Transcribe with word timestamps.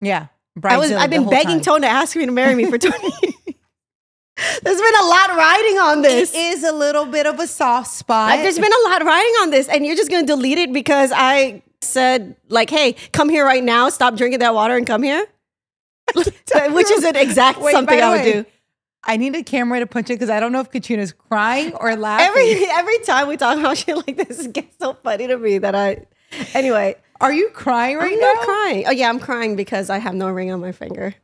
Yeah. 0.00 0.26
I 0.62 0.76
was, 0.76 0.92
I've 0.92 1.10
been 1.10 1.28
begging 1.28 1.60
time. 1.60 1.60
Tone 1.60 1.80
to 1.82 1.86
ask 1.86 2.16
me 2.16 2.26
to 2.26 2.32
marry 2.32 2.54
me 2.54 2.66
for 2.66 2.78
20. 2.78 2.98
There's 4.62 4.80
been 4.80 4.94
a 5.00 5.04
lot 5.06 5.36
riding 5.36 5.78
on 5.78 6.02
this. 6.02 6.34
It 6.34 6.38
is 6.38 6.64
a 6.64 6.72
little 6.72 7.04
bit 7.06 7.26
of 7.26 7.38
a 7.38 7.46
soft 7.46 7.90
spot. 7.90 8.30
Like, 8.30 8.40
there's 8.42 8.58
been 8.58 8.72
a 8.72 8.88
lot 8.88 9.04
riding 9.04 9.32
on 9.42 9.50
this, 9.50 9.68
and 9.68 9.84
you're 9.84 9.96
just 9.96 10.10
gonna 10.10 10.26
delete 10.26 10.58
it 10.58 10.72
because 10.72 11.12
I 11.14 11.62
said, 11.82 12.36
like, 12.48 12.70
hey, 12.70 12.94
come 13.12 13.28
here 13.28 13.44
right 13.44 13.62
now, 13.62 13.88
stop 13.90 14.16
drinking 14.16 14.40
that 14.40 14.54
water 14.54 14.76
and 14.76 14.86
come 14.86 15.02
here. 15.02 15.26
Which 16.14 16.90
is 16.90 17.04
an 17.04 17.16
exact 17.16 17.60
Wait, 17.60 17.72
something 17.72 18.00
I 18.00 18.10
would 18.10 18.20
way, 18.20 18.32
do. 18.32 18.46
I 19.04 19.16
need 19.16 19.34
a 19.34 19.42
camera 19.42 19.80
to 19.80 19.86
punch 19.86 20.10
it 20.10 20.14
because 20.14 20.30
I 20.30 20.40
don't 20.40 20.52
know 20.52 20.60
if 20.60 20.70
Katrina's 20.70 21.12
crying 21.12 21.72
or 21.74 21.94
laughing. 21.96 22.26
Every 22.26 22.66
every 22.70 22.98
time 23.00 23.28
we 23.28 23.36
talk 23.36 23.58
about 23.58 23.78
shit 23.78 23.96
like 23.96 24.16
this, 24.16 24.44
it 24.44 24.52
gets 24.52 24.76
so 24.78 24.94
funny 24.94 25.26
to 25.26 25.38
me 25.38 25.58
that 25.58 25.74
I 25.74 26.06
anyway. 26.54 26.96
Are 27.20 27.32
you 27.32 27.50
crying 27.50 27.96
right 27.98 28.12
I'm 28.12 28.18
now? 28.20 28.32
not 28.34 28.44
crying. 28.44 28.84
Oh 28.86 28.90
yeah, 28.90 29.08
I'm 29.08 29.20
crying 29.20 29.56
because 29.56 29.90
I 29.90 29.98
have 29.98 30.14
no 30.14 30.28
ring 30.30 30.50
on 30.50 30.60
my 30.60 30.72
finger. 30.72 31.14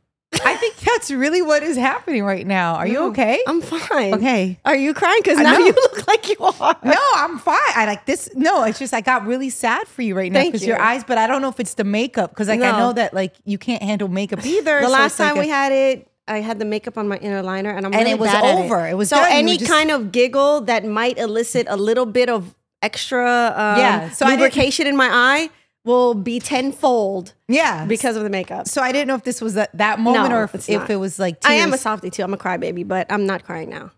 I 0.43 0.55
think 0.57 0.75
that's 0.77 1.09
really 1.09 1.41
what 1.41 1.63
is 1.63 1.77
happening 1.77 2.23
right 2.23 2.45
now. 2.45 2.75
Are 2.75 2.85
you 2.85 2.93
No, 2.95 3.07
okay? 3.09 3.39
I'm 3.47 3.61
fine. 3.61 4.13
Okay. 4.15 4.59
Are 4.65 4.75
you 4.75 4.93
crying? 4.93 5.19
Because 5.23 5.37
now 5.39 5.53
know. 5.53 5.59
you 5.65 5.71
look 5.71 6.05
like 6.07 6.29
you 6.29 6.35
are. 6.39 6.75
no, 6.83 6.99
I'm 7.15 7.39
fine. 7.39 7.57
I 7.75 7.85
like 7.85 8.05
this. 8.05 8.29
No, 8.35 8.63
it's 8.63 8.77
just 8.77 8.93
I 8.93 9.01
got 9.01 9.25
really 9.25 9.49
sad 9.49 9.87
for 9.87 10.01
you 10.01 10.15
right 10.15 10.31
now 10.31 10.39
Thank 10.41 10.51
because 10.53 10.67
your 10.67 10.77
you. 10.77 10.83
eyes. 10.83 11.03
But 11.03 11.17
I 11.17 11.27
don't 11.27 11.41
know 11.41 11.49
if 11.49 11.59
it's 11.59 11.75
the 11.75 11.83
makeup 11.85 12.31
because 12.31 12.47
like 12.49 12.59
I 12.61 12.71
No. 12.71 12.77
know 12.77 12.93
that 12.93 13.13
like 13.13 13.33
you 13.45 13.57
can't 13.57 13.81
handle 13.81 14.07
makeup 14.09 14.45
either. 14.45 14.81
The 14.81 14.87
so 14.87 14.91
last 14.91 15.11
it's 15.13 15.19
like 15.19 15.29
time 15.29 15.37
a- 15.37 15.41
we 15.41 15.47
had 15.47 15.71
it, 15.71 16.07
I 16.27 16.41
had 16.41 16.59
the 16.59 16.65
makeup 16.65 16.97
on 16.97 17.07
my 17.07 17.17
inner 17.17 17.41
liner, 17.41 17.69
and 17.71 17.85
I'm 17.85 17.93
And 17.93 18.01
really 18.01 18.11
it 18.11 18.19
was 18.19 18.29
bad 18.31 18.43
at 18.43 18.55
over. 18.65 18.85
It 18.87 18.95
was 18.95 19.09
so 19.09 19.15
done. 19.15 19.29
You 19.29 19.33
were 19.33 19.39
any 19.39 19.57
just- 19.57 19.71
kind 19.71 19.91
of 19.91 20.11
giggle 20.11 20.61
that 20.61 20.85
might 20.85 21.17
elicit 21.17 21.67
a 21.69 21.77
little 21.77 22.05
bit 22.05 22.29
of 22.29 22.53
extra 22.81 23.53
um, 23.55 23.79
Yeah, 23.79 24.09
so 24.11 24.25
I 24.25 24.31
didn't- 24.31 24.41
lubrication 24.41 24.87
in 24.87 24.95
my 24.97 25.07
eye 25.09 25.49
will 25.87 26.13
be 26.13 26.39
tenfold 26.39 27.33
yeah 27.47 27.85
because 27.85 28.15
of 28.15 28.21
the 28.23 28.29
makeup. 28.29 28.67
So 28.67 28.81
I 28.83 28.91
didn't 28.91 29.07
know 29.07 29.15
if 29.15 29.23
this 29.23 29.41
was 29.41 29.55
that, 29.55 29.75
that 29.77 29.99
moment 29.99 30.29
No, 30.29 30.37
or 30.37 30.43
if, 30.43 30.69
if 30.69 30.89
it 30.91 30.97
was 30.97 31.17
like 31.17 31.37
I 31.43 31.53
am 31.55 31.73
a 31.73 31.77
softie 31.79 32.11
too. 32.11 32.21
I'm 32.23 32.33
a 32.33 32.37
crybaby, 32.37 32.87
but 32.87 33.11
I'm 33.11 33.25
not 33.25 33.43
crying 33.43 33.69
now. 33.69 33.91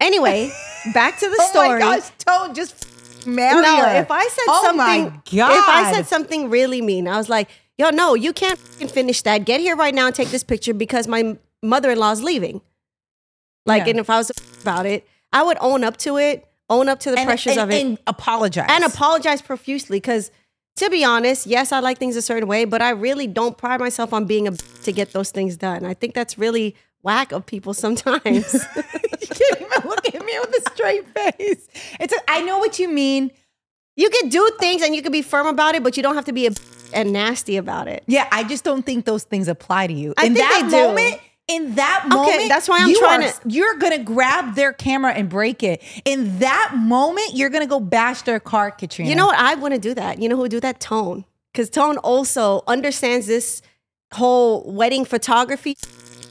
Anyway, 0.00 0.50
back 0.94 1.18
to 1.18 1.28
the 1.28 1.36
Oh 1.40 1.50
story. 1.50 1.68
my 1.68 1.78
gosh, 1.98 2.10
don't 2.26 2.54
just 2.54 3.26
marry 3.26 3.62
no, 3.62 3.76
her. 3.84 4.00
if 4.02 4.10
I 4.10 4.22
said 4.28 4.44
Oh 4.48 4.62
something, 4.64 5.22
if 5.32 5.68
I 5.68 5.92
said 5.92 6.06
something 6.06 6.50
really 6.50 6.82
mean, 6.82 7.06
I 7.08 7.16
was 7.16 7.28
like, 7.28 7.48
"Yo, 7.78 7.90
no, 7.90 8.14
you 8.14 8.32
can't 8.32 8.58
finish 8.58 9.22
that. 9.22 9.44
Get 9.44 9.60
here 9.60 9.76
right 9.76 9.94
now 9.94 10.06
and 10.06 10.14
take 10.14 10.28
this 10.30 10.42
picture 10.42 10.74
because 10.74 11.06
my 11.06 11.36
mother-in-law's 11.62 12.22
leaving." 12.22 12.60
Like, 13.64 13.84
Yeah. 13.84 13.90
and 13.90 13.98
if 14.00 14.10
I 14.10 14.18
was 14.18 14.32
about 14.62 14.86
it, 14.86 15.06
I 15.32 15.44
would 15.44 15.56
own 15.60 15.84
up 15.84 15.96
to 15.98 16.16
it, 16.16 16.44
own 16.68 16.88
up 16.88 16.98
to 17.00 17.12
the 17.12 17.18
and, 17.18 17.26
pressures 17.26 17.52
and- 17.56 17.60
of 17.60 17.70
it, 17.70 17.86
and 17.86 17.98
apologize 18.08 18.66
and 18.68 18.82
apologize 18.82 19.40
profusely. 19.40 19.98
Because, 19.98 20.32
to 20.76 20.90
be 20.90 21.04
honest, 21.04 21.46
yes, 21.46 21.72
I 21.72 21.80
like 21.80 21.98
things 21.98 22.16
a 22.16 22.22
certain 22.22 22.48
way, 22.48 22.64
but 22.64 22.80
I 22.82 22.90
really 22.90 23.26
don't 23.26 23.56
pride 23.56 23.80
myself 23.80 24.12
on 24.12 24.24
being 24.24 24.48
a 24.48 24.52
to 24.52 24.92
get 24.92 25.12
those 25.12 25.30
things 25.30 25.56
done. 25.56 25.84
I 25.84 25.94
think 25.94 26.14
that's 26.14 26.38
really 26.38 26.74
whack 27.02 27.32
of 27.32 27.44
people 27.46 27.74
sometimes. 27.84 28.24
you 28.24 29.26
can't 29.28 29.60
even 29.60 29.88
look 29.88 30.14
at 30.14 30.24
me 30.24 30.38
with 30.40 30.66
a 30.66 30.70
straight 30.72 31.06
face. 31.08 31.68
It's 32.00 32.12
a, 32.12 32.18
I 32.28 32.42
know 32.42 32.58
what 32.58 32.78
you 32.78 32.88
mean. 32.88 33.30
you 33.96 34.08
could 34.10 34.30
do 34.30 34.50
things 34.58 34.82
and 34.82 34.94
you 34.94 35.02
could 35.02 35.12
be 35.12 35.22
firm 35.22 35.46
about 35.46 35.74
it, 35.74 35.82
but 35.82 35.96
you 35.96 36.02
don't 36.02 36.14
have 36.14 36.24
to 36.26 36.32
be 36.32 36.46
a 36.46 36.50
and 36.94 37.12
nasty 37.12 37.56
about 37.56 37.88
it. 37.88 38.04
Yeah, 38.06 38.28
I 38.30 38.44
just 38.44 38.64
don't 38.64 38.84
think 38.84 39.04
those 39.04 39.24
things 39.24 39.48
apply 39.48 39.86
to 39.86 39.92
you. 39.92 40.14
I 40.16 40.26
in 40.26 40.34
think 40.34 40.48
that 40.48 40.62
they 40.62 40.76
do. 40.76 40.88
moment, 40.88 41.20
in 41.48 41.74
that 41.74 42.06
moment, 42.08 42.36
okay, 42.36 42.48
that's 42.48 42.68
why 42.68 42.78
I'm 42.80 42.94
trying 42.94 43.24
are- 43.24 43.32
to- 43.32 43.40
You're 43.48 43.74
gonna 43.76 43.98
grab 43.98 44.54
their 44.54 44.72
camera 44.72 45.12
and 45.12 45.28
break 45.28 45.62
it. 45.62 45.82
In 46.04 46.38
that 46.38 46.72
moment, 46.76 47.34
you're 47.34 47.50
gonna 47.50 47.66
go 47.66 47.80
bash 47.80 48.22
their 48.22 48.40
car, 48.40 48.70
Katrina. 48.70 49.10
You 49.10 49.16
know 49.16 49.26
what? 49.26 49.38
I 49.38 49.54
want 49.54 49.74
to 49.74 49.80
do 49.80 49.94
that. 49.94 50.20
You 50.20 50.28
know 50.28 50.36
who 50.36 50.42
would 50.42 50.50
do 50.50 50.60
that? 50.60 50.80
Tone. 50.80 51.24
Because 51.52 51.68
Tone 51.68 51.98
also 51.98 52.62
understands 52.66 53.26
this 53.26 53.60
whole 54.14 54.62
wedding 54.72 55.04
photography. 55.04 55.76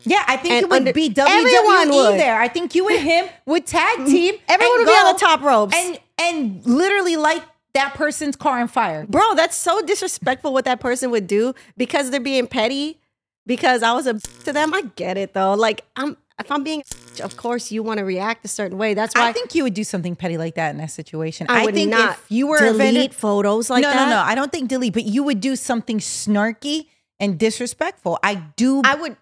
Yeah, 0.04 0.24
I 0.28 0.38
think 0.38 0.54
And 0.56 0.64
it 0.64 0.70
would 0.70 0.78
under- 0.78 0.94
be 0.94 1.14
everyone 1.16 1.90
WWE 1.90 2.12
would. 2.12 2.20
there. 2.20 2.40
I 2.40 2.48
think 2.48 2.74
you 2.74 2.88
and 2.90 3.00
him 3.00 3.26
would 3.46 3.68
tag 3.68 4.00
mm-hmm. 4.00 4.06
team. 4.06 4.36
Everyone 4.48 4.80
would 4.80 4.86
be 4.86 4.92
on 4.92 5.06
go 5.06 5.14
the 5.14 5.20
top 5.20 5.42
ropes. 5.42 5.76
and 5.76 6.00
and 6.20 6.66
literally 6.66 7.18
light 7.18 7.44
that 7.74 7.94
person's 7.94 8.36
car 8.36 8.60
on 8.60 8.68
fire. 8.68 9.06
Bro, 9.08 9.36
that's 9.36 9.56
so 9.56 9.82
disrespectful 9.82 10.54
what 10.54 10.66
that 10.66 10.80
person 10.80 11.12
would 11.12 11.28
do 11.28 11.54
because 11.78 12.10
they're 12.12 12.20
being 12.20 12.48
petty. 12.48 13.00
Because 13.46 13.84
I 13.84 13.94
was 13.94 14.08
a 14.08 14.20
to 14.44 14.54
them. 14.54 14.74
I 14.74 14.84
get 14.96 15.18
it 15.18 15.34
though. 15.34 15.54
Like 15.54 15.84
I'm 15.96 16.18
if 16.40 16.52
I'm 16.52 16.64
being 16.64 16.84
of 17.24 17.38
course 17.38 17.72
you 17.72 17.84
want 17.84 17.98
to 18.00 18.06
react 18.06 18.46
a 18.46 18.48
certain 18.48 18.78
way. 18.78 18.94
That's 18.94 19.16
why 19.16 19.30
I 19.30 19.34
think 19.34 19.56
you 19.56 19.64
would 19.64 19.74
do 19.74 19.84
something 19.84 20.16
petty 20.16 20.38
like 20.38 20.56
that 20.56 20.72
in 20.72 20.78
that 20.78 20.92
situation. 20.92 21.48
I 21.50 21.66
would 21.66 21.74
think 21.74 21.92
not 21.92 22.18
if 22.18 22.26
you 22.30 22.48
were 22.48 22.60
delete 22.60 22.76
offended, 22.76 23.16
photos 23.16 23.70
like 23.70 23.82
no, 23.82 23.90
that. 23.90 23.96
no, 23.96 24.04
no. 24.06 24.16
no. 24.18 24.22
I 24.22 24.36
don't 24.36 24.52
think 24.52 24.70
delete, 24.70 24.94
but 24.94 25.06
you 25.06 25.24
would 25.24 25.42
do 25.42 25.56
something 25.56 26.00
snarky 26.00 26.88
and 27.20 27.38
disrespectful. 27.38 28.20
I 28.24 28.36
do. 28.56 28.82
I 28.84 28.96
would 28.96 29.18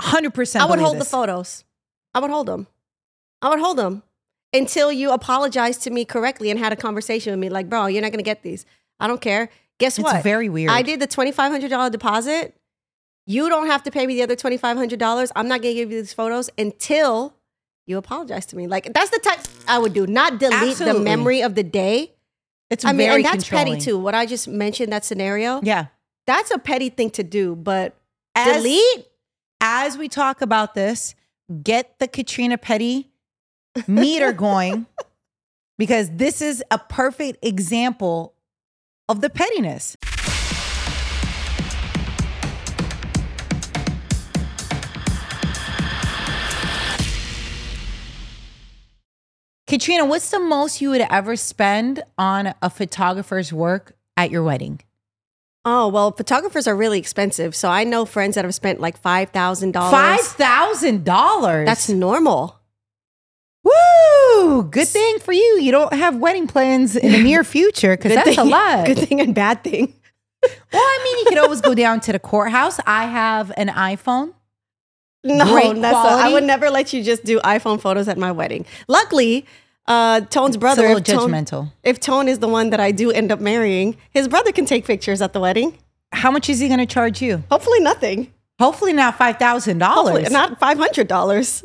hundred 0.00 0.34
percent. 0.34 0.64
I 0.64 0.68
would 0.68 0.78
hold 0.78 0.98
the 0.98 1.04
photos. 1.04 1.64
I 2.14 2.20
would 2.20 2.30
hold 2.30 2.46
them. 2.46 2.66
I 3.42 3.48
would 3.48 3.60
hold 3.60 3.78
them 3.78 4.02
until 4.52 4.90
you 4.90 5.12
apologized 5.12 5.82
to 5.82 5.90
me 5.90 6.04
correctly 6.04 6.50
and 6.50 6.58
had 6.58 6.72
a 6.72 6.76
conversation 6.76 7.32
with 7.32 7.40
me. 7.40 7.48
Like, 7.48 7.68
bro, 7.68 7.86
you're 7.86 8.02
not 8.02 8.12
gonna 8.12 8.22
get 8.22 8.42
these. 8.42 8.64
I 8.98 9.06
don't 9.06 9.20
care. 9.20 9.50
Guess 9.78 9.98
It's 9.98 10.04
what? 10.04 10.22
very 10.22 10.48
weird. 10.48 10.70
I 10.70 10.82
did 10.82 11.00
the 11.00 11.06
twenty 11.06 11.32
five 11.32 11.52
hundred 11.52 11.70
dollar 11.70 11.90
deposit. 11.90 12.54
You 13.26 13.48
don't 13.48 13.66
have 13.66 13.82
to 13.84 13.90
pay 13.90 14.06
me 14.06 14.14
the 14.14 14.22
other 14.22 14.36
twenty 14.36 14.56
five 14.56 14.76
hundred 14.76 14.98
dollars. 14.98 15.32
I'm 15.34 15.48
not 15.48 15.62
gonna 15.62 15.74
give 15.74 15.90
you 15.90 16.00
these 16.00 16.12
photos 16.12 16.48
until 16.56 17.34
you 17.86 17.98
apologize 17.98 18.46
to 18.46 18.56
me. 18.56 18.66
Like 18.66 18.92
that's 18.92 19.10
the 19.10 19.18
type 19.18 19.40
I 19.68 19.78
would 19.78 19.92
do. 19.92 20.06
Not 20.06 20.38
delete 20.38 20.54
Absolutely. 20.54 20.98
the 20.98 21.04
memory 21.04 21.42
of 21.42 21.54
the 21.54 21.62
day. 21.62 22.12
It's 22.70 22.84
I 22.84 22.92
mean, 22.92 23.10
and 23.10 23.24
that's 23.24 23.48
petty 23.48 23.78
too. 23.78 23.98
What 23.98 24.14
I 24.14 24.26
just 24.26 24.48
mentioned 24.48 24.92
that 24.92 25.04
scenario. 25.04 25.60
Yeah. 25.62 25.86
That's 26.26 26.50
a 26.50 26.58
petty 26.58 26.88
thing 26.88 27.10
to 27.10 27.22
do. 27.22 27.54
But 27.54 27.96
As, 28.34 28.56
delete. 28.56 29.06
as 29.60 29.96
we 29.96 30.08
talk 30.08 30.40
about 30.42 30.74
this, 30.74 31.14
get 31.62 31.98
the 32.00 32.08
Katrina 32.08 32.58
Petty 32.58 33.12
meter 33.86 34.32
going 34.32 34.86
because 35.78 36.10
this 36.10 36.42
is 36.42 36.64
a 36.70 36.78
perfect 36.78 37.44
example 37.44 38.34
of 39.08 39.20
the 39.20 39.30
pettiness. 39.30 39.96
Katrina, 49.66 50.04
what's 50.04 50.30
the 50.30 50.38
most 50.38 50.80
you 50.80 50.90
would 50.90 51.00
ever 51.10 51.34
spend 51.34 52.02
on 52.16 52.54
a 52.62 52.70
photographer's 52.70 53.52
work 53.52 53.96
at 54.16 54.30
your 54.30 54.44
wedding? 54.44 54.80
Oh 55.64 55.88
well, 55.88 56.12
photographers 56.12 56.68
are 56.68 56.76
really 56.76 57.00
expensive. 57.00 57.56
So 57.56 57.68
I 57.68 57.82
know 57.82 58.04
friends 58.04 58.36
that 58.36 58.44
have 58.44 58.54
spent 58.54 58.80
like 58.80 59.02
$5,000. 59.02 59.72
$5,000? 59.72 61.66
That's 61.66 61.88
normal. 61.88 62.60
woo. 63.64 64.62
Good 64.70 64.86
thing 64.86 65.18
for 65.18 65.32
you. 65.32 65.58
You 65.60 65.72
don't 65.72 65.92
have 65.92 66.16
wedding 66.18 66.46
plans 66.46 66.94
in 66.94 67.10
the 67.10 67.20
near 67.20 67.42
future 67.42 67.96
because 67.96 68.14
that's 68.24 68.38
a 68.38 68.44
lot. 68.44 68.86
Good 68.86 69.00
thing 69.00 69.20
and 69.20 69.34
bad 69.34 69.64
thing. 69.64 69.92
Well, 70.44 70.82
I 70.82 71.00
mean, 71.02 71.18
you 71.18 71.24
could 71.24 71.38
always 71.38 71.60
go 71.60 71.74
down 71.74 71.98
to 72.00 72.12
the 72.12 72.20
courthouse. 72.20 72.78
I 72.86 73.06
have 73.06 73.50
an 73.56 73.66
iPhone. 73.68 74.32
No, 75.26 75.44
Great 75.52 75.80
that's 75.80 75.94
a, 75.96 75.98
I 76.26 76.32
would 76.32 76.44
never 76.44 76.70
let 76.70 76.92
you 76.92 77.02
just 77.02 77.24
do 77.24 77.38
iPhone 77.40 77.80
photos 77.80 78.08
at 78.08 78.16
my 78.18 78.30
wedding. 78.32 78.64
Luckily, 78.88 79.44
uh, 79.86 80.20
Tone's 80.22 80.50
It's 80.50 80.56
a 80.56 80.60
brother, 80.60 80.82
little 80.82 80.98
if 80.98 81.04
Tone, 81.04 81.30
judgmental. 81.30 81.72
if 81.82 82.00
Tone 82.00 82.28
is 82.28 82.38
the 82.38 82.48
one 82.48 82.70
that 82.70 82.80
I 82.80 82.92
do 82.92 83.10
end 83.10 83.30
up 83.32 83.40
marrying, 83.40 83.96
his 84.10 84.28
brother 84.28 84.52
can 84.52 84.64
take 84.66 84.84
pictures 84.84 85.20
at 85.22 85.32
the 85.32 85.40
wedding. 85.40 85.78
How 86.12 86.30
much 86.30 86.48
is 86.48 86.60
he 86.60 86.68
going 86.68 86.80
to 86.80 86.86
charge 86.86 87.20
you? 87.20 87.42
Hopefully, 87.50 87.80
nothing. 87.80 88.32
Hopefully 88.58 88.92
not 88.92 89.18
five 89.18 89.38
thousand 89.38 89.78
dollars. 89.78 90.30
not 90.30 90.58
five 90.58 90.78
hundred 90.78 91.08
dollars. 91.08 91.60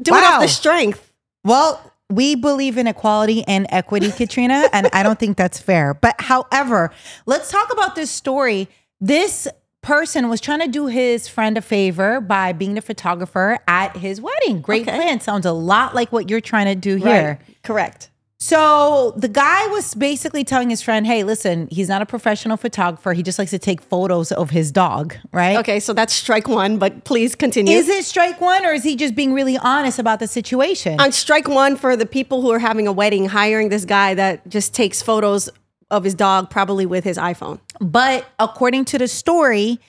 Do 0.00 0.12
it 0.14 0.20
Wow. 0.20 0.34
off 0.34 0.40
the 0.40 0.48
strength. 0.48 1.12
Well, 1.44 1.80
we 2.10 2.34
believe 2.34 2.76
in 2.78 2.86
equality 2.88 3.44
and 3.46 3.66
equity, 3.70 4.10
Katrina, 4.16 4.68
and 4.72 4.88
I 4.92 5.02
don't 5.02 5.18
think 5.18 5.36
that's 5.36 5.60
fair. 5.60 5.94
But 5.94 6.16
however, 6.20 6.90
let's 7.26 7.50
talk 7.50 7.72
about 7.72 7.94
this 7.94 8.10
story. 8.10 8.68
This 9.00 9.46
person 9.82 10.28
was 10.28 10.40
trying 10.40 10.60
to 10.60 10.68
do 10.68 10.86
his 10.86 11.26
friend 11.28 11.56
a 11.56 11.62
favor 11.62 12.20
by 12.20 12.52
being 12.52 12.74
the 12.74 12.82
photographer 12.82 13.58
at 13.66 13.96
his 13.96 14.20
wedding. 14.20 14.60
Great 14.60 14.82
Okay. 14.88 14.96
plan. 14.96 15.20
Sounds 15.20 15.46
a 15.46 15.52
lot 15.52 15.94
like 15.94 16.12
what 16.12 16.28
you're 16.28 16.40
trying 16.40 16.66
to 16.66 16.74
do 16.74 16.96
here. 16.96 17.38
Right. 17.46 17.62
Correct. 17.62 18.10
So 18.42 19.12
the 19.18 19.28
guy 19.28 19.66
was 19.66 19.94
basically 19.94 20.44
telling 20.44 20.70
his 20.70 20.80
friend, 20.80 21.06
hey, 21.06 21.24
listen, 21.24 21.68
he's 21.70 21.90
not 21.90 22.00
a 22.00 22.06
professional 22.06 22.56
photographer. 22.56 23.12
He 23.12 23.22
just 23.22 23.38
likes 23.38 23.50
to 23.50 23.58
take 23.58 23.82
photos 23.82 24.32
of 24.32 24.48
his 24.48 24.72
dog, 24.72 25.14
right? 25.30 25.58
Okay, 25.58 25.78
so 25.78 25.92
that's 25.92 26.14
strike 26.14 26.48
one. 26.48 26.78
But 26.78 27.04
please 27.04 27.34
continue. 27.34 27.76
Is 27.76 27.86
it 27.90 28.02
strike 28.06 28.40
one 28.40 28.64
or 28.64 28.72
is 28.72 28.82
he 28.82 28.96
just 28.96 29.14
being 29.14 29.34
really 29.34 29.58
honest 29.58 29.98
about 29.98 30.20
the 30.20 30.26
situation? 30.26 30.98
on 30.98 31.12
strike 31.12 31.48
one 31.48 31.76
for 31.76 31.96
the 31.96 32.06
people 32.06 32.40
who 32.40 32.50
are 32.50 32.58
having 32.58 32.86
a 32.86 32.92
wedding, 32.92 33.26
hiring 33.26 33.68
this 33.68 33.84
guy 33.84 34.14
that 34.14 34.48
just 34.48 34.72
takes 34.72 35.02
photos 35.02 35.50
of 35.90 36.04
his 36.04 36.14
dog, 36.14 36.50
probably 36.50 36.86
with 36.86 37.04
his 37.04 37.18
iPhone. 37.18 37.60
But 37.80 38.26
according 38.38 38.84
to 38.86 38.98
the 38.98 39.08
story, 39.08 39.80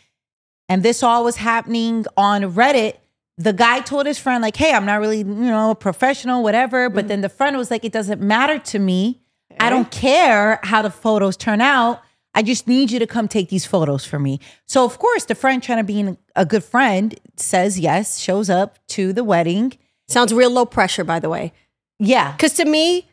and 0.69 0.83
this 0.83 1.03
all 1.03 1.23
was 1.23 1.37
happening 1.37 2.05
on 2.17 2.43
Reddit, 2.43 2.95
the 3.37 3.53
guy 3.53 3.79
told 3.79 4.05
his 4.05 4.19
friend, 4.19 4.41
like, 4.41 4.55
hey, 4.55 4.73
I'm 4.73 4.85
not 4.85 4.99
really, 4.99 5.19
you 5.19 5.23
know, 5.23 5.71
a 5.71 5.75
professional, 5.75 6.43
whatever. 6.43 6.89
But 6.89 7.01
mm-hmm. 7.01 7.07
then 7.07 7.21
the 7.21 7.29
friend 7.29 7.57
was 7.57 7.71
like, 7.71 7.83
it 7.83 7.91
doesn't 7.91 8.21
matter 8.21 8.59
to 8.59 8.79
me. 8.79 9.21
I 9.59 9.69
don't 9.69 9.91
care 9.91 10.59
how 10.63 10.81
the 10.81 10.89
photos 10.89 11.35
turn 11.37 11.61
out. 11.61 12.01
I 12.33 12.41
just 12.41 12.67
need 12.67 12.91
you 12.91 12.99
to 12.99 13.07
come 13.07 13.27
take 13.27 13.49
these 13.49 13.65
photos 13.65 14.05
for 14.05 14.17
me. 14.17 14.39
So, 14.65 14.85
of 14.85 14.97
course, 14.97 15.25
the 15.25 15.35
friend 15.35 15.61
trying 15.61 15.79
to 15.79 15.83
be 15.83 16.17
a 16.35 16.45
good 16.45 16.63
friend 16.63 17.19
says 17.35 17.77
yes, 17.77 18.17
shows 18.19 18.49
up 18.49 18.79
to 18.89 19.11
the 19.11 19.23
wedding. 19.23 19.73
Sounds 20.07 20.33
real 20.33 20.51
low 20.51 20.65
pressure, 20.65 21.03
by 21.03 21.19
the 21.19 21.29
way. 21.29 21.51
Yeah. 21.99 22.31
Because 22.31 22.53
to 22.53 22.65
me, 22.65 23.09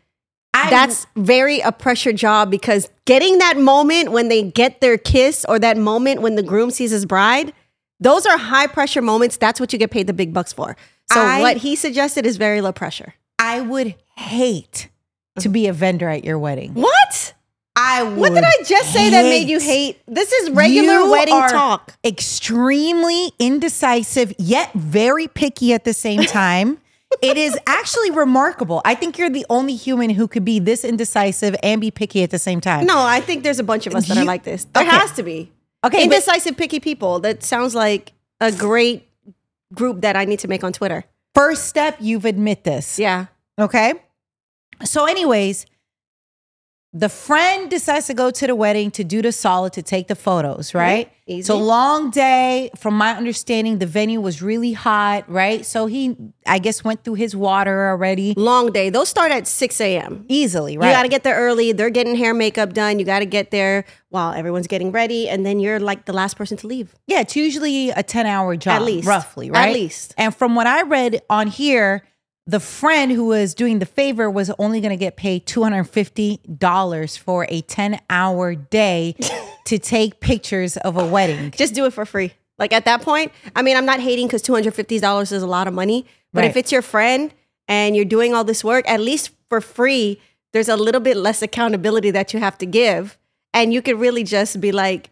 I, 0.54 0.70
that's 0.70 1.06
very 1.16 1.60
a 1.60 1.70
pressure 1.72 2.12
job 2.12 2.50
because 2.50 2.88
getting 3.04 3.38
that 3.38 3.58
moment 3.58 4.10
when 4.12 4.28
they 4.28 4.42
get 4.42 4.80
their 4.80 4.98
kiss 4.98 5.44
or 5.48 5.58
that 5.58 5.76
moment 5.76 6.20
when 6.22 6.34
the 6.36 6.42
groom 6.42 6.70
sees 6.70 6.90
his 6.90 7.06
bride, 7.06 7.52
those 8.00 8.26
are 8.26 8.38
high 8.38 8.66
pressure 8.66 9.02
moments. 9.02 9.36
That's 9.36 9.60
what 9.60 9.72
you 9.72 9.78
get 9.78 9.90
paid 9.90 10.06
the 10.06 10.12
big 10.12 10.32
bucks 10.32 10.52
for. 10.52 10.76
So 11.12 11.20
I- 11.20 11.40
what 11.40 11.58
he 11.58 11.76
suggested 11.76 12.26
is 12.26 12.36
very 12.36 12.60
low 12.60 12.72
pressure. 12.72 13.14
I 13.38 13.60
would 13.60 13.94
hate 14.16 14.88
to 15.38 15.48
be 15.48 15.68
a 15.68 15.72
vendor 15.72 16.08
at 16.08 16.24
your 16.24 16.38
wedding. 16.38 16.74
What? 16.74 17.34
I 17.76 18.02
would. 18.02 18.18
What 18.18 18.34
did 18.34 18.42
I 18.42 18.52
just 18.64 18.92
say 18.92 19.10
that 19.10 19.22
made 19.22 19.48
you 19.48 19.60
hate? 19.60 20.00
This 20.08 20.32
is 20.32 20.50
regular 20.50 20.94
You 20.94 21.10
wedding 21.12 21.34
are 21.34 21.48
talk. 21.48 21.94
Extremely 22.04 23.30
indecisive, 23.38 24.32
yet 24.38 24.72
very 24.74 25.28
picky 25.28 25.72
at 25.72 25.84
the 25.84 25.92
same 25.94 26.22
time. 26.22 26.78
It 27.22 27.36
is 27.36 27.58
actually 27.66 28.10
remarkable. 28.10 28.80
I 28.84 28.94
think 28.94 29.18
you're 29.18 29.30
the 29.30 29.46
only 29.50 29.74
human 29.74 30.10
who 30.10 30.28
could 30.28 30.44
be 30.44 30.58
this 30.58 30.84
indecisive 30.84 31.56
and 31.62 31.80
be 31.80 31.90
picky 31.90 32.22
at 32.22 32.30
the 32.30 32.38
same 32.38 32.60
time. 32.60 32.86
No, 32.86 32.98
I 32.98 33.20
think 33.20 33.42
there's 33.42 33.58
a 33.58 33.64
bunch 33.64 33.86
of 33.86 33.94
us 33.94 34.06
that 34.08 34.16
are 34.18 34.24
like 34.24 34.44
this. 34.44 34.64
There 34.72 34.82
Okay. 34.84 34.96
has 34.96 35.12
to 35.12 35.22
be. 35.22 35.52
Okay, 35.84 35.98
but- 35.98 36.02
Indecisive, 36.04 36.56
picky 36.56 36.80
people. 36.80 37.20
That 37.20 37.42
sounds 37.42 37.74
like 37.74 38.12
a 38.40 38.50
great 38.52 39.08
group 39.74 40.00
that 40.02 40.16
I 40.16 40.24
need 40.24 40.38
to 40.40 40.48
make 40.48 40.64
on 40.64 40.72
Twitter. 40.72 41.04
First 41.34 41.66
step, 41.66 41.96
you've 42.00 42.24
admit 42.24 42.64
this. 42.64 42.98
Yeah. 42.98 43.26
Okay. 43.58 43.94
So, 44.84 45.04
anyways, 45.06 45.66
the 46.98 47.08
friend 47.08 47.70
decides 47.70 48.06
to 48.06 48.14
go 48.14 48.30
to 48.30 48.46
the 48.46 48.56
wedding 48.56 48.90
to 48.92 49.04
do 49.04 49.22
the 49.22 49.30
solid 49.30 49.72
to 49.74 49.82
take 49.82 50.08
the 50.08 50.16
photos, 50.16 50.74
right? 50.74 51.10
easy. 51.26 51.42
So 51.42 51.58
long 51.58 52.10
day. 52.10 52.70
From 52.76 52.94
my 52.94 53.12
understanding, 53.16 53.78
the 53.78 53.86
venue 53.86 54.20
was 54.20 54.42
really 54.42 54.72
hot, 54.72 55.30
right? 55.30 55.64
So 55.64 55.86
he, 55.86 56.16
I 56.46 56.58
guess, 56.58 56.82
went 56.82 57.04
through 57.04 57.14
his 57.14 57.36
water 57.36 57.90
already 57.90 58.34
Long 58.36 58.72
day. 58.72 58.90
Those 58.90 59.08
start 59.08 59.30
at 59.30 59.46
6 59.46 59.80
a.m. 59.80 60.24
easily, 60.28 60.76
right? 60.76 60.88
You 60.88 60.92
got 60.92 61.02
to 61.02 61.08
get 61.08 61.22
there 61.22 61.36
early. 61.36 61.72
They're 61.72 61.90
getting 61.90 62.16
hair, 62.16 62.34
makeup 62.34 62.72
done. 62.72 62.98
You 62.98 63.04
got 63.04 63.20
to 63.20 63.26
get 63.26 63.50
there 63.50 63.84
while 64.08 64.32
everyone's 64.32 64.66
getting 64.66 64.90
ready. 64.90 65.28
And 65.28 65.46
then 65.46 65.60
you're 65.60 65.78
like 65.78 66.06
the 66.06 66.12
last 66.12 66.36
person 66.36 66.56
to 66.58 66.66
leave. 66.66 66.94
yeah, 67.06 67.20
it's 67.20 67.36
usually 67.36 67.90
a 67.90 68.02
ten-hour 68.02 68.56
job, 68.56 68.76
At 68.76 68.82
least. 68.82 69.06
roughly, 69.06 69.50
right? 69.50 69.68
At 69.68 69.74
least. 69.74 70.14
And 70.16 70.34
from 70.34 70.56
what 70.56 70.66
I 70.66 70.82
read 70.82 71.20
on 71.30 71.46
here, 71.46 72.02
the 72.48 72.58
friend 72.58 73.12
who 73.12 73.26
was 73.26 73.54
doing 73.54 73.78
the 73.78 73.84
favor 73.86 74.30
was 74.30 74.50
only 74.58 74.80
going 74.80 74.90
to 74.90 74.96
get 74.96 75.16
paid 75.16 75.44
$250 75.46 77.18
for 77.18 77.46
a 77.48 77.60
10 77.60 78.00
hour 78.08 78.54
day 78.54 79.14
to 79.66 79.78
take 79.78 80.18
pictures 80.20 80.78
of 80.78 80.96
a 80.96 81.06
wedding. 81.06 81.50
Just 81.50 81.74
do 81.74 81.84
it 81.84 81.92
for 81.92 82.06
free. 82.06 82.32
Like 82.58 82.72
at 82.72 82.86
that 82.86 83.02
point, 83.02 83.32
I 83.54 83.60
mean, 83.60 83.76
I'm 83.76 83.84
not 83.84 84.00
hating 84.00 84.26
because 84.26 84.42
$250 84.42 85.32
is 85.32 85.42
a 85.42 85.46
lot 85.46 85.68
of 85.68 85.74
money. 85.74 86.06
But 86.32 86.44
if 86.44 86.56
it's 86.56 86.72
your 86.72 86.82
friend 86.82 87.32
and 87.68 87.94
you're 87.94 88.04
doing 88.04 88.32
all 88.34 88.44
this 88.44 88.64
work, 88.64 88.88
at 88.88 89.00
least 89.00 89.30
for 89.48 89.60
free, 89.60 90.20
there's 90.52 90.68
a 90.68 90.76
little 90.76 91.00
bit 91.02 91.16
less 91.16 91.42
accountability 91.42 92.10
that 92.12 92.32
you 92.32 92.40
have 92.40 92.56
to 92.58 92.66
give. 92.66 93.18
And 93.52 93.72
you 93.74 93.82
could 93.82 94.00
really 94.00 94.24
just 94.24 94.60
be 94.60 94.72
like, 94.72 95.10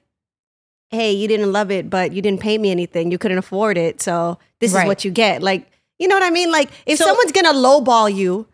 hey, 0.89 1.13
you 1.13 1.29
didn't 1.29 1.53
love 1.53 1.71
it, 1.71 1.91
but 1.91 2.13
you 2.13 2.23
didn't 2.23 2.41
pay 2.41 2.57
me 2.59 2.71
anything. 2.71 3.11
You 3.11 3.19
couldn't 3.19 3.39
afford 3.39 3.77
it. 3.77 4.01
So 4.01 4.39
this 4.61 4.73
Right. 4.73 4.83
is 4.85 4.87
what 4.89 5.05
you 5.05 5.11
get. 5.11 5.43
Like, 5.43 5.69
you 5.99 6.09
know 6.09 6.15
what 6.17 6.23
I 6.23 6.31
mean? 6.31 6.51
Like, 6.51 6.71
if 6.87 6.99
So- 6.99 7.07
someone's 7.07 7.33
gonna 7.33 7.53
lowball 7.55 8.15
you, 8.15 8.47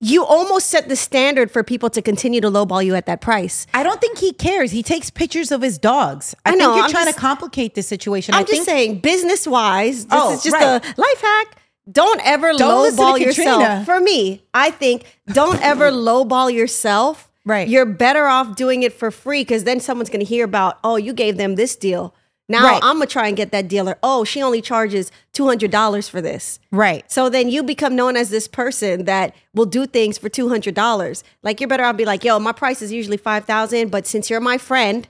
you 0.00 0.24
almost 0.24 0.66
set 0.68 0.88
the 0.88 0.96
standard 0.96 1.50
for 1.50 1.62
people 1.62 1.88
to 1.90 2.02
continue 2.02 2.40
to 2.40 2.50
lowball 2.50 2.84
you 2.84 2.94
at 2.94 3.06
that 3.06 3.20
price. 3.20 3.66
I 3.72 3.82
don't 3.82 4.00
think 4.00 4.18
he 4.18 4.32
cares. 4.32 4.70
He 4.70 4.82
takes 4.82 5.08
pictures 5.10 5.50
of 5.50 5.62
his 5.62 5.78
dogs. 5.78 6.34
I, 6.44 6.52
I 6.52 6.54
know, 6.56 6.64
think 6.66 6.76
you're 6.76 6.84
I'm 6.84 6.90
trying 6.90 7.04
just- 7.06 7.16
to 7.16 7.20
complicate 7.20 7.74
the 7.74 7.82
situation. 7.82 8.34
I'm 8.34 8.40
I 8.40 8.42
just 8.42 8.52
think 8.52 8.64
saying, 8.66 8.98
business 9.00 9.46
wise, 9.46 10.04
this 10.06 10.20
Oh, 10.20 10.34
is 10.34 10.42
just 10.42 10.54
right. 10.54 10.62
a 10.84 11.00
life 11.00 11.20
hack. 11.20 11.56
Don't 11.90 12.20
ever 12.26 12.52
Don't 12.54 12.96
lowball 12.96 13.20
yourself. 13.20 13.84
For 13.84 14.00
me, 14.00 14.42
I 14.54 14.70
think 14.70 15.04
don't 15.32 15.60
ever 15.62 15.90
lowball 15.90 16.52
yourself. 16.52 17.30
Right. 17.46 17.68
You're 17.68 17.84
better 17.84 18.24
off 18.26 18.56
doing 18.56 18.82
it 18.82 18.92
for 18.94 19.10
free 19.10 19.42
because 19.42 19.64
then 19.64 19.80
someone's 19.80 20.08
going 20.08 20.20
to 20.20 20.26
hear 20.26 20.46
about, 20.46 20.78
oh, 20.82 20.96
you 20.96 21.12
gave 21.12 21.36
them 21.36 21.56
this 21.56 21.76
deal. 21.76 22.14
Now 22.48 22.64
Right. 22.64 22.80
I'm 22.82 22.96
going 22.96 23.06
to 23.08 23.12
try 23.12 23.28
and 23.28 23.36
get 23.36 23.52
that 23.52 23.68
dealer. 23.68 23.96
Oh, 24.02 24.22
she 24.24 24.42
only 24.42 24.60
charges 24.60 25.10
$200 25.32 26.08
for 26.10 26.20
this. 26.20 26.58
right. 26.70 27.10
So 27.10 27.28
then 27.30 27.48
you 27.48 27.62
become 27.62 27.96
known 27.96 28.16
as 28.16 28.28
this 28.30 28.46
person 28.48 29.06
that 29.06 29.34
will 29.54 29.64
do 29.66 29.86
things 29.86 30.18
for 30.18 30.28
$200. 30.28 31.22
Like 31.42 31.60
you're 31.60 31.68
better 31.68 31.84
off 31.84 31.96
be 31.96 32.04
like, 32.04 32.22
yo, 32.24 32.38
my 32.38 32.52
price 32.52 32.82
is 32.82 32.92
usually 32.92 33.16
5000 33.16 33.90
but 33.90 34.06
since 34.06 34.28
you're 34.28 34.40
my 34.40 34.58
friend, 34.58 35.08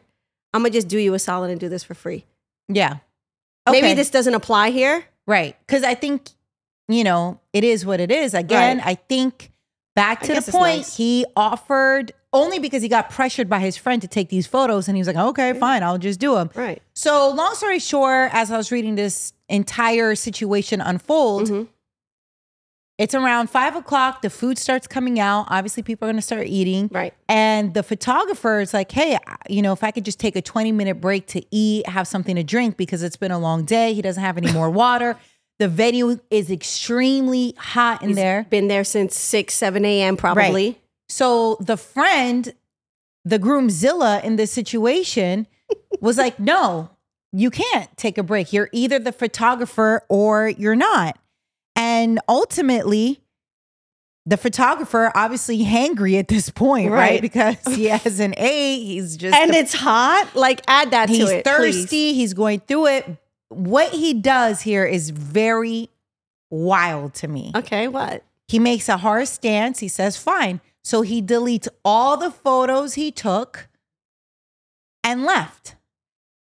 I'm 0.52 0.62
going 0.62 0.70
to 0.72 0.76
just 0.78 0.88
do 0.88 0.98
you 0.98 1.12
a 1.14 1.18
solid 1.18 1.50
and 1.50 1.58
do 1.58 1.68
this 1.68 1.82
for 1.82 1.94
free. 1.94 2.24
Yeah. 2.68 2.98
Okay. 3.68 3.80
Maybe 3.80 3.94
this 3.94 4.10
doesn't 4.10 4.34
apply 4.34 4.70
here. 4.70 5.04
Right. 5.26 5.56
Because 5.66 5.82
I 5.82 5.94
think, 5.94 6.28
you 6.86 7.02
know, 7.02 7.40
it 7.52 7.64
is 7.64 7.84
what 7.84 7.98
it 7.98 8.10
is. 8.12 8.34
Again, 8.34 8.78
Right. 8.78 8.86
I 8.86 8.94
think 8.94 9.50
back 9.96 10.20
to 10.22 10.34
guess 10.34 10.46
the 10.46 10.52
point, 10.52 10.76
nice. 10.78 10.96
he 10.96 11.24
offered 11.34 12.12
only 12.34 12.58
because 12.58 12.82
he 12.82 12.88
got 12.88 13.08
pressured 13.08 13.48
by 13.48 13.60
his 13.60 13.78
friend 13.78 14.02
to 14.02 14.08
take 14.08 14.28
these 14.28 14.46
photos. 14.46 14.88
And 14.88 14.96
he 14.96 15.00
was 15.00 15.06
like, 15.06 15.16
okay, 15.16 15.54
fine, 15.58 15.82
I'll 15.82 15.96
just 15.96 16.20
do 16.20 16.34
them. 16.34 16.50
Right. 16.54 16.82
So, 16.94 17.30
long 17.30 17.54
story 17.54 17.78
short, 17.78 18.30
as 18.34 18.50
I 18.50 18.56
was 18.58 18.70
reading 18.70 18.96
this 18.96 19.32
entire 19.48 20.14
situation 20.14 20.80
unfold, 20.82 21.48
Mhm. 21.48 21.68
it's 22.98 23.14
around 23.14 23.50
five 23.50 23.74
o'clock. 23.76 24.22
The 24.22 24.30
food 24.30 24.58
starts 24.58 24.86
coming 24.86 25.18
out. 25.18 25.46
Obviously, 25.48 25.82
people 25.82 26.06
are 26.06 26.10
going 26.12 26.16
to 26.20 26.22
start 26.22 26.46
eating. 26.46 26.88
Right. 26.92 27.12
And 27.28 27.74
the 27.74 27.82
photographer 27.82 28.60
is 28.60 28.72
like, 28.74 28.90
hey, 28.92 29.18
you 29.48 29.62
know, 29.62 29.72
if 29.72 29.82
I 29.82 29.90
could 29.90 30.04
just 30.04 30.20
take 30.20 30.36
a 30.36 30.42
20 30.42 30.70
minute 30.72 31.00
break 31.00 31.26
to 31.28 31.42
eat, 31.50 31.88
have 31.88 32.06
something 32.06 32.36
to 32.36 32.44
drink 32.44 32.76
because 32.76 33.02
it's 33.02 33.16
been 33.16 33.32
a 33.32 33.38
long 33.38 33.64
day. 33.64 33.94
He 33.94 34.02
doesn't 34.02 34.22
have 34.22 34.36
any 34.36 34.52
more 34.52 34.70
water. 34.82 35.16
The 35.60 35.68
venue 35.68 36.18
is 36.30 36.50
extremely 36.50 37.54
hot 37.58 38.02
in 38.02 38.12
there. 38.14 38.44
Been 38.50 38.66
there 38.68 38.82
since 38.84 39.16
6, 39.16 39.54
7 39.54 39.84
a.m. 39.84 40.16
probably. 40.16 40.80
So 41.08 41.56
the 41.60 41.76
friend, 41.76 42.54
the 43.24 43.38
groomzilla 43.38 44.22
in 44.24 44.36
this 44.36 44.50
situation, 44.52 45.46
was 46.00 46.18
like, 46.18 46.38
no, 46.38 46.90
you 47.32 47.50
can't 47.50 47.94
take 47.96 48.18
a 48.18 48.22
break. 48.22 48.52
You're 48.52 48.68
either 48.72 48.98
the 48.98 49.12
photographer 49.12 50.02
or 50.08 50.48
you're 50.48 50.76
not. 50.76 51.18
And 51.76 52.20
ultimately, 52.28 53.20
the 54.26 54.36
photographer 54.36 55.12
obviously 55.14 55.64
hangry 55.64 56.18
at 56.18 56.28
this 56.28 56.48
point, 56.48 56.90
right? 56.90 56.98
Right. 56.98 57.22
Because 57.22 57.56
he 57.74 57.84
has 57.88 58.20
an 58.20 58.34
A. 58.36 58.78
He's 58.78 59.16
just 59.16 59.36
And 59.36 59.52
it's 59.54 59.74
hot. 59.74 60.30
Like 60.34 60.62
add 60.66 60.92
that 60.92 61.08
he's 61.08 61.28
to 61.28 61.38
it. 61.38 61.44
thirsty. 61.44 61.86
please. 61.86 62.16
He's 62.16 62.34
going 62.34 62.60
through 62.60 62.86
it. 62.86 63.16
What 63.48 63.92
he 63.92 64.14
does 64.14 64.62
here 64.62 64.84
is 64.84 65.10
very 65.10 65.90
wild 66.50 67.14
to 67.14 67.28
me. 67.28 67.52
Okay, 67.54 67.88
what? 67.88 68.24
He 68.48 68.58
makes 68.58 68.88
a 68.88 68.96
hard 68.96 69.28
stance. 69.28 69.78
He 69.80 69.88
says, 69.88 70.16
fine. 70.16 70.60
So 70.84 71.02
he 71.02 71.22
deletes 71.22 71.66
all 71.84 72.16
the 72.16 72.30
photos 72.30 72.94
he 72.94 73.10
took 73.10 73.68
and 75.02 75.24
left 75.24 75.76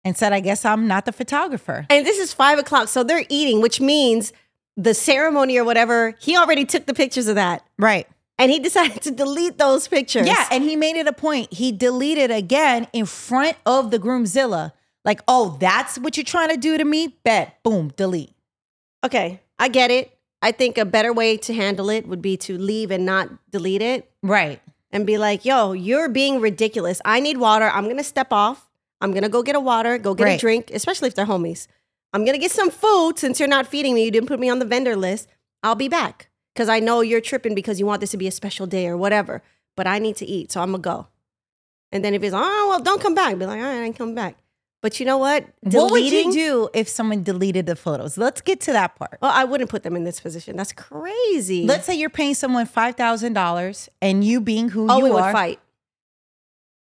and 0.05 0.17
said, 0.17 0.33
I 0.33 0.41
guess 0.41 0.65
I'm 0.65 0.89
not 0.89 1.05
the 1.05 1.13
photographer. 1.13 1.87
And 1.91 2.07
this 2.07 2.19
is 2.19 2.33
five 2.33 2.59
o'clock. 2.59 2.89
So 2.89 3.05
they're 3.05 3.25
eating, 3.29 3.61
which 3.61 3.81
means 3.81 4.33
the 4.77 4.95
ceremony 4.95 5.59
or 5.59 5.65
whatever, 5.65 6.15
he 6.19 6.37
already 6.37 6.65
took 6.65 6.87
the 6.87 6.95
pictures 6.95 7.29
of 7.29 7.35
that. 7.35 7.63
Right. 7.79 8.09
And 8.39 8.51
he 8.51 8.59
decided 8.59 9.03
to 9.03 9.11
delete 9.11 9.59
those 9.59 9.87
pictures. 9.87 10.27
Yeah. 10.27 10.49
And 10.51 10.65
he 10.65 10.77
made 10.77 10.97
it 10.97 11.07
a 11.07 11.13
point. 11.13 11.53
He 11.53 11.71
deleted 11.71 12.31
again 12.31 12.89
in 12.93 13.07
front 13.07 13.57
of 13.67 13.91
the 13.91 13.99
groomzilla. 13.99 14.73
Like, 15.05 15.21
oh, 15.29 15.57
that's 15.61 15.99
what 15.99 16.17
you're 16.17 16.25
trying 16.25 16.49
to 16.49 16.57
do 16.57 16.79
to 16.79 16.85
me? 16.85 17.17
Bet. 17.23 17.63
Boom, 17.63 17.93
delete. 17.97 18.35
Okay. 19.05 19.41
I 19.59 19.69
get 19.69 19.91
it. 19.91 20.17
I 20.43 20.51
think 20.53 20.77
a 20.77 20.85
better 20.85 21.13
way 21.13 21.37
to 21.39 21.55
handle 21.55 21.89
it 21.89 22.07
would 22.09 22.21
be 22.21 22.37
to 22.39 22.59
leave 22.59 22.91
and 22.91 23.07
not 23.07 23.29
delete 23.51 23.81
it 23.83 24.11
Right. 24.23 24.61
and 24.91 25.07
be 25.07 25.17
like, 25.17 25.45
yo, 25.45 25.73
you're 25.73 26.09
being 26.09 26.41
ridiculous. 26.41 27.01
I 27.05 27.21
need 27.21 27.39
water. 27.39 27.67
I'm 27.73 27.85
going 27.85 27.97
to 27.99 28.05
step 28.05 28.33
off. 28.33 28.69
I'm 29.01 29.13
going 29.13 29.23
to 29.23 29.29
go 29.29 29.43
get 29.43 29.55
a 29.57 29.61
water, 29.61 29.99
go 29.99 30.15
get 30.15 30.27
a 30.29 30.39
drink, 30.39 30.71
especially 30.73 31.09
if 31.09 31.15
they're 31.15 31.27
homies. 31.27 31.69
I'm 32.13 32.25
going 32.25 32.35
to 32.35 32.41
get 32.41 32.51
some 32.51 32.71
food 32.71 33.19
since 33.19 33.39
you're 33.41 33.49
not 33.49 33.67
feeding 33.67 33.95
me. 33.95 34.05
You 34.05 34.11
didn't 34.11 34.29
put 34.29 34.39
me 34.41 34.49
on 34.51 34.59
the 34.59 34.65
vendor 34.65 34.97
list. 34.97 35.29
I'll 35.63 35.75
be 35.77 35.89
back 35.89 36.29
because 36.55 36.69
I 36.69 36.81
know 36.81 37.01
you're 37.01 37.21
tripping 37.21 37.55
because 37.55 37.79
you 37.81 37.87
want 37.87 38.01
this 38.01 38.11
to 38.11 38.17
be 38.17 38.27
a 38.27 38.33
special 38.33 38.67
day 38.67 38.87
or 38.89 38.97
whatever. 38.97 39.43
But 39.77 39.87
I 39.87 39.99
need 39.99 40.17
to 40.17 40.27
eat. 40.27 40.53
So 40.53 40.61
I'm 40.61 40.73
going 40.73 40.83
to 40.83 40.89
go. 40.89 41.07
And 41.91 42.05
then 42.05 42.15
if 42.15 42.23
it's, 42.23 42.35
oh, 42.35 42.67
well, 42.69 42.81
don't 42.81 43.01
come 43.01 43.15
back. 43.15 43.39
Be 43.39 43.47
like, 43.47 43.59
all 43.61 43.65
right, 43.67 43.79
I 43.81 43.83
ain't 43.85 43.97
coming 43.97 44.15
back. 44.15 44.37
But 44.83 44.99
you 44.99 45.07
know 45.07 45.17
what? 45.17 45.47
What 45.61 45.93
would 45.93 46.05
you 46.05 46.33
do 46.33 46.69
if 46.75 46.89
someone 46.89 47.23
deleted 47.23 47.67
the 47.67 47.77
photos? 47.77 48.19
Let's 48.19 48.41
get 48.41 48.61
to 48.63 48.73
that 48.73 48.97
part. 48.97 49.17
Well, 49.23 49.31
I 49.33 49.45
wouldn't 49.45 49.71
put 49.71 49.85
them 49.85 49.95
in 49.95 50.03
this 50.03 50.19
position. 50.19 50.57
That's 50.57 50.73
crazy. 50.73 51.65
Let's 51.65 51.87
say 51.87 51.95
you're 51.95 52.11
paying 52.11 52.35
someone 52.35 52.67
five 52.67 52.97
thousand 52.97 53.35
dollars, 53.35 53.89
and 54.03 54.25
you 54.25 54.41
being 54.41 54.71
who 54.71 54.91
oh, 54.91 54.99
you 54.99 55.05
we 55.05 55.11
would 55.11 55.23
are 55.23 55.33
fight. 55.33 55.61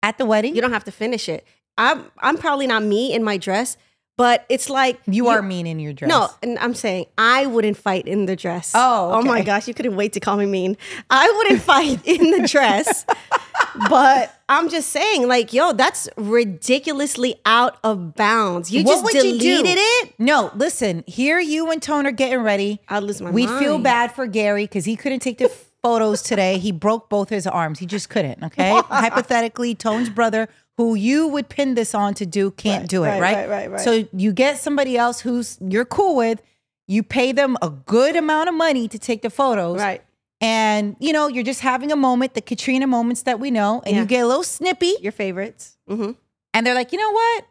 at 0.02 0.18
the 0.18 0.26
wedding. 0.26 0.56
You 0.56 0.62
don't 0.62 0.72
have 0.72 0.86
to 0.86 0.92
finish 0.92 1.28
it. 1.28 1.46
I'm 1.78 2.06
I'm 2.18 2.38
probably 2.38 2.68
not 2.68 2.84
me 2.84 3.14
in 3.14 3.22
my 3.24 3.38
dress, 3.38 3.78
But 4.16 4.46
it's 4.48 4.70
like 4.70 5.00
You 5.06 5.28
are 5.28 5.42
mean 5.42 5.68
in 5.68 5.80
your 5.80 5.92
dress. 5.94 6.10
No, 6.10 6.30
and 6.42 6.58
I'm 6.60 6.76
saying 6.76 7.08
I 7.18 7.48
wouldn't 7.48 7.78
fight 7.78 8.08
in 8.08 8.26
the 8.28 8.36
dress. 8.36 8.72
Oh, 8.76 9.12
oh 9.14 9.22
my 9.24 9.42
gosh, 9.42 9.68
you 9.68 9.74
couldn't 9.74 9.98
wait 9.98 10.14
to 10.14 10.22
call 10.22 10.38
me 10.38 10.46
mean. 10.46 10.78
I 11.10 11.30
wouldn't 11.38 11.62
fight 11.74 12.00
in 12.06 12.32
the 12.32 12.48
dress, 12.48 13.06
but 13.90 14.34
I'm 14.50 14.68
just 14.68 14.90
saying, 14.90 15.28
like, 15.28 15.54
yo, 15.54 15.72
that's 15.74 16.10
ridiculously 16.18 17.36
out 17.46 17.78
of 17.84 18.16
bounds. 18.16 18.72
You 18.72 18.84
just 18.84 19.06
deleted 19.06 19.78
it. 19.78 20.14
No, 20.20 20.52
listen. 20.56 21.04
Here, 21.08 21.40
you 21.40 21.72
and 21.72 21.82
Tone 21.82 22.06
are 22.06 22.12
getting 22.12 22.40
ready. 22.40 22.82
I'd 22.90 23.04
lose 23.04 23.22
my 23.22 23.32
We 23.32 23.48
feel 23.48 23.78
bad 23.80 24.12
for 24.12 24.28
Gary 24.28 24.64
because 24.66 24.86
he 24.86 24.96
couldn't 24.96 25.20
take 25.20 25.38
the 25.38 25.50
photos 25.84 26.22
today. 26.22 26.58
He 26.58 26.72
broke 26.72 27.10
both 27.10 27.30
his 27.30 27.48
arms. 27.48 27.80
He 27.80 27.86
just 27.86 28.10
couldn't. 28.10 28.44
Okay. 28.44 28.70
Hypothetically, 28.90 29.76
Tone's 29.76 30.10
brother, 30.10 30.50
who 30.78 30.96
you 30.96 31.28
would 31.28 31.48
pin 31.50 31.76
this 31.76 31.94
on 31.94 32.14
to 32.16 32.26
do, 32.26 32.52
can't 32.52 32.90
do 32.90 33.04
it. 33.04 33.08
right, 33.10 33.22
Right? 33.22 33.36
right, 33.36 33.50
right, 33.50 33.72
right. 33.72 33.82
So 33.82 34.08
you 34.14 34.34
get 34.34 34.58
somebody 34.60 34.98
else 34.98 35.22
who's 35.22 35.58
you're 35.62 35.86
cool 35.86 36.16
with. 36.16 36.42
You 36.88 37.04
pay 37.04 37.34
them 37.34 37.56
a 37.62 37.70
good 37.70 38.16
amount 38.16 38.50
of 38.50 38.56
money 38.56 38.88
to 38.88 38.98
take 38.98 39.22
the 39.22 39.30
photos. 39.30 39.78
Right. 39.78 40.02
And 40.42 40.96
you 41.00 41.12
know, 41.14 41.28
you're 41.28 41.44
just 41.44 41.62
having 41.62 41.92
a 41.92 41.96
moment, 41.96 42.34
the 42.34 42.42
Katrina 42.42 42.88
moments 42.88 43.24
that 43.24 43.40
we 43.40 43.52
know, 43.52 43.82
and 43.86 43.96
Yeah. 43.96 44.02
you 44.02 44.08
get 44.08 44.24
a 44.24 44.28
little 44.28 44.44
snippy, 44.44 44.96
Your 45.02 45.12
favorites. 45.12 45.78
hmm 45.88 46.12
and 46.54 46.66
they're 46.66 46.74
like, 46.74 46.92
you 46.92 46.98
know 46.98 47.12
what? 47.12 47.46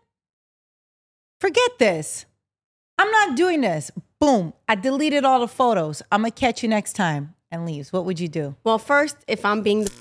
Forget 1.40 1.71
this. 1.78 2.26
I'm 2.99 3.11
not 3.12 3.37
doing 3.37 3.61
this. 3.61 3.92
Boom. 4.21 4.52
I 4.68 4.75
deleted 4.75 5.25
all 5.25 5.38
the 5.40 5.47
photos. 5.49 6.02
I'm 6.11 6.23
gonna 6.23 6.33
catch 6.33 6.62
you 6.64 6.68
next 6.68 6.95
time 6.95 7.35
and 7.52 7.64
leaves. 7.64 7.92
What 7.92 8.04
would 8.07 8.18
you 8.18 8.26
do? 8.28 8.57
Well, 8.64 8.78
first, 8.78 9.16
if 9.28 9.45
I'm 9.45 9.62
being 9.62 9.85
the, 9.85 9.92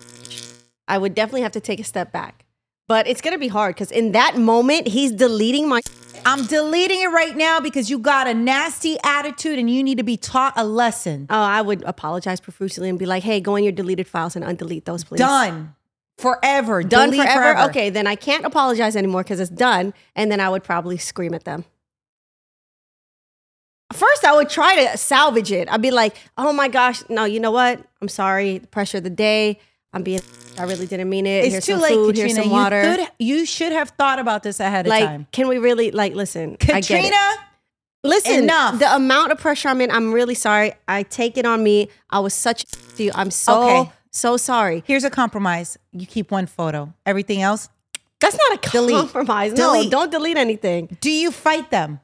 I 0.87 0.97
would 0.97 1.13
definitely 1.13 1.41
have 1.41 1.51
to 1.51 1.59
take 1.59 1.79
a 1.79 1.83
step 1.83 2.11
back. 2.11 2.45
But 2.87 3.05
it's 3.07 3.21
gonna 3.21 3.37
be 3.37 3.49
hard 3.49 3.75
because 3.75 3.91
in 3.91 4.13
that 4.13 4.37
moment, 4.37 4.87
he's 4.87 5.11
deleting 5.11 5.67
my. 5.69 5.81
I'm 6.25 6.45
deleting 6.45 7.01
it 7.01 7.07
right 7.07 7.35
now 7.35 7.59
because 7.59 7.89
you 7.89 7.99
got 7.99 8.27
a 8.27 8.33
nasty 8.33 8.97
attitude 9.03 9.59
and 9.59 9.69
you 9.69 9.83
need 9.83 9.97
to 9.97 10.03
be 10.03 10.17
taught 10.17 10.53
a 10.55 10.65
lesson. 10.65 11.27
Oh, 11.29 11.35
I 11.35 11.61
would 11.61 11.83
apologize 11.83 12.39
profusely 12.39 12.89
and 12.89 12.99
be 12.99 13.05
like, 13.05 13.23
"Hey, 13.23 13.39
go 13.39 13.55
in 13.55 13.63
your 13.63 13.73
deleted 13.73 14.07
files 14.07 14.35
and 14.35 14.43
undelete 14.43 14.85
those, 14.85 15.03
please." 15.03 15.19
Done. 15.19 15.75
Forever. 16.17 16.81
Done 16.81 17.11
Delete 17.11 17.29
forever? 17.29 17.69
Okay, 17.69 17.89
then 17.89 18.07
I 18.07 18.15
can't 18.15 18.43
apologize 18.43 18.95
anymore 18.95 19.23
because 19.23 19.39
it's 19.39 19.51
done. 19.51 19.93
And 20.15 20.31
then 20.31 20.39
I 20.39 20.49
would 20.49 20.63
probably 20.63 20.97
scream 20.97 21.33
at 21.33 21.43
them. 21.43 21.63
First, 23.93 24.25
I 24.25 24.35
would 24.35 24.49
try 24.49 24.87
to 24.87 24.97
salvage 24.97 25.51
it. 25.51 25.71
I'd 25.71 25.81
be 25.81 25.91
like, 25.91 26.17
oh 26.37 26.51
my 26.51 26.67
gosh, 26.67 27.03
no, 27.09 27.23
you 27.23 27.39
know 27.39 27.51
what? 27.51 27.81
I'm 28.01 28.09
sorry. 28.09 28.57
The 28.57 28.67
pressure 28.67 28.97
of 28.97 29.03
the 29.03 29.09
day. 29.09 29.59
I'm 29.97 30.03
being, 30.03 30.21
I 30.57 30.63
really 30.63 30.87
didn't 30.87 31.09
mean 31.09 31.25
it. 31.25 31.43
It's 31.45 31.51
here's 31.53 31.65
too 31.65 31.73
some 31.73 31.81
late, 31.81 31.93
food, 31.93 32.15
Katrina. 32.15 32.33
here's 32.33 32.45
some 32.45 32.51
water. 32.51 32.81
You, 32.91 32.95
could, 32.97 33.07
you 33.19 33.45
should 33.45 33.71
have 33.71 33.89
thought 33.91 34.19
about 34.19 34.43
this 34.43 34.59
ahead 34.59 34.85
of 34.85 34.89
like, 34.89 35.03
time. 35.05 35.27
can 35.31 35.47
we 35.47 35.57
really, 35.57 35.91
like, 35.91 36.13
listen, 36.13 36.53
I 36.61 36.65
get 36.65 36.69
it. 36.69 36.87
Katrina, 36.87 37.17
Listen, 38.03 38.43
Enough. 38.43 38.79
the 38.79 38.95
amount 38.95 39.31
of 39.33 39.39
pressure 39.39 39.67
I'm 39.69 39.81
in, 39.81 39.91
I'm 39.91 40.13
really 40.13 40.35
sorry. 40.35 40.71
I 40.87 41.03
take 41.03 41.35
it 41.37 41.45
on 41.45 41.61
me. 41.63 41.89
I 42.09 42.19
was 42.19 42.33
such 42.33 42.63
to 42.95 43.03
you. 43.03 43.11
I'm 43.13 43.31
so, 43.31 43.63
Okay. 43.63 43.91
so 44.11 44.37
sorry. 44.37 44.83
here's 44.87 45.03
a 45.03 45.09
compromise. 45.09 45.77
You 45.91 46.05
keep 46.05 46.31
one 46.31 46.45
photo. 46.45 46.93
Everything 47.05 47.41
else, 47.41 47.67
That's 48.21 48.37
not 48.37 48.63
a 48.65 48.69
Delete. 48.69 48.95
compromise. 48.95 49.53
No, 49.53 49.89
don't 49.89 50.11
delete 50.11 50.37
anything. 50.37 50.97
do 51.01 51.09
you 51.11 51.31
fight 51.31 51.69
them? 51.71 51.99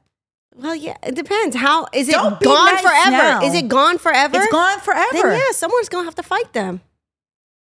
Well, 0.56 0.76
yeah, 0.76 0.98
it 1.04 1.16
depends. 1.16 1.56
How 1.56 1.88
is 1.94 2.10
it 2.10 2.14
gone 2.16 2.38
nice 2.42 2.82
forever? 2.82 3.12
now. 3.12 3.42
Is 3.44 3.54
it 3.56 3.68
gone 3.68 3.98
forever? 3.98 4.38
It's 4.38 4.52
gone 4.52 4.80
forever. 4.82 5.10
Then 5.14 5.40
yeah, 5.40 5.52
someone's 5.52 5.90
gonna 5.90 6.06
have 6.06 6.16
to 6.16 6.24
fight 6.24 6.54
them. 6.54 6.82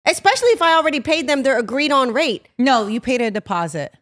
Especially 0.07 0.49
if 0.49 0.61
I 0.61 0.73
already 0.73 0.99
paid 0.99 1.27
them 1.27 1.43
their 1.43 1.59
agreed 1.59 1.91
on 1.91 2.13
rate. 2.13 2.47
No, 2.57 2.87
you 2.87 2.99
paid 2.99 3.21
a 3.21 3.29
deposit. 3.29 3.93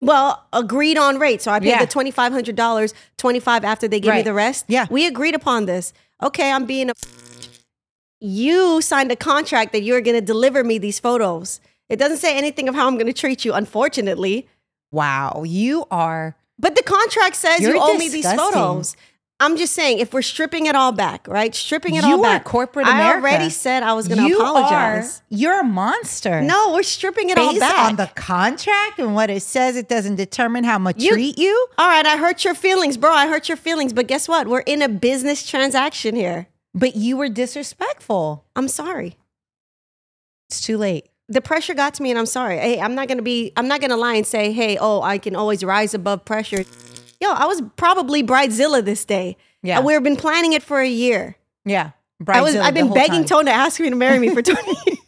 Well, 0.00 0.44
agreed 0.52 0.98
on 0.98 1.18
rate. 1.18 1.40
So 1.42 1.52
I 1.52 1.60
paid 1.60 1.68
Yeah. 1.68 1.78
the 1.84 1.86
twenty 1.86 2.10
five 2.10 2.32
hundred 2.32 2.56
dollars, 2.56 2.92
twenty 3.16 3.38
five 3.40 3.64
after 3.64 3.86
they 3.86 4.00
give 4.00 4.14
me 4.14 4.22
the 4.22 4.34
rest. 4.34 4.64
Yeah. 4.68 4.86
we 4.90 5.06
agreed 5.06 5.34
upon 5.34 5.66
this. 5.66 5.92
Okay, 6.22 6.50
I'm 6.50 6.66
being 6.66 6.90
a. 6.90 6.92
You 8.20 8.80
signed 8.82 9.10
a 9.12 9.16
contract 9.16 9.72
that 9.72 9.82
you're 9.82 10.00
gonna 10.00 10.20
deliver 10.20 10.62
me 10.64 10.78
these 10.78 10.98
photos. 10.98 11.60
It 11.88 11.96
doesn't 11.96 12.18
say 12.18 12.36
anything 12.36 12.68
of 12.68 12.74
how 12.74 12.86
I'm 12.86 12.98
gonna 12.98 13.12
treat 13.12 13.44
you, 13.44 13.52
unfortunately. 13.52 14.48
Wow, 14.90 15.44
you 15.46 15.86
are. 15.90 16.36
But 16.58 16.74
the 16.76 16.82
contract 16.82 17.36
says 17.36 17.60
you 17.60 17.78
owe 17.80 17.94
me 17.94 18.08
these 18.08 18.30
photos. 18.32 18.96
I'm 19.42 19.56
just 19.56 19.74
saying, 19.74 19.98
if 19.98 20.14
we're 20.14 20.22
stripping 20.22 20.66
it 20.66 20.74
all 20.74 20.92
back, 20.92 21.26
right? 21.28 21.54
Stripping 21.54 21.94
it 21.96 22.04
You 22.04 22.14
all 22.14 22.20
are 22.24 22.38
back. 22.38 22.44
corporate 22.44 22.86
I 22.86 22.92
America. 22.94 23.26
already 23.26 23.50
said 23.50 23.82
I 23.82 23.92
was 23.92 24.08
going 24.08 24.26
to 24.28 24.34
apologize. 24.36 25.18
Are, 25.18 25.22
you're 25.30 25.60
a 25.60 25.64
monster. 25.64 26.40
No, 26.40 26.72
we're 26.72 26.82
stripping 26.82 27.30
it 27.30 27.36
all 27.38 27.48
based 27.50 27.60
back. 27.60 27.90
on 27.90 27.96
the 27.96 28.06
contract 28.14 28.98
and 28.98 29.14
what 29.14 29.28
it 29.30 29.42
says, 29.42 29.76
it 29.76 29.88
doesn't 29.88 30.16
determine 30.16 30.64
how 30.64 30.78
much 30.78 31.02
You- 31.02 31.12
treat 31.12 31.36
you. 31.38 31.66
all 31.76 31.88
right, 31.88 32.06
I 32.06 32.16
hurt 32.16 32.44
your 32.44 32.54
feelings, 32.54 32.96
bro. 32.96 33.10
I 33.12 33.26
hurt 33.26 33.48
your 33.48 33.56
feelings. 33.56 33.92
But 33.92 34.06
guess 34.06 34.28
what? 34.28 34.46
We're 34.48 34.60
in 34.60 34.80
a 34.80 34.88
business 34.88 35.44
transaction 35.46 36.14
here. 36.16 36.46
But 36.74 36.96
you 36.96 37.16
were 37.18 37.28
disrespectful. 37.28 38.44
I'm 38.56 38.68
sorry. 38.68 39.16
It's 40.48 40.60
too 40.60 40.78
late. 40.78 41.08
The 41.28 41.40
pressure 41.40 41.74
got 41.74 41.94
to 41.94 42.02
me, 42.02 42.10
and 42.10 42.18
I'm 42.18 42.26
sorry. 42.26 42.58
Hey, 42.58 42.80
I'm 42.80 42.94
not 42.94 43.08
gonna 43.08 43.22
be. 43.22 43.52
I'm 43.56 43.66
not 43.68 43.80
gonna 43.80 43.96
lie 43.96 44.14
and 44.16 44.26
say, 44.26 44.52
"Hey, 44.52 44.76
oh, 44.78 45.00
I 45.00 45.16
can 45.18 45.34
always 45.34 45.64
rise 45.64 45.94
above 45.94 46.24
pressure." 46.26 46.64
Yo, 47.22 47.30
I 47.30 47.46
was 47.46 47.62
probably 47.76 48.24
bridezilla 48.24 48.84
this 48.84 49.04
day. 49.04 49.36
Yeah. 49.62 49.76
And 49.76 49.86
we've 49.86 50.02
been 50.02 50.16
planning 50.16 50.54
it 50.54 50.62
for 50.62 50.80
a 50.80 50.88
year. 50.88 51.36
Yeah, 51.64 51.92
I 52.26 52.40
was 52.40 52.56
I've 52.56 52.74
been 52.74 52.92
begging 52.92 53.20
time. 53.20 53.26
Tone 53.26 53.44
to 53.44 53.52
ask 53.52 53.78
me 53.78 53.88
to 53.90 53.94
marry 53.94 54.18
me 54.18 54.34
for 54.34 54.42
20 54.52 54.68
years. 54.68 54.98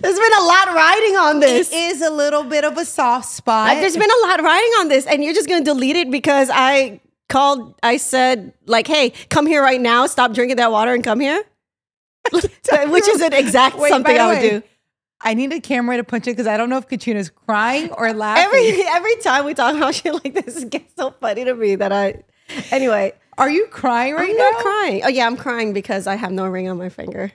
There's 0.00 0.18
been 0.18 0.32
a 0.38 0.42
lot 0.42 0.68
riding 0.68 1.16
on 1.18 1.40
this. 1.40 1.70
It 1.70 1.76
is 1.76 2.00
a 2.00 2.08
little 2.08 2.44
bit 2.44 2.64
of 2.64 2.78
a 2.78 2.86
soft 2.86 3.26
spot. 3.28 3.68
Like, 3.68 3.80
there's 3.80 3.96
been 3.96 4.08
a 4.10 4.26
lot 4.26 4.40
riding 4.40 4.70
on 4.80 4.88
this, 4.88 5.04
and 5.04 5.22
you're 5.22 5.34
just 5.34 5.50
gonna 5.50 5.62
delete 5.62 5.96
it 5.96 6.10
because 6.10 6.48
I 6.50 7.02
called. 7.28 7.74
I 7.82 7.98
said 7.98 8.54
like, 8.64 8.86
"Hey, 8.86 9.10
come 9.28 9.46
here 9.46 9.62
right 9.62 9.80
now. 9.80 10.06
Stop 10.06 10.32
drinking 10.32 10.56
that 10.56 10.72
water 10.72 10.94
and 10.94 11.04
come 11.04 11.20
here." 11.20 11.44
Which 12.32 13.06
is 13.06 13.20
an 13.20 13.34
exact 13.34 13.76
Wait, 13.76 13.90
something 13.90 14.18
I 14.18 14.26
would 14.28 14.38
way, 14.38 14.50
do. 14.50 14.62
I 15.20 15.34
need 15.34 15.52
a 15.52 15.60
camera 15.60 15.96
to 15.96 16.04
punch 16.04 16.26
it 16.26 16.32
because 16.32 16.46
I 16.46 16.56
don't 16.56 16.68
know 16.68 16.76
if 16.76 16.88
Katrina's 16.88 17.30
crying 17.30 17.90
or 17.92 18.12
laughing. 18.14 18.44
Every 18.44 18.82
every 18.86 19.16
time 19.16 19.44
we 19.44 19.54
talk 19.54 19.74
about 19.74 19.94
shit 20.00 20.12
like 20.14 20.34
this, 20.34 20.62
it 20.62 20.70
gets 20.70 20.94
so 20.96 21.10
funny 21.12 21.44
to 21.44 21.54
me 21.54 21.76
that 21.76 21.92
I. 21.92 22.22
Anyway, 22.70 23.12
Are 23.38 23.50
you 23.50 23.66
crying 23.68 24.14
right 24.14 24.30
I'm 24.30 24.36
now? 24.36 24.50
not 24.50 24.62
crying. 24.62 25.02
Oh 25.04 25.08
yeah, 25.08 25.26
I'm 25.26 25.36
crying 25.36 25.72
because 25.72 26.06
I 26.06 26.14
have 26.14 26.30
no 26.32 26.46
ring 26.46 26.68
on 26.68 26.78
my 26.78 26.88
finger. 26.88 27.32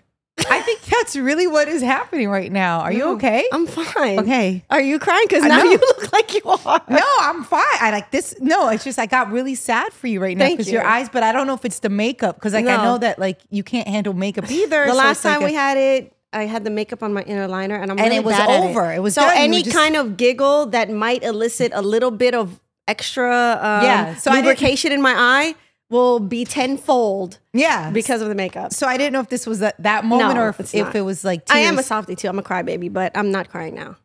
I 0.50 0.62
think 0.62 0.82
that's 0.86 1.16
really 1.18 1.48
what 1.48 1.68
is 1.68 1.82
happening 1.82 2.30
right 2.30 2.52
now. 2.52 2.80
Are 2.80 2.92
you 2.94 3.04
mm, 3.06 3.16
okay? 3.16 3.46
I'm 3.52 3.68
fine. 3.68 4.20
okay. 4.20 4.64
Are 4.70 4.82
you 4.82 4.98
crying? 5.00 5.26
Because 5.28 5.44
now 5.44 5.62
you 5.64 5.78
look 5.78 6.12
like 6.14 6.34
you 6.34 6.42
are. 6.46 6.82
No, 6.90 7.04
I'm 7.22 7.44
fine. 7.44 7.62
I 7.80 7.92
like 7.92 8.12
this. 8.12 8.34
No, 8.40 8.70
it's 8.70 8.84
just 8.84 8.98
I 8.98 9.06
got 9.06 9.32
really 9.32 9.56
sad 9.56 9.92
for 9.92 10.08
you 10.08 10.22
right 10.22 10.38
now 10.38 10.50
because 10.50 10.72
your 10.72 10.86
eyes. 10.86 11.10
But 11.10 11.24
I 11.24 11.32
don't 11.34 11.46
know 11.48 11.54
if 11.56 11.66
it's 11.66 11.80
the 11.80 11.90
makeup 11.90 12.36
because 12.36 12.54
like 12.54 12.66
I 12.66 12.78
know 12.84 12.98
that 13.00 13.20
like 13.20 13.40
you 13.50 13.64
can't 13.64 13.88
handle 13.88 14.14
makeup 14.14 14.50
either. 14.50 14.86
The 14.86 14.92
so 14.92 14.98
last 14.98 15.18
it's 15.18 15.26
like 15.26 15.34
time 15.34 15.44
a- 15.44 15.46
we 15.48 15.54
had 15.54 15.78
it, 15.78 16.14
I 16.34 16.44
had 16.46 16.64
the 16.64 16.70
makeup 16.70 17.04
on 17.04 17.14
my 17.14 17.24
inner 17.24 17.48
liner, 17.48 17.76
and 17.76 17.92
I'm 17.92 17.98
like, 17.98 18.06
And 18.06 18.12
really 18.14 18.24
it 18.24 18.26
was 18.26 18.40
over. 18.70 18.94
It 18.94 19.00
was 19.02 19.16
so 19.16 19.22
done. 19.22 19.36
Any 19.38 19.64
just- 19.64 19.76
kind 19.76 19.96
of 19.96 20.16
giggle 20.18 20.68
that 20.68 20.90
might 20.90 21.24
elicit 21.24 21.72
a 21.76 21.82
little 21.82 22.12
bit 22.12 22.34
of 22.34 22.60
extra 22.88 23.60
um, 23.62 23.84
Yeah, 23.84 24.16
so 24.16 24.32
lubrication 24.32 24.92
in 24.92 25.02
my 25.02 25.14
eye 25.16 25.56
will 25.90 26.20
be 26.20 26.46
tenfold 26.46 27.38
yeah 27.54 27.92
because 27.92 28.22
of 28.22 28.30
the 28.30 28.36
makeup. 28.36 28.72
So 28.74 28.88
I 28.88 28.96
didn't 28.98 29.12
know 29.14 29.20
if 29.20 29.28
this 29.30 29.46
was 29.46 29.60
that, 29.60 29.76
that 29.84 30.06
moment 30.06 30.36
No, 30.36 30.44
or 30.44 30.50
if, 30.50 30.74
if 30.74 30.96
it 30.96 31.02
was 31.02 31.24
like 31.26 31.42
I 31.50 31.60
am 31.60 31.74
a 31.74 31.78
tears. 31.78 31.88
softie 31.88 32.16
too. 32.16 32.30
I'm 32.30 32.40
a 32.40 32.44
crybaby, 32.44 32.92
but 32.92 33.12
I'm 33.16 33.30
not 33.32 33.50
crying 33.50 33.76
now. 33.76 33.98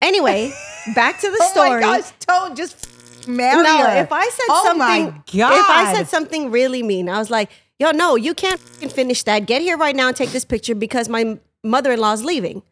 Anyway, 0.00 0.52
back 0.94 1.20
to 1.20 1.30
the 1.30 1.38
Oh 1.40 1.50
story. 1.52 1.80
my 1.80 1.80
gosh, 1.80 2.10
Tone, 2.20 2.56
just 2.56 2.88
marry 3.28 3.62
no, 3.62 3.78
her. 3.86 4.02
if 4.02 4.12
I 4.12 4.28
said 4.28 4.44
oh 4.50 4.64
something, 4.64 5.22
if 5.32 5.44
I 5.70 5.92
said 5.94 6.08
something 6.08 6.50
really 6.50 6.82
mean, 6.82 7.08
I 7.08 7.18
was 7.18 7.30
like, 7.30 7.50
"Yo, 7.82 7.90
no, 7.90 8.16
you 8.16 8.32
can't 8.34 8.60
finish 8.60 9.22
that. 9.24 9.46
Get 9.46 9.60
here 9.62 9.76
right 9.76 9.96
now 9.96 10.06
and 10.08 10.16
take 10.16 10.30
this 10.30 10.44
picture 10.44 10.74
because 10.74 11.08
my 11.08 11.38
mother-in-law's 11.64 12.22
leaving." 12.22 12.62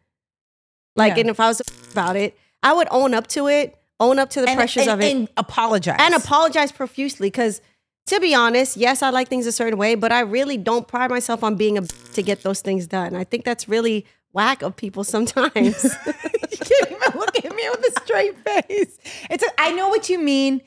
Like, 0.95 1.15
Yeah. 1.15 1.21
and 1.21 1.29
if 1.29 1.39
I 1.39 1.47
was 1.47 1.61
about 1.91 2.15
it, 2.15 2.37
I 2.63 2.73
would 2.73 2.87
own 2.91 3.13
up 3.13 3.27
to 3.27 3.47
it, 3.47 3.75
own 3.99 4.19
up 4.19 4.29
to 4.31 4.41
the 4.41 4.47
and, 4.49 4.57
pressures 4.57 4.83
and- 4.83 4.91
of 4.91 5.01
it, 5.01 5.15
and 5.15 5.27
apologize 5.37 5.97
and 5.99 6.13
apologize 6.15 6.71
profusely. 6.71 7.27
Because, 7.27 7.61
to 8.07 8.19
be 8.19 8.33
honest, 8.33 8.77
yes, 8.77 9.01
I 9.01 9.09
like 9.09 9.27
things 9.27 9.45
a 9.47 9.51
certain 9.51 9.77
way, 9.77 9.95
but 9.95 10.11
I 10.11 10.21
really 10.21 10.57
don't 10.57 10.87
pride 10.87 11.09
myself 11.09 11.43
on 11.43 11.55
being 11.55 11.77
a 11.77 11.81
to 12.15 12.21
get 12.23 12.43
those 12.43 12.61
things 12.61 12.87
done. 12.87 13.15
I 13.15 13.23
think 13.25 13.43
that's 13.45 13.67
really 13.69 14.05
whack 14.33 14.61
of 14.61 14.75
people 14.75 15.03
sometimes. 15.15 15.53
you 15.55 16.57
can't 16.57 16.91
even 16.91 17.19
look 17.19 17.35
at 17.43 17.53
me 17.55 17.69
with 17.69 17.85
a 17.97 18.01
straight 18.05 18.37
face. 18.45 18.97
It's. 19.29 19.43
A, 19.43 19.47
I 19.59 19.71
know 19.71 19.89
what 19.89 20.09
you 20.09 20.19
mean. 20.19 20.61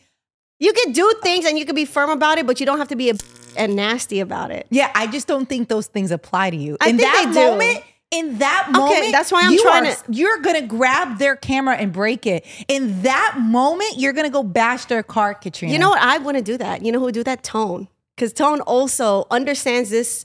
You 0.58 0.72
could 0.72 0.92
do 0.92 1.12
things 1.22 1.44
and 1.44 1.58
you 1.58 1.64
could 1.66 1.74
be 1.76 1.84
firm 1.84 2.10
about 2.10 2.38
it, 2.38 2.46
but 2.46 2.60
you 2.60 2.66
don't 2.66 2.78
have 2.78 2.88
to 2.88 2.96
be 2.96 3.10
a 3.10 3.14
and 3.56 3.76
nasty 3.76 4.18
about 4.20 4.50
it. 4.50 4.66
Yeah, 4.70 4.90
I 4.94 5.06
just 5.06 5.28
don't 5.28 5.48
think 5.48 5.68
those 5.68 5.86
things 5.86 6.10
apply 6.10 6.50
to 6.50 6.56
you. 6.56 6.76
I 6.80 6.88
in 6.88 6.98
think 6.98 7.12
that 7.12 7.26
they 7.26 7.32
do. 7.40 7.50
moment, 7.50 7.84
in 8.10 8.38
that 8.38 8.68
moment, 8.72 9.12
that's 9.12 9.30
why 9.30 9.42
I'm 9.44 9.52
you 9.52 9.62
trying 9.62 9.86
are- 9.86 9.94
to- 9.94 10.02
You're 10.12 10.38
gonna 10.38 10.62
grab 10.66 11.18
their 11.18 11.36
camera 11.36 11.76
and 11.76 11.92
break 11.92 12.26
it. 12.26 12.44
In 12.68 13.02
that 13.02 13.36
moment, 13.40 13.92
you're 13.96 14.12
gonna 14.12 14.30
go 14.30 14.42
bash 14.42 14.86
their 14.86 15.02
car, 15.04 15.34
Katrina. 15.34 15.72
You 15.72 15.78
know 15.78 15.90
what? 15.90 16.00
I 16.02 16.18
want 16.18 16.36
to 16.36 16.42
do 16.42 16.56
that. 16.58 16.84
You 16.84 16.90
know 16.92 16.98
who 16.98 17.04
would 17.06 17.14
do 17.14 17.22
that? 17.24 17.42
Tone. 17.44 17.86
Because 18.16 18.32
Tone 18.32 18.60
also 18.62 19.26
understands 19.30 19.90
this 19.90 20.24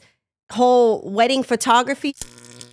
whole 0.51 1.01
wedding 1.09 1.43
photography. 1.43 2.15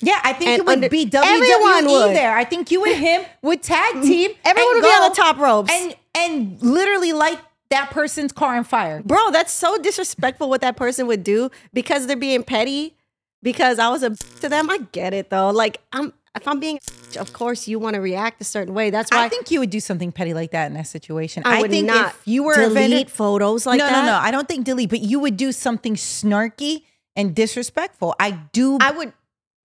Yeah, 0.00 0.20
I 0.22 0.32
think 0.34 0.50
And 0.50 0.60
it 0.60 0.66
would 0.66 0.72
under- 0.74 0.88
be 0.90 1.06
WWE 1.06 2.12
there. 2.12 2.36
I 2.36 2.44
think 2.44 2.70
you 2.70 2.84
and 2.84 2.96
him 2.96 3.22
would 3.42 3.62
tag 3.62 3.94
team. 4.02 4.30
Everyone 4.44 4.74
would 4.74 4.82
be 4.82 4.88
on 4.88 5.08
the 5.10 5.14
top 5.16 5.38
ropes. 5.38 5.72
And 5.72 5.94
and 6.16 6.60
literally 6.62 7.12
light 7.12 7.38
that 7.70 7.90
person's 7.90 8.32
car 8.32 8.56
on 8.56 8.64
fire. 8.64 9.02
Bro, 9.04 9.30
that's 9.30 9.52
so 9.52 9.76
disrespectful 9.78 10.48
what 10.48 10.60
that 10.60 10.76
person 10.76 11.06
would 11.06 11.24
do 11.24 11.50
because 11.72 12.06
they're 12.06 12.16
being 12.16 12.42
petty 12.42 12.96
because 13.42 13.78
I 13.78 13.88
was 13.88 14.02
a 14.02 14.10
to 14.40 14.48
them. 14.48 14.70
I 14.70 14.78
get 14.92 15.14
it 15.14 15.30
though. 15.30 15.50
Like 15.50 15.78
I'm 15.92 16.12
if 16.34 16.46
I'm 16.46 16.60
being 16.60 16.78
of 17.18 17.32
course 17.32 17.66
you 17.66 17.78
want 17.78 17.94
to 17.94 18.00
react 18.00 18.40
a 18.40 18.44
certain 18.44 18.74
way. 18.74 18.90
That's 18.90 19.10
why 19.10 19.24
I 19.24 19.28
think 19.28 19.50
you 19.50 19.60
would 19.60 19.70
do 19.70 19.80
something 19.80 20.12
petty 20.12 20.34
like 20.34 20.52
that 20.52 20.66
in 20.66 20.74
that 20.74 20.86
situation. 20.86 21.42
I 21.44 21.60
would 21.60 21.70
think 21.70 21.86
not 21.86 22.14
if 22.14 22.22
you 22.24 22.44
were 22.44 22.54
delete 22.54 22.74
vendor, 22.74 23.10
photos 23.10 23.66
like 23.66 23.78
no, 23.78 23.86
that. 23.86 23.92
no, 23.92 24.00
no. 24.00 24.12
no. 24.12 24.18
I 24.18 24.30
don't 24.30 24.48
think 24.48 24.64
delete, 24.64 24.90
but 24.90 25.00
you 25.00 25.18
would 25.20 25.36
do 25.36 25.52
something 25.52 25.94
snarky 25.94 26.82
and 27.14 27.34
disrespectful. 27.34 28.14
I 28.20 28.32
do 28.52 28.78
I 28.80 28.92
would 28.92 29.12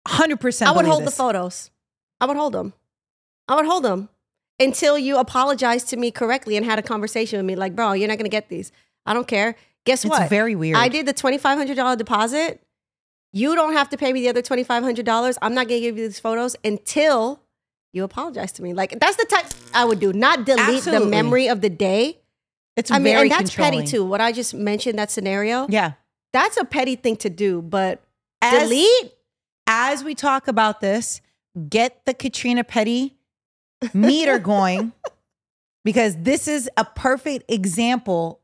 hundred 0.08 0.40
percent. 0.40 0.70
I 0.70 0.74
would 0.76 0.86
hold 0.86 1.06
the 1.06 1.12
photos. 1.12 1.70
I 2.20 2.26
would 2.26 2.38
hold 2.38 2.54
them. 2.54 2.74
I 3.48 3.56
would 3.56 3.66
hold 3.66 3.84
them 3.84 4.10
until 4.60 4.98
you 4.98 5.18
apologized 5.18 5.90
to 5.90 5.98
me 5.98 6.12
correctly 6.12 6.58
and 6.58 6.66
had 6.66 6.80
a 6.80 6.84
conversation 6.84 7.38
with 7.38 7.46
me. 7.46 7.56
Like, 7.56 7.76
bro, 7.76 7.94
you're 7.94 8.08
not 8.08 8.18
gonna 8.18 8.30
get 8.30 8.50
these. 8.50 8.72
I 9.06 9.14
don't 9.14 9.28
care. 9.28 9.56
Guess 9.86 10.06
It's 10.06 10.10
what? 10.12 10.30
very 10.30 10.56
weird. 10.56 10.78
I 10.78 10.88
did 10.88 11.06
the 11.06 11.14
twenty 11.14 11.38
five 11.38 11.58
hundred 11.58 11.76
dollar 11.76 11.96
deposit. 11.96 12.62
You 13.34 13.56
don't 13.56 13.74
have 13.74 13.90
to 13.90 13.98
pay 13.98 14.14
me 14.14 14.22
the 14.22 14.30
other 14.30 14.42
twenty 14.42 14.64
five 14.64 14.84
hundred 14.84 15.06
dollars. 15.06 15.38
I'm 15.42 15.54
not 15.54 15.68
gonna 15.68 15.80
give 15.80 15.98
you 15.98 16.08
these 16.08 16.20
photos 16.20 16.56
until 16.64 17.42
you 17.94 18.04
apologize 18.04 18.52
to 18.54 18.64
me. 18.64 18.74
Like 18.74 19.00
that's 19.00 19.18
the 19.18 19.26
type 19.26 19.48
I 19.74 19.86
would 19.86 20.00
do. 20.00 20.14
Not 20.14 20.46
delete 20.46 20.84
the 20.84 21.00
memory 21.06 21.48
of 21.48 21.62
the 21.62 21.70
day. 21.70 22.20
It's 22.78 22.92
I 22.92 23.00
mean, 23.00 23.16
and 23.16 23.32
that's 23.32 23.54
petty 23.54 23.84
too. 23.86 24.06
What 24.06 24.22
I 24.22 24.32
just 24.32 24.54
mentioned 24.54 24.98
that 25.00 25.12
scenario. 25.12 25.68
Yeah. 25.70 25.94
That's 26.34 26.56
a 26.58 26.64
petty 26.64 26.96
thing 26.96 27.18
to 27.18 27.30
do. 27.30 27.62
But 27.62 28.02
As- 28.42 28.70
delete. 28.70 29.14
As 29.68 30.04
we 30.04 30.16
talk 30.16 30.48
about 30.48 30.82
this, 30.82 31.22
get 31.70 32.06
the 32.06 32.14
Katrina 32.14 32.64
Petty 32.64 33.16
meter 33.94 34.40
going 34.40 34.92
because 35.84 36.16
this 36.18 36.48
is 36.48 36.70
a 36.78 36.86
perfect 36.86 37.50
example 37.52 38.40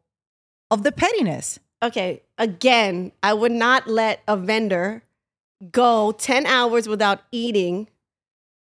of 0.72 0.84
the 0.84 0.91
pettiness. 0.91 1.60
okay, 1.84 2.22
again, 2.38 3.12
I 3.24 3.34
would 3.34 3.51
not 3.51 3.88
let 3.88 4.22
a 4.27 4.36
vendor 4.38 5.03
go 5.72 6.12
10 6.12 6.46
hours 6.46 6.88
without 6.88 7.22
eating 7.32 7.88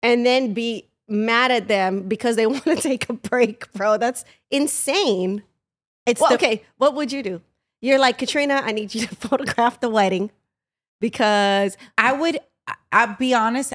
and 0.03 0.25
then 0.25 0.55
be 0.55 0.89
mad 1.09 1.51
at 1.51 1.69
them 1.69 2.03
because 2.09 2.37
they 2.37 2.47
want 2.55 2.65
to 2.65 2.77
take 2.77 3.09
a 3.09 3.13
break, 3.15 3.71
bro. 3.73 3.97
That's 3.99 4.25
insane. 4.51 5.43
It's 6.07 6.21
Well, 6.21 6.31
the, 6.31 6.37
okay, 6.37 6.63
what 6.79 6.95
would 6.95 7.11
you 7.13 7.23
do? 7.23 7.41
You're 7.83 7.99
like, 7.99 8.19
Katrina, 8.19 8.63
I 8.65 8.73
need 8.73 8.95
you 8.95 9.07
to 9.07 9.15
photograph 9.17 9.81
the 9.81 9.89
wedding 9.91 10.31
because 11.01 11.77
I 11.99 12.13
would. 12.13 12.39
I'll 12.93 13.15
be 13.17 13.35
honest. 13.35 13.73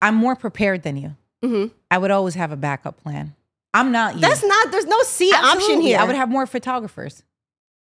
I'm 0.00 0.14
more 0.14 0.36
prepared 0.36 0.82
than 0.82 0.96
you. 0.96 1.16
Mhm. 1.44 1.70
I 1.90 1.98
would 1.98 2.10
always 2.10 2.34
have 2.34 2.52
a 2.52 2.56
backup 2.56 3.02
plan. 3.02 3.34
I'm 3.74 3.92
not 3.92 4.14
you. 4.14 4.20
that's 4.22 4.42
not, 4.42 4.70
there's 4.72 4.86
no 4.86 5.00
C 5.02 5.30
option 5.34 5.80
here. 5.80 5.98
I 5.98 6.04
would 6.04 6.16
have 6.16 6.28
more 6.30 6.46
photographers. 6.46 7.22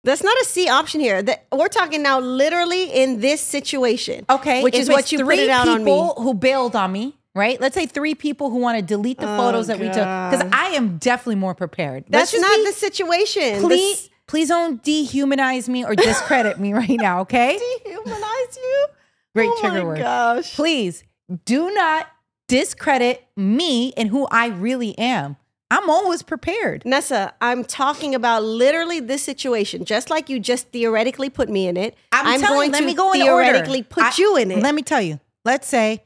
That's 0.04 0.24
not 0.24 0.36
a 0.42 0.46
C 0.46 0.70
option 0.70 1.02
here. 1.02 1.22
That 1.22 1.46
we're 1.52 1.68
talking 1.68 2.02
now 2.02 2.20
literally 2.20 2.86
in 2.86 3.20
this 3.20 3.42
situation. 3.42 4.26
Okay, 4.30 4.64
Which 4.64 4.76
is 4.76 4.90
what 4.90 5.12
you 5.12 5.24
put 5.24 5.38
it 5.38 5.50
out 5.50 5.68
on 5.68 5.84
me. 5.84 5.92
people 5.92 6.16
who 6.22 6.34
bailed 6.34 6.76
on 6.76 6.92
me. 6.92 7.16
Right? 7.36 7.62
Let's 7.62 7.76
say 7.76 7.86
three 7.86 8.16
people 8.16 8.50
who 8.50 8.58
want 8.58 8.80
to 8.80 8.82
delete 8.82 9.20
the 9.20 9.32
Oh, 9.32 9.38
photos 9.38 9.68
that 9.68 9.78
we 9.80 9.86
took 9.86 9.96
because 9.96 10.42
I 10.52 10.70
am 10.76 10.98
definitely 10.98 11.36
more 11.36 11.54
prepared. 11.54 12.06
That's 12.10 12.34
not 12.34 12.56
be- 12.56 12.66
the 12.66 12.72
situation. 12.72 13.62
please, 13.62 14.02
This- 14.04 14.10
please 14.26 14.48
don't 14.48 14.82
dehumanize 14.84 15.68
me 15.70 15.86
or 15.86 15.94
discredit 15.96 16.60
me 16.60 16.74
right 16.74 16.90
now. 16.90 17.20
Okay, 17.22 17.60
dehumanize 17.86 18.56
you. 18.58 18.88
great 19.36 19.50
oh 19.54 19.58
trigger 19.62 19.80
my 19.80 19.84
word. 19.86 20.00
Gosh. 20.00 20.56
Please 20.56 21.04
do 21.46 21.72
not 21.76 22.08
discredit 22.48 23.26
me 23.36 23.94
and 23.98 24.10
who 24.10 24.28
I 24.32 24.48
really 24.48 24.98
am. 24.98 25.38
I'm 25.70 25.90
always 25.90 26.22
prepared. 26.24 26.84
Nessa, 26.86 27.34
I'm 27.42 27.66
talking 27.66 28.16
about 28.16 28.42
literally 28.44 29.02
this 29.02 29.22
situation. 29.22 29.84
Just 29.84 30.10
like 30.10 30.30
you 30.30 30.40
just 30.40 30.70
theoretically 30.70 31.30
put 31.30 31.50
me 31.50 31.68
in 31.68 31.76
it, 31.76 31.96
I'm, 32.14 32.40
telling 32.40 32.58
going 32.58 32.68
you, 32.68 32.72
let 32.74 32.80
to 32.80 32.86
me 32.86 32.94
go 32.94 33.12
in 33.12 33.22
theoretically 33.22 33.80
order. 33.80 33.88
put 33.90 34.04
I- 34.06 34.14
you 34.18 34.38
in 34.38 34.52
it. 34.52 34.60
Let 34.64 34.74
me 34.76 34.82
tell 34.82 35.02
you. 35.02 35.20
Let's 35.44 35.68
say 35.68 36.04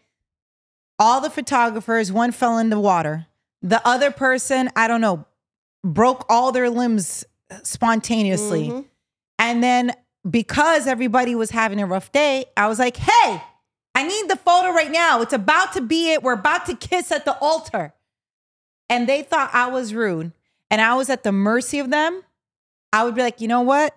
all 0.98 1.22
the 1.22 1.30
photographers, 1.30 2.12
one 2.12 2.32
fell 2.32 2.58
in 2.58 2.70
the 2.72 2.80
water. 2.80 3.28
The 3.62 3.86
other 3.88 4.10
person, 4.12 4.70
I 4.76 4.88
don't 4.88 5.02
know, 5.02 5.26
broke 5.84 6.26
all 6.30 6.52
their 6.52 6.70
limbs 6.70 7.24
spontaneously. 7.64 8.70
Mhm. 8.70 8.86
And 9.38 9.64
then 9.64 9.94
because 10.30 10.88
everybody 10.88 11.36
was 11.36 11.52
having 11.52 11.80
a 11.82 11.86
rough 11.86 12.12
day, 12.12 12.46
I 12.56 12.68
was 12.68 12.80
like, 12.80 12.98
hey, 12.98 13.42
I 14.02 14.08
need 14.08 14.30
the 14.30 14.36
photo 14.36 14.72
right 14.72 14.90
now. 14.90 15.22
It's 15.22 15.34
about 15.34 15.74
to 15.74 15.82
be 15.82 16.12
it. 16.12 16.24
We're 16.24 16.34
about 16.34 16.66
to 16.66 16.76
kiss 16.76 17.12
at 17.12 17.24
the 17.24 17.38
altar. 17.38 17.94
And 18.90 19.08
they 19.08 19.22
thought 19.22 19.52
I 19.54 19.68
was 19.68 19.94
rude 19.94 20.32
and 20.72 20.82
I 20.82 20.96
was 20.96 21.10
at 21.12 21.22
the 21.22 21.32
mercy 21.32 21.78
of 21.78 21.92
them. 21.92 22.24
I 22.92 23.04
would 23.04 23.14
be 23.14 23.22
like, 23.22 23.42
you 23.42 23.48
know 23.48 23.62
what? 23.62 23.96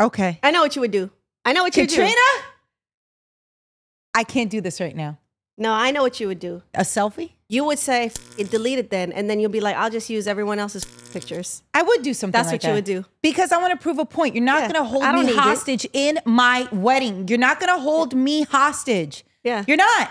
Okay. 0.00 0.40
I 0.42 0.50
know 0.50 0.62
what 0.62 0.74
you 0.76 0.80
would 0.80 0.92
do. 0.92 1.10
I 1.44 1.52
know 1.52 1.62
what 1.62 1.76
you 1.76 1.82
Katrina, 1.82 2.06
do. 2.06 2.14
Katrina, 2.14 2.46
I 4.14 4.24
can't 4.24 4.50
do 4.50 4.62
this 4.62 4.80
right 4.80 4.96
now. 4.96 5.18
No, 5.58 5.72
I 5.72 5.90
know 5.90 6.02
what 6.02 6.18
you 6.18 6.28
would 6.28 6.40
do. 6.40 6.62
A 6.72 6.80
selfie? 6.80 7.32
You 7.52 7.64
would 7.64 7.78
say, 7.78 8.10
it, 8.38 8.50
delete 8.50 8.78
it 8.78 8.88
then. 8.88 9.12
And 9.12 9.28
then 9.28 9.38
you'll 9.38 9.50
be 9.50 9.60
like, 9.60 9.76
I'll 9.76 9.90
just 9.90 10.08
use 10.08 10.26
everyone 10.26 10.58
else's 10.58 10.86
pictures. 11.12 11.62
I 11.74 11.82
would 11.82 12.02
do 12.02 12.14
something 12.14 12.32
That's 12.32 12.50
like 12.50 12.62
what 12.62 12.68
you 12.68 12.74
would 12.74 12.84
do. 12.84 13.04
Because 13.20 13.52
I 13.52 13.58
want 13.58 13.72
to 13.72 13.82
prove 13.82 13.98
a 13.98 14.06
point. 14.06 14.34
You're 14.34 14.42
not 14.42 14.62
Yeah, 14.62 14.72
going 14.72 14.82
to 14.82 14.88
hold 14.88 15.04
me 15.14 15.22
need 15.24 15.30
it. 15.32 15.36
hostage 15.36 15.86
in 15.92 16.18
my 16.24 16.66
wedding. 16.72 17.28
You're 17.28 17.38
not 17.38 17.60
going 17.60 17.72
to 17.74 17.78
hold 17.80 18.14
me 18.14 18.44
hostage. 18.44 19.22
Yeah. 19.44 19.64
You're 19.68 19.76
not. 19.76 20.10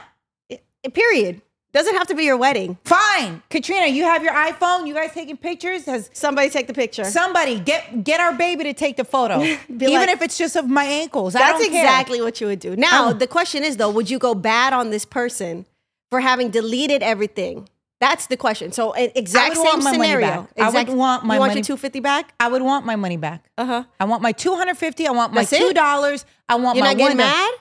I- 0.51 0.59
period. 0.93 1.41
Doesn't 1.73 1.95
have 1.95 2.07
to 2.07 2.15
be 2.15 2.25
your 2.25 2.35
wedding. 2.35 2.77
Fine. 2.83 3.41
Katrina, 3.49 3.87
you 3.87 4.03
have 4.03 4.23
your 4.23 4.33
iPhone. 4.33 4.85
You 4.87 4.93
guys 4.93 5.11
taking 5.13 5.37
pictures? 5.37 5.85
Has 5.85 6.09
Somebody 6.11 6.49
take 6.49 6.67
the 6.67 6.73
picture. 6.73 7.05
somebody 7.05 7.59
get 7.61 8.03
get 8.03 8.19
our 8.19 8.33
baby 8.33 8.65
to 8.65 8.73
take 8.73 8.97
the 8.97 9.05
photo. 9.05 9.41
Even 9.69 9.93
like- 9.93 10.09
if 10.09 10.21
it's 10.21 10.37
just 10.37 10.57
of 10.57 10.67
my 10.67 10.83
ankles. 10.83 11.31
That's 11.31 11.59
don't 11.59 11.71
care. 11.71 11.81
exactly 11.85 12.21
what 12.21 12.41
you 12.41 12.47
would 12.47 12.59
do. 12.59 12.75
Now, 12.75 13.09
Oh. 13.09 13.13
the 13.13 13.25
question 13.25 13.63
is 13.63 13.77
though, 13.77 13.89
would 13.89 14.09
you 14.09 14.19
go 14.19 14.35
bad 14.35 14.73
on 14.73 14.89
this 14.89 15.05
person 15.05 15.65
for 16.11 16.19
having 16.19 16.51
deleted 16.51 17.01
everything? 17.01 17.67
That's 17.99 18.27
the 18.27 18.37
question. 18.37 18.71
So, 18.71 18.93
exact 18.93 19.55
same 19.55 19.63
want 19.63 19.83
my 19.83 19.91
money 19.91 20.03
scenario. 20.03 20.27
back. 20.27 20.49
I 20.59 20.69
would 20.71 20.89
want 20.89 21.23
my 21.23 21.35
you 21.35 21.39
want 21.39 21.49
money- 21.51 21.59
your 21.59 21.65
250 21.65 21.99
back? 21.99 22.33
I 22.39 22.47
would 22.47 22.61
want 22.63 22.85
my 22.85 22.95
money 22.95 23.17
back. 23.17 23.49
Uh-huh. 23.57 23.83
I 23.99 24.05
want 24.05 24.21
my 24.23 24.31
250. 24.31 25.07
I 25.07 25.11
want 25.11 25.33
my 25.33 25.41
That's 25.43 25.57
two 25.57 25.73
dollars. 25.73 26.25
I 26.49 26.55
want 26.55 26.77
You're 26.77 26.85
my 26.85 26.93
not 26.93 26.97
getting 26.97 27.17
mad? 27.17 27.51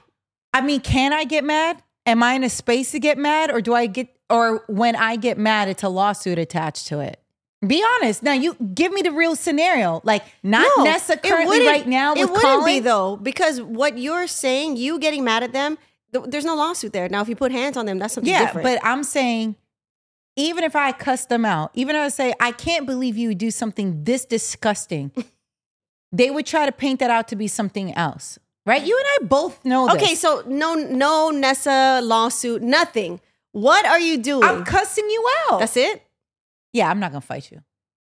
I 0.53 0.63
mean, 0.63 0.81
can 0.81 1.13
I 1.13 1.25
get 1.25 1.45
mad? 1.45 1.83
Am 2.07 2.23
I 2.23 2.33
in 2.35 2.43
a 2.43 2.49
space 2.51 2.91
to 2.93 2.99
get 2.99 3.19
mad, 3.19 3.51
or 3.51 3.61
do 3.61 3.75
I 3.75 3.87
get, 3.87 4.09
or 4.31 4.65
when 4.67 4.97
I 4.97 5.17
get 5.17 5.37
mad, 5.37 5.69
it's 5.69 5.83
a 5.83 5.89
lawsuit 5.91 6.39
attached 6.39 6.87
to 6.89 7.01
it? 7.01 7.21
Be 7.65 7.85
honest. 7.97 8.23
Now, 8.23 8.33
you 8.33 8.55
give 8.75 8.91
me 8.91 9.03
the 9.03 9.13
real 9.13 9.37
scenario. 9.37 10.01
Like, 10.03 10.25
not 10.43 10.67
No, 10.79 10.85
Nessa 10.85 11.19
currently 11.19 11.67
right 11.67 11.87
now 11.87 12.15
It 12.15 12.21
wouldn't 12.23 12.41
Colin. 12.41 12.65
be 12.65 12.81
though, 12.81 13.17
because 13.17 13.61
what 13.61 13.99
you're 13.99 14.27
saying, 14.27 14.79
you 14.79 14.99
getting 14.99 15.23
mad 15.25 15.43
at 15.43 15.53
them, 15.53 15.77
th- 16.13 16.27
there's 16.29 16.45
no 16.45 16.55
lawsuit 16.55 16.93
there. 16.93 17.09
Now, 17.09 17.23
if 17.23 17.29
you 17.29 17.37
put 17.37 17.53
hands 17.53 17.77
on 17.77 17.87
them, 17.87 17.99
that's 17.99 18.15
something 18.15 18.33
yeah, 18.33 18.47
different. 18.47 18.65
but 18.65 18.85
I'm 18.85 19.05
saying, 19.05 19.57
even 20.37 20.65
if 20.65 20.77
I 20.77 20.93
cuss 20.93 21.27
them 21.27 21.45
out, 21.45 21.71
even 21.75 21.97
if 21.97 22.03
I 22.03 22.09
say, 22.09 22.35
I 22.41 22.53
can't 22.53 22.87
believe 22.87 23.17
you 23.17 23.29
would 23.29 23.39
do 23.39 23.51
something 23.51 24.05
this 24.05 24.25
disgusting, 24.25 25.13
they 26.13 26.31
would 26.31 26.47
try 26.47 26.67
to 26.67 26.73
paint 26.73 27.01
that 27.01 27.11
out 27.11 27.29
to 27.29 27.37
be 27.37 27.49
something 27.49 27.95
else. 27.95 28.39
Right? 28.67 28.85
You 28.85 28.97
and 28.97 29.07
I 29.25 29.27
both 29.27 29.65
know 29.65 29.87
this. 29.87 29.97
okay, 29.97 30.15
so 30.15 30.43
no, 30.47 30.75
no 30.75 31.31
Nessa 31.31 32.01
lawsuit, 32.03 32.63
nothing. 32.63 33.21
What 33.53 33.85
are 33.87 33.99
you 33.99 34.19
doing? 34.19 34.45
I'm 34.45 34.65
cussing 34.65 35.09
you 35.09 35.29
out. 35.51 35.61
that's 35.61 35.77
it. 35.77 36.03
yeah, 36.73 36.89
I'm 36.89 37.01
not 37.01 37.11
going 37.11 37.23
to 37.23 37.27
fight 37.27 37.51
you. 37.51 37.63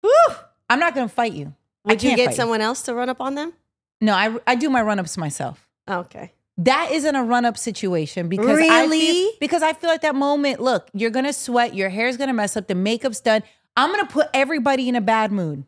Whew. 0.03 0.37
I'm 0.69 0.79
not 0.79 0.95
going 0.95 1.09
to 1.09 1.15
fight 1.15 1.33
you. 1.33 1.55
Would 1.85 2.03
you 2.03 2.11
get 2.15 2.27
fight 2.27 2.33
you. 2.33 2.37
someone 2.37 2.61
else 2.61 2.83
to 2.83 2.95
run 2.95 3.09
up 3.09 3.21
on 3.21 3.35
them? 3.35 3.53
No, 4.01 4.15
I, 4.15 4.37
I 4.47 4.55
do 4.55 4.71
my 4.71 4.83
run 4.83 4.99
ups 4.99 5.17
myself. 5.17 5.69
Okay. 5.89 6.33
That 6.59 6.93
isn't 6.93 7.17
a 7.17 7.25
run 7.25 7.45
up 7.45 7.59
situation 7.59 8.29
because 8.29 8.61
I 8.61 8.89
feel, 8.89 9.33
because 9.41 9.63
I 9.63 9.73
feel 9.73 9.91
like 9.91 10.03
that 10.03 10.15
moment. 10.15 10.61
Look, 10.61 10.89
you're 10.93 11.11
gonna 11.11 11.33
sweat, 11.33 11.75
your 11.75 11.89
hair's 11.89 12.17
gonna 12.17 12.33
mess 12.33 12.57
up, 12.57 12.69
the 12.69 12.75
makeup's 12.77 13.21
done. 13.21 13.43
I'm 13.77 13.91
gonna 13.91 14.07
put 14.07 14.29
everybody 14.33 14.89
in 14.89 14.95
a 14.95 15.01
bad 15.01 15.33
mood. 15.33 15.65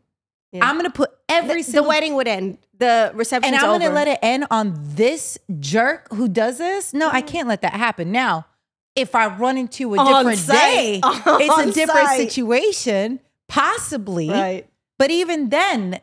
Yeah. 0.52 0.64
I'm 0.64 0.76
gonna 0.76 0.90
put 0.90 1.10
every 1.28 1.62
The, 1.62 1.72
the 1.72 1.82
wedding 1.82 2.14
would 2.14 2.28
end. 2.28 2.58
The 2.78 3.10
reception, 3.14 3.54
and 3.54 3.62
I'm 3.62 3.70
over. 3.70 3.78
gonna 3.80 3.94
let 3.94 4.06
it 4.06 4.18
end 4.22 4.46
on 4.50 4.74
this 4.94 5.38
jerk 5.58 6.08
who 6.12 6.28
does 6.28 6.58
this. 6.58 6.94
No, 6.94 7.08
I 7.10 7.22
mm. 7.22 7.26
can't 7.26 7.48
let 7.48 7.62
that 7.62 7.72
happen. 7.72 8.12
Now, 8.12 8.46
if 8.94 9.14
I 9.14 9.26
run 9.26 9.58
into 9.58 9.94
a 9.94 9.98
On 9.98 10.06
different 10.06 10.38
site. 10.38 10.56
day, 10.56 11.00
it's 11.04 11.58
On 11.58 11.68
a 11.68 11.72
different 11.72 12.08
site. 12.08 12.30
situation, 12.30 13.20
possibly. 13.48 14.30
Right. 14.30 14.68
But 14.98 15.10
even 15.10 15.48
then, 15.48 16.00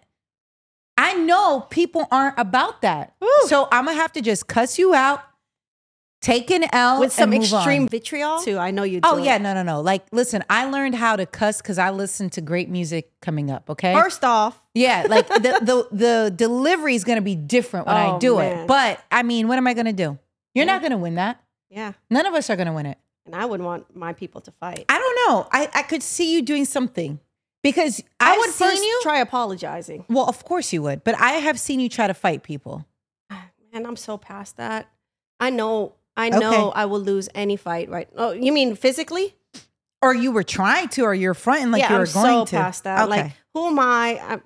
I 0.97 1.13
know 1.15 1.61
people 1.69 2.07
aren't 2.11 2.37
about 2.37 2.81
that. 2.81 3.15
Woo. 3.19 3.27
So 3.47 3.67
I'm 3.71 3.85
gonna 3.85 3.97
have 3.97 4.11
to 4.13 4.21
just 4.21 4.47
cuss 4.47 4.77
you 4.77 4.93
out, 4.93 5.23
take 6.21 6.49
an 6.51 6.65
L 6.71 6.99
With 6.99 7.11
some 7.11 7.31
and 7.33 7.41
move 7.41 7.51
extreme 7.53 7.83
on. 7.83 7.87
vitriol 7.89 8.39
too. 8.41 8.57
I 8.57 8.71
know 8.71 8.83
you 8.83 8.99
oh, 9.03 9.15
do. 9.15 9.19
Oh 9.19 9.23
it. 9.23 9.25
yeah, 9.25 9.37
no, 9.37 9.53
no, 9.53 9.63
no. 9.63 9.81
Like, 9.81 10.05
listen, 10.11 10.43
I 10.49 10.65
learned 10.69 10.95
how 10.95 11.15
to 11.15 11.25
cuss 11.25 11.61
because 11.61 11.77
I 11.77 11.89
listened 11.89 12.31
to 12.33 12.41
great 12.41 12.69
music 12.69 13.11
coming 13.21 13.49
up. 13.51 13.69
Okay, 13.69 13.93
First 13.93 14.23
off, 14.23 14.61
yeah, 14.73 15.05
like 15.09 15.27
the 15.27 15.39
the 15.61 15.87
the 15.91 16.33
delivery 16.35 16.95
is 16.95 17.03
gonna 17.03 17.21
be 17.21 17.35
different 17.35 17.87
when 17.87 17.95
I 17.95 18.11
Oh, 18.11 18.19
do 18.19 18.37
man. 18.37 18.59
it. 18.59 18.67
But 18.67 19.03
I 19.11 19.23
mean, 19.23 19.47
what 19.47 19.57
am 19.57 19.67
I 19.67 19.73
gonna 19.73 19.93
do? 19.93 20.17
You're 20.53 20.65
not 20.65 20.81
gonna 20.81 20.97
win 20.97 21.15
that. 21.15 21.41
yeah. 21.69 21.93
None 22.09 22.25
of 22.27 22.33
us 22.35 22.49
are 22.51 22.55
gonna 22.55 22.73
win 22.73 22.85
it. 22.85 22.97
And 23.25 23.33
I 23.35 23.45
wouldn't 23.45 23.65
want 23.65 23.95
my 23.95 24.13
people 24.13 24.41
to 24.41 24.51
fight. 24.51 24.85
I 24.89 24.99
don't 24.99 25.15
know. 25.27 25.47
I 25.51 25.69
I 25.73 25.81
could 25.81 26.03
see 26.03 26.31
you 26.33 26.41
doing 26.43 26.65
something. 26.65 27.19
Because 27.63 28.01
I 28.19 28.33
I've 28.33 28.37
would 28.39 28.49
seen 28.51 28.69
first 28.69 28.83
you. 28.83 28.99
try 29.03 29.19
apologizing. 29.19 30.05
well, 30.09 30.25
of 30.27 30.43
course 30.45 30.71
you 30.73 30.81
would, 30.83 31.03
but 31.03 31.15
I 31.19 31.33
have 31.33 31.59
seen 31.59 31.79
you 31.79 31.89
try 31.89 32.07
to 32.07 32.13
fight 32.13 32.43
people. 32.43 32.85
Ah, 33.31 33.49
and 33.71 33.87
I'm 33.87 33.95
so 33.95 34.17
past 34.17 34.57
that. 34.57 34.87
I 35.39 35.49
know. 35.49 35.93
I 36.15 36.29
know 36.29 36.67
Okay. 36.69 36.79
I 36.81 36.85
will 36.85 36.99
lose 36.99 37.27
any 37.33 37.55
fight. 37.55 37.89
Right? 37.89 38.07
Oh, 38.15 38.31
you 38.31 38.51
mean 38.53 38.75
physically? 38.75 39.35
Or 40.01 40.13
you 40.13 40.31
were 40.31 40.43
trying 40.43 40.89
to, 40.89 41.03
or 41.03 41.13
you're 41.15 41.33
fronting 41.33 41.71
like 41.71 41.81
yeah, 41.81 41.93
you 41.93 41.97
were 41.99 42.05
I'm 42.05 42.13
going 42.13 42.25
so 42.25 42.45
to. 42.45 42.55
past 42.57 42.83
that. 42.83 43.07
Okay. 43.07 43.09
Like, 43.23 43.31
who 43.53 43.67
am 43.67 43.79
I? 43.79 44.19
I? 44.21 44.41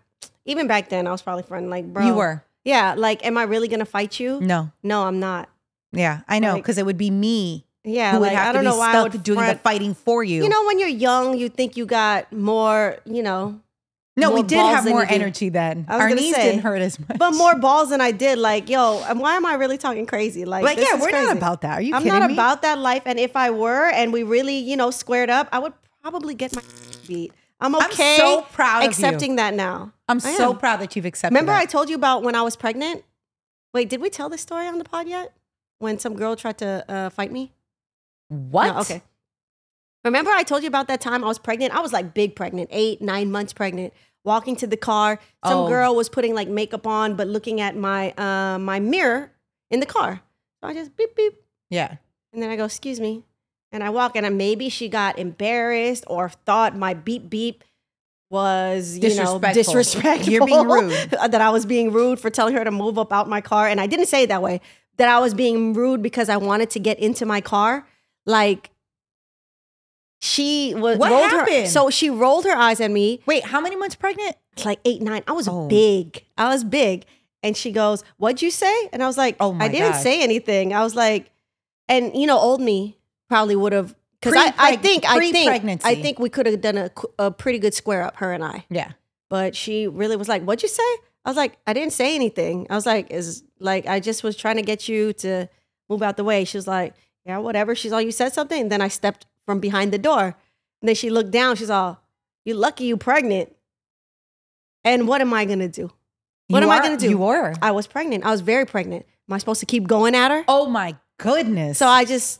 Even 0.45 0.67
back 0.67 0.87
then, 0.89 1.07
I 1.07 1.11
was 1.11 1.21
probably 1.21 1.43
fronting 1.43 1.69
like, 1.69 1.91
bro. 1.91 2.05
you 2.05 2.13
were. 2.13 2.43
Yeah. 2.63 2.93
Like, 2.95 3.25
am 3.25 3.37
I 3.37 3.43
really 3.43 3.67
gonna 3.67 3.83
fight 3.85 4.19
you? 4.19 4.39
No. 4.39 4.71
No, 4.83 5.03
I'm 5.03 5.19
not. 5.19 5.49
Yeah, 5.91 6.21
I 6.27 6.39
know 6.39 6.53
Like- 6.53 6.63
because 6.63 6.77
it 6.77 6.85
would 6.85 6.97
be 6.97 7.09
me 7.11 7.65
Yeah. 7.87 8.11
who 8.11 8.19
would 8.19 8.27
like, 8.27 8.35
have 8.37 8.49
I 8.49 8.51
don't 8.53 8.63
be 8.63 8.69
know 8.69 8.77
why 8.77 8.89
I 8.89 8.91
stuck 8.91 9.13
would 9.13 9.23
doing 9.23 9.45
the 9.47 9.55
fighting 9.55 9.93
for 9.93 10.23
you. 10.23 10.43
You 10.43 10.49
know, 10.49 10.65
when 10.65 10.77
you're 10.79 10.87
young, 10.89 11.37
you 11.37 11.49
think 11.49 11.77
you 11.77 11.85
got 11.85 12.31
more. 12.33 12.97
You 13.05 13.23
know, 13.23 13.59
no, 14.17 14.31
we 14.31 14.43
did 14.43 14.55
balls 14.57 14.75
have 14.75 14.83
than 14.83 14.93
more 14.93 15.03
you 15.03 15.09
do. 15.09 15.15
energy 15.15 15.49
then. 15.49 15.85
I 15.87 15.93
was 15.95 16.01
Our 16.01 16.09
gonna 16.09 16.21
knees 16.21 16.35
say, 16.35 16.43
didn't 16.49 16.61
hurt 16.63 16.81
as 16.81 16.99
much. 16.99 17.17
but 17.17 17.31
more 17.31 17.55
balls 17.55 17.89
than 17.91 18.01
I 18.01 18.11
did. 18.11 18.39
Like, 18.39 18.67
yo, 18.69 19.01
and 19.07 19.19
why 19.19 19.35
am 19.35 19.45
I 19.45 19.53
really 19.53 19.77
talking 19.77 20.05
crazy? 20.05 20.43
Like, 20.43 20.63
Like, 20.63 20.77
this 20.77 20.87
yeah, 20.89 20.97
is 20.97 21.01
we're 21.01 21.11
not 21.11 21.37
about 21.37 21.61
that. 21.61 21.79
Are 21.79 21.81
you 21.81 21.95
I'm 21.95 22.01
kidding 22.03 22.19
not 22.19 22.27
me? 22.29 22.33
about 22.35 22.61
that 22.63 22.77
life. 22.79 23.03
And 23.05 23.19
if 23.19 23.35
I 23.35 23.51
were, 23.51 23.87
and 23.89 24.11
we 24.11 24.23
really, 24.23 24.57
you 24.57 24.75
know, 24.75 24.91
squared 24.91 25.29
up, 25.29 25.47
I 25.51 25.59
would 25.59 25.73
probably 26.01 26.33
get 26.33 26.53
my 26.55 26.61
beat. 27.07 27.31
I'm 27.61 27.73
I'm 27.75 27.85
okay. 27.91 28.17
so 28.19 28.41
proud 28.53 28.79
of 28.79 28.83
you. 28.83 28.89
accepting 28.89 29.37
that 29.37 29.53
now. 29.53 29.91
I'm 30.09 30.17
I 30.17 30.33
so 30.35 30.51
am. 30.51 30.57
proud 30.57 30.79
that 30.81 30.95
you've 30.95 31.05
accepted. 31.05 31.33
Remember, 31.33 31.51
I 31.53 31.61
that. 31.65 31.69
told 31.71 31.89
you 31.89 31.95
about 31.95 32.21
when 32.23 32.35
I 32.35 32.41
was 32.41 32.55
pregnant. 32.55 33.03
Wait, 33.73 33.89
did 33.89 34.01
we 34.01 34.09
tell 34.09 34.29
this 34.29 34.41
story 34.41 34.67
on 34.67 34.77
the 34.77 34.83
pod 34.83 35.07
yet? 35.07 35.33
When 35.79 35.99
some 35.99 36.15
girl 36.15 36.35
tried 36.35 36.57
to 36.59 36.83
uh, 36.89 37.09
fight 37.11 37.31
me. 37.31 37.51
What? 38.29 38.67
No, 38.73 38.79
okay. 38.81 39.01
Remember, 40.05 40.31
I 40.31 40.43
told 40.43 40.61
you 40.63 40.67
about 40.67 40.87
that 40.87 41.01
time 41.01 41.23
I 41.23 41.27
was 41.27 41.39
pregnant. 41.39 41.73
I 41.75 41.79
was 41.81 41.91
like 41.91 42.13
big 42.13 42.35
pregnant, 42.35 42.69
eight, 42.71 43.01
nine 43.01 43.31
months 43.31 43.53
pregnant. 43.53 43.93
Walking 44.23 44.55
to 44.57 44.67
the 44.67 44.77
car, 44.77 45.19
some 45.45 45.59
Oh. 45.59 45.67
girl 45.69 45.95
was 45.95 46.09
putting 46.09 46.33
like 46.35 46.47
makeup 46.49 46.85
on, 46.85 47.15
but 47.15 47.27
looking 47.27 47.61
at 47.61 47.75
my 47.77 48.11
uh, 48.11 48.57
my 48.59 48.79
mirror 48.79 49.31
in 49.71 49.79
the 49.79 49.85
car. 49.85 50.21
So 50.61 50.67
I 50.69 50.73
just 50.73 50.95
beep 50.97 51.15
beep, 51.15 51.33
Yeah. 51.69 51.95
and 52.33 52.41
then 52.43 52.49
I 52.49 52.57
go, 52.57 52.65
"Excuse 52.65 52.99
me," 52.99 53.23
and 53.71 53.83
I 53.83 53.89
walk, 53.89 54.15
and 54.17 54.25
I, 54.25 54.29
maybe 54.29 54.67
she 54.67 54.89
got 54.89 55.17
embarrassed 55.17 56.03
or 56.07 56.27
thought 56.29 56.75
my 56.75 56.93
beep 56.93 57.29
beep 57.29 57.63
was 58.29 58.95
you 58.97 59.01
know 59.15 59.39
Disrespectful. 59.39 59.53
disrespectful. 59.73 60.33
You're 60.33 60.45
being 60.45 60.67
rude. 60.67 60.91
that 61.11 61.35
I 61.41 61.49
was 61.49 61.65
being 61.65 61.91
rude 61.93 62.19
for 62.19 62.29
telling 62.29 62.53
her 62.55 62.63
to 62.65 62.71
move 62.71 62.97
up 62.99 63.13
out 63.13 63.29
my 63.29 63.39
car, 63.41 63.67
and 63.67 63.79
I 63.79 63.87
didn't 63.87 64.07
say 64.07 64.23
it 64.23 64.27
that 64.29 64.41
way. 64.41 64.59
That 64.97 65.07
I 65.07 65.19
was 65.19 65.33
being 65.33 65.73
rude 65.73 66.01
because 66.01 66.27
I 66.27 66.37
wanted 66.37 66.69
to 66.71 66.79
get 66.79 66.99
into 66.99 67.25
my 67.25 67.39
car, 67.39 67.87
like. 68.27 68.69
She 70.19 70.73
was 70.73 70.97
What 70.97 71.11
rolled 71.11 71.29
her 71.31 71.37
happened? 71.39 71.67
so 71.69 71.91
she 71.91 72.09
rolled 72.09 72.45
her 72.45 72.55
eyes 72.55 72.81
at 72.81 72.89
me 72.89 73.21
Wait, 73.27 73.43
how 73.45 73.61
many 73.61 73.75
months 73.75 73.95
pregnant? 73.95 74.35
it's 74.53 74.65
like 74.65 74.79
eight, 74.83 74.99
nine. 75.01 75.21
I 75.27 75.33
was 75.33 75.47
Oh. 75.47 75.67
big. 75.67 76.23
I 76.37 76.49
was 76.49 76.63
big. 76.63 77.05
And 77.43 77.55
she 77.55 77.71
goes, 77.71 78.03
What'd 78.17 78.41
you 78.41 78.49
say? 78.49 78.89
And 78.91 79.03
I 79.03 79.07
was 79.07 79.15
like, 79.17 79.35
Oh 79.39 79.53
my 79.53 79.65
I 79.65 79.67
didn't 79.67 79.91
gosh. 79.91 80.01
say 80.01 80.23
anything. 80.23 80.73
I 80.73 80.83
was 80.83 80.95
like, 80.95 81.29
and 81.87 82.15
you 82.15 82.25
know, 82.25 82.37
old 82.39 82.61
me 82.61 82.97
probably 83.29 83.55
would 83.55 83.73
have 83.73 83.95
because 84.19 84.33
I, 84.35 84.53
I 84.57 84.75
think 84.77 85.05
I 85.07 85.19
think. 85.31 85.85
I 85.85 85.93
think 86.01 86.17
we 86.17 86.29
could 86.29 86.47
have 86.47 86.61
done 86.61 86.77
a, 86.77 86.89
a 87.19 87.29
pretty 87.29 87.59
good 87.59 87.75
square 87.75 88.01
up, 88.01 88.17
her 88.17 88.33
and 88.33 88.43
I. 88.43 88.65
Yeah. 88.71 88.93
But 89.29 89.55
she 89.55 89.87
really 89.87 90.15
was 90.15 90.27
like, 90.27 90.41
What'd 90.43 90.63
you 90.63 90.69
say? 90.69 90.83
I 91.25 91.29
was 91.29 91.37
like, 91.37 91.57
I 91.67 91.73
didn't 91.73 91.93
say 91.93 92.15
anything. 92.15 92.65
I 92.71 92.75
was 92.75 92.87
like, 92.87 93.11
is 93.11 93.43
like 93.59 93.85
I 93.85 93.99
just 93.99 94.23
was 94.23 94.35
trying 94.35 94.55
to 94.55 94.63
get 94.63 94.89
you 94.89 95.13
to 95.13 95.47
move 95.89 96.01
out 96.01 96.17
the 96.17 96.23
way. 96.23 96.43
She 96.43 96.57
was 96.57 96.67
like, 96.67 96.95
Yeah, 97.27 97.39
whatever. 97.39 97.75
She's 97.75 97.91
all 97.91 98.01
you 98.01 98.11
said 98.11 98.33
something. 98.33 98.61
And 98.61 98.71
then 98.71 98.81
I 98.81 98.87
stepped 98.87 99.25
from 99.45 99.59
behind 99.59 99.91
the 99.91 99.97
door. 99.97 100.35
And 100.81 100.87
then 100.87 100.95
she 100.95 101.09
looked 101.09 101.31
down. 101.31 101.55
She's 101.57 101.69
all, 101.69 102.01
You 102.45 102.53
lucky 102.53 102.85
you 102.85 102.95
pregnant. 102.97 103.53
And 104.83 105.07
what 105.07 105.19
am 105.19 105.33
I 105.33 105.43
gonna 105.45 105.67
do? 105.67 105.91
What 106.47 106.63
You 106.63 106.69
am 106.69 106.71
I 106.71 106.81
gonna 106.81 106.95
do? 106.97 107.09
You 107.09 107.17
were. 107.17 107.53
I 107.61 107.71
was 107.71 107.87
pregnant. 107.87 108.23
I 108.25 108.31
was 108.31 108.39
very 108.41 108.65
pregnant. 108.65 109.05
Am 109.29 109.33
I 109.33 109.37
supposed 109.39 109.59
to 109.59 109.65
keep 109.65 109.87
going 109.87 110.15
at 110.15 110.31
her? 110.31 110.45
oh 110.47 110.67
my 110.67 110.95
goodness. 111.17 111.77
So 111.79 111.87
I 111.87 112.05
just 112.05 112.39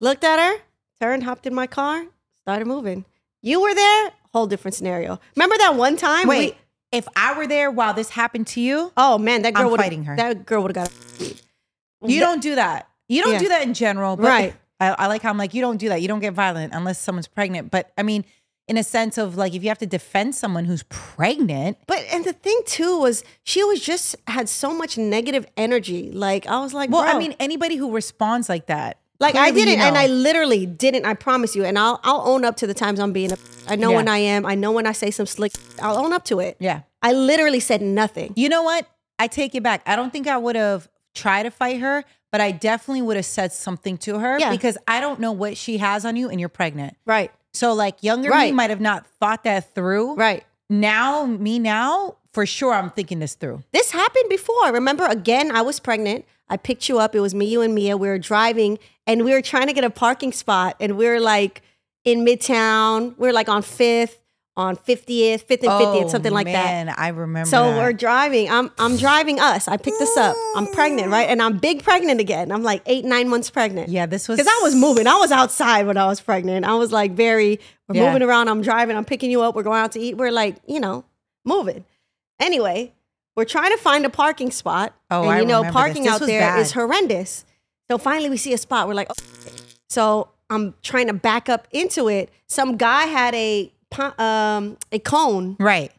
looked 0.00 0.24
at 0.24 0.38
her, 0.38 0.60
turned, 1.00 1.24
hopped 1.24 1.46
in 1.46 1.54
my 1.54 1.66
car, 1.66 2.04
started 2.42 2.66
moving. 2.66 3.06
You 3.40 3.62
were 3.62 3.74
there, 3.74 4.10
whole 4.34 4.46
different 4.46 4.74
scenario. 4.74 5.18
Remember 5.36 5.56
that 5.58 5.76
one 5.76 5.96
time? 5.96 6.28
wait. 6.28 6.52
we- 6.52 6.58
if 6.92 7.06
I 7.14 7.38
were 7.38 7.46
there 7.46 7.70
while 7.70 7.94
this 7.94 8.10
happened 8.10 8.48
to 8.48 8.60
you, 8.60 8.92
oh 8.96 9.16
man, 9.16 9.42
that 9.42 9.54
girl 9.54 9.70
would 9.70 9.80
fighting 9.80 10.02
her. 10.04 10.16
That 10.16 10.44
girl 10.44 10.62
would 10.64 10.74
have 10.76 10.90
got. 10.90 11.32
you 12.04 12.18
don't 12.20 12.42
do 12.42 12.56
that. 12.56 12.89
You 13.10 13.22
don't 13.22 13.32
Yeah. 13.34 13.38
do 13.40 13.48
that 13.48 13.62
in 13.62 13.74
general. 13.74 14.16
But 14.16 14.26
Right. 14.26 14.54
I, 14.80 14.88
I 14.90 15.06
like 15.08 15.20
how 15.22 15.30
I'm 15.30 15.36
like, 15.38 15.52
you 15.52 15.60
don't 15.60 15.76
do 15.76 15.88
that. 15.90 16.00
You 16.00 16.08
don't 16.08 16.20
get 16.20 16.32
violent 16.32 16.72
unless 16.74 16.98
someone's 16.98 17.28
pregnant. 17.28 17.70
But 17.70 17.92
I 17.98 18.02
mean, 18.02 18.24
in 18.68 18.76
a 18.76 18.84
sense 18.84 19.18
of 19.18 19.36
like, 19.36 19.52
if 19.54 19.62
you 19.62 19.68
have 19.68 19.78
to 19.78 19.86
defend 19.86 20.34
someone 20.34 20.64
who's 20.64 20.84
pregnant, 20.84 21.76
But 21.86 22.04
and 22.12 22.24
the 22.24 22.32
thing 22.32 22.58
too 22.66 22.98
was 23.00 23.24
she 23.42 23.62
was 23.64 23.80
just 23.80 24.16
had 24.26 24.48
so 24.48 24.72
much 24.72 24.96
negative 24.96 25.44
energy. 25.56 26.10
Like 26.12 26.46
I 26.46 26.60
was 26.60 26.72
like, 26.72 26.88
well, 26.90 27.02
I 27.02 27.18
mean, 27.18 27.34
anybody 27.40 27.76
who 27.76 27.90
responds 27.92 28.48
like 28.48 28.66
that, 28.66 28.98
Like 29.18 29.34
I 29.34 29.50
clearly 29.50 29.60
you 29.60 29.66
didn't, 29.66 29.82
and 29.86 29.94
know. 29.96 30.00
I 30.00 30.06
literally 30.06 30.64
didn't. 30.66 31.04
I 31.04 31.14
promise 31.14 31.54
you. 31.56 31.64
And 31.64 31.78
I'll 31.78 32.00
I'll 32.04 32.22
own 32.26 32.44
up 32.44 32.56
to 32.58 32.66
the 32.66 32.74
times 32.74 33.00
I'm 33.00 33.12
being. 33.12 33.32
A, 33.32 33.36
I 33.68 33.76
know 33.76 33.90
Yeah. 33.90 33.96
when 33.96 34.08
I 34.08 34.18
am. 34.18 34.46
I 34.46 34.54
know 34.54 34.70
when 34.72 34.86
I 34.86 34.92
say 34.92 35.10
some 35.10 35.26
slick. 35.26 35.52
I'll 35.82 35.98
own 35.98 36.12
up 36.12 36.24
to 36.26 36.38
it. 36.40 36.56
yeah. 36.60 36.82
I 37.02 37.12
literally 37.12 37.60
said 37.60 37.80
nothing. 37.82 38.32
You 38.36 38.48
know 38.50 38.62
what? 38.62 38.86
I 39.18 39.26
take 39.26 39.54
it 39.54 39.62
back. 39.62 39.80
I 39.86 39.96
don't 39.96 40.12
think 40.12 40.26
I 40.26 40.36
would 40.36 40.54
have 40.56 40.88
tried 41.14 41.44
to 41.44 41.50
fight 41.50 41.80
her, 41.80 42.04
but 42.32 42.40
I 42.40 42.52
definitely 42.52 43.02
would 43.02 43.16
have 43.16 43.26
said 43.26 43.52
something 43.52 43.98
to 43.98 44.18
her 44.18 44.38
Yeah. 44.38 44.50
because 44.50 44.78
I 44.86 45.00
don't 45.00 45.20
know 45.20 45.32
what 45.32 45.56
she 45.56 45.78
has 45.78 46.04
on 46.04 46.16
you 46.16 46.28
and 46.28 46.38
you're 46.38 46.48
pregnant. 46.48 46.96
Right. 47.06 47.30
So 47.52 47.72
like 47.72 48.02
younger 48.02 48.30
me 48.30 48.52
might 48.52 48.70
have 48.70 48.80
not 48.80 49.06
thought 49.18 49.44
that 49.44 49.74
through. 49.74 50.14
Right. 50.14 50.44
Now, 50.68 51.26
me 51.26 51.58
now, 51.58 52.16
for 52.32 52.46
sure 52.46 52.72
I'm 52.72 52.90
thinking 52.90 53.18
this 53.18 53.34
through. 53.34 53.62
This 53.72 53.90
happened 53.90 54.28
before. 54.28 54.72
Remember, 54.72 55.04
again, 55.06 55.50
I 55.54 55.62
was 55.62 55.80
pregnant. 55.80 56.24
I 56.48 56.56
picked 56.56 56.88
you 56.88 56.98
up. 57.00 57.14
It 57.14 57.20
was 57.20 57.34
me, 57.34 57.46
you, 57.46 57.60
and 57.60 57.74
Mia. 57.74 57.96
We 57.96 58.06
were 58.08 58.18
driving, 58.18 58.78
and 59.06 59.24
we 59.24 59.32
were 59.32 59.42
trying 59.42 59.66
to 59.66 59.72
get 59.72 59.82
a 59.84 59.90
parking 59.90 60.32
spot, 60.32 60.76
and 60.80 60.96
we 60.96 61.06
were 61.06 61.18
like 61.20 61.62
in 62.04 62.24
Midtown. 62.24 63.16
We 63.18 63.26
were 63.28 63.32
like 63.32 63.48
on 63.48 63.62
Fifth, 63.62 64.19
on 64.60 64.76
50th, 64.76 65.42
Fifth 65.42 65.62
and 65.62 65.70
50th, 65.72 66.10
something 66.10 66.32
like 66.32 66.46
that. 66.46 66.64
Oh, 66.64 66.68
Man, 66.68 66.94
I 66.96 67.08
remember. 67.08 67.48
So 67.48 67.64
that. 67.64 67.76
we're 67.78 67.92
driving. 67.92 68.50
I'm 68.50 68.70
I'm 68.78 68.96
driving 68.96 69.40
us. 69.40 69.66
I 69.66 69.76
picked 69.76 69.98
this 69.98 70.16
up. 70.16 70.36
I'm 70.54 70.66
pregnant, 70.68 71.08
right? 71.10 71.28
And 71.28 71.40
I'm 71.42 71.58
big 71.58 71.82
pregnant 71.82 72.20
again. 72.20 72.52
I'm 72.52 72.62
like 72.62 72.82
eight, 72.86 73.04
nine 73.04 73.28
months 73.28 73.50
pregnant. 73.50 73.88
Yeah, 73.88 74.06
this 74.06 74.28
was 74.28 74.36
Because 74.38 74.52
I 74.52 74.62
was 74.62 74.74
moving. 74.74 75.06
I 75.06 75.16
was 75.16 75.32
outside 75.32 75.86
when 75.86 75.96
I 75.96 76.06
was 76.06 76.20
pregnant. 76.20 76.64
I 76.66 76.74
was 76.74 76.92
like 76.92 77.12
very, 77.12 77.58
we're 77.88 77.96
Yeah. 77.96 78.06
moving 78.12 78.22
around. 78.28 78.48
I'm 78.48 78.62
driving. 78.62 78.96
I'm 78.96 79.04
picking 79.04 79.30
you 79.30 79.42
up. 79.42 79.54
We're 79.56 79.62
going 79.64 79.80
out 79.80 79.92
to 79.92 80.00
eat. 80.00 80.16
We're 80.16 80.30
like, 80.30 80.56
you 80.66 80.78
know, 80.78 81.04
moving. 81.44 81.84
Anyway, 82.38 82.92
we're 83.36 83.44
trying 83.44 83.70
to 83.70 83.78
find 83.78 84.04
a 84.04 84.10
parking 84.10 84.50
spot. 84.50 84.94
Oh, 85.10 85.22
and 85.22 85.30
I 85.30 85.40
you 85.40 85.46
know, 85.46 85.58
remember 85.58 85.66
this. 85.68 85.72
parking 85.72 86.02
This 86.04 86.12
out 86.12 86.20
there 86.26 86.58
is 86.58 86.72
bad. 86.72 86.74
horrendous. 86.80 87.44
So 87.90 87.98
finally 87.98 88.30
we 88.30 88.36
see 88.36 88.52
a 88.52 88.58
spot. 88.58 88.86
We're 88.88 88.94
like, 88.94 89.08
oh. 89.10 89.14
so 89.88 90.28
I'm 90.48 90.74
trying 90.82 91.06
to 91.08 91.12
back 91.12 91.48
up 91.48 91.68
into 91.70 92.08
it. 92.08 92.30
Some 92.48 92.76
guy 92.76 93.04
had 93.06 93.34
a 93.34 93.72
um 93.98 94.76
a 94.92 94.98
cone 94.98 95.56
right. 95.58 95.92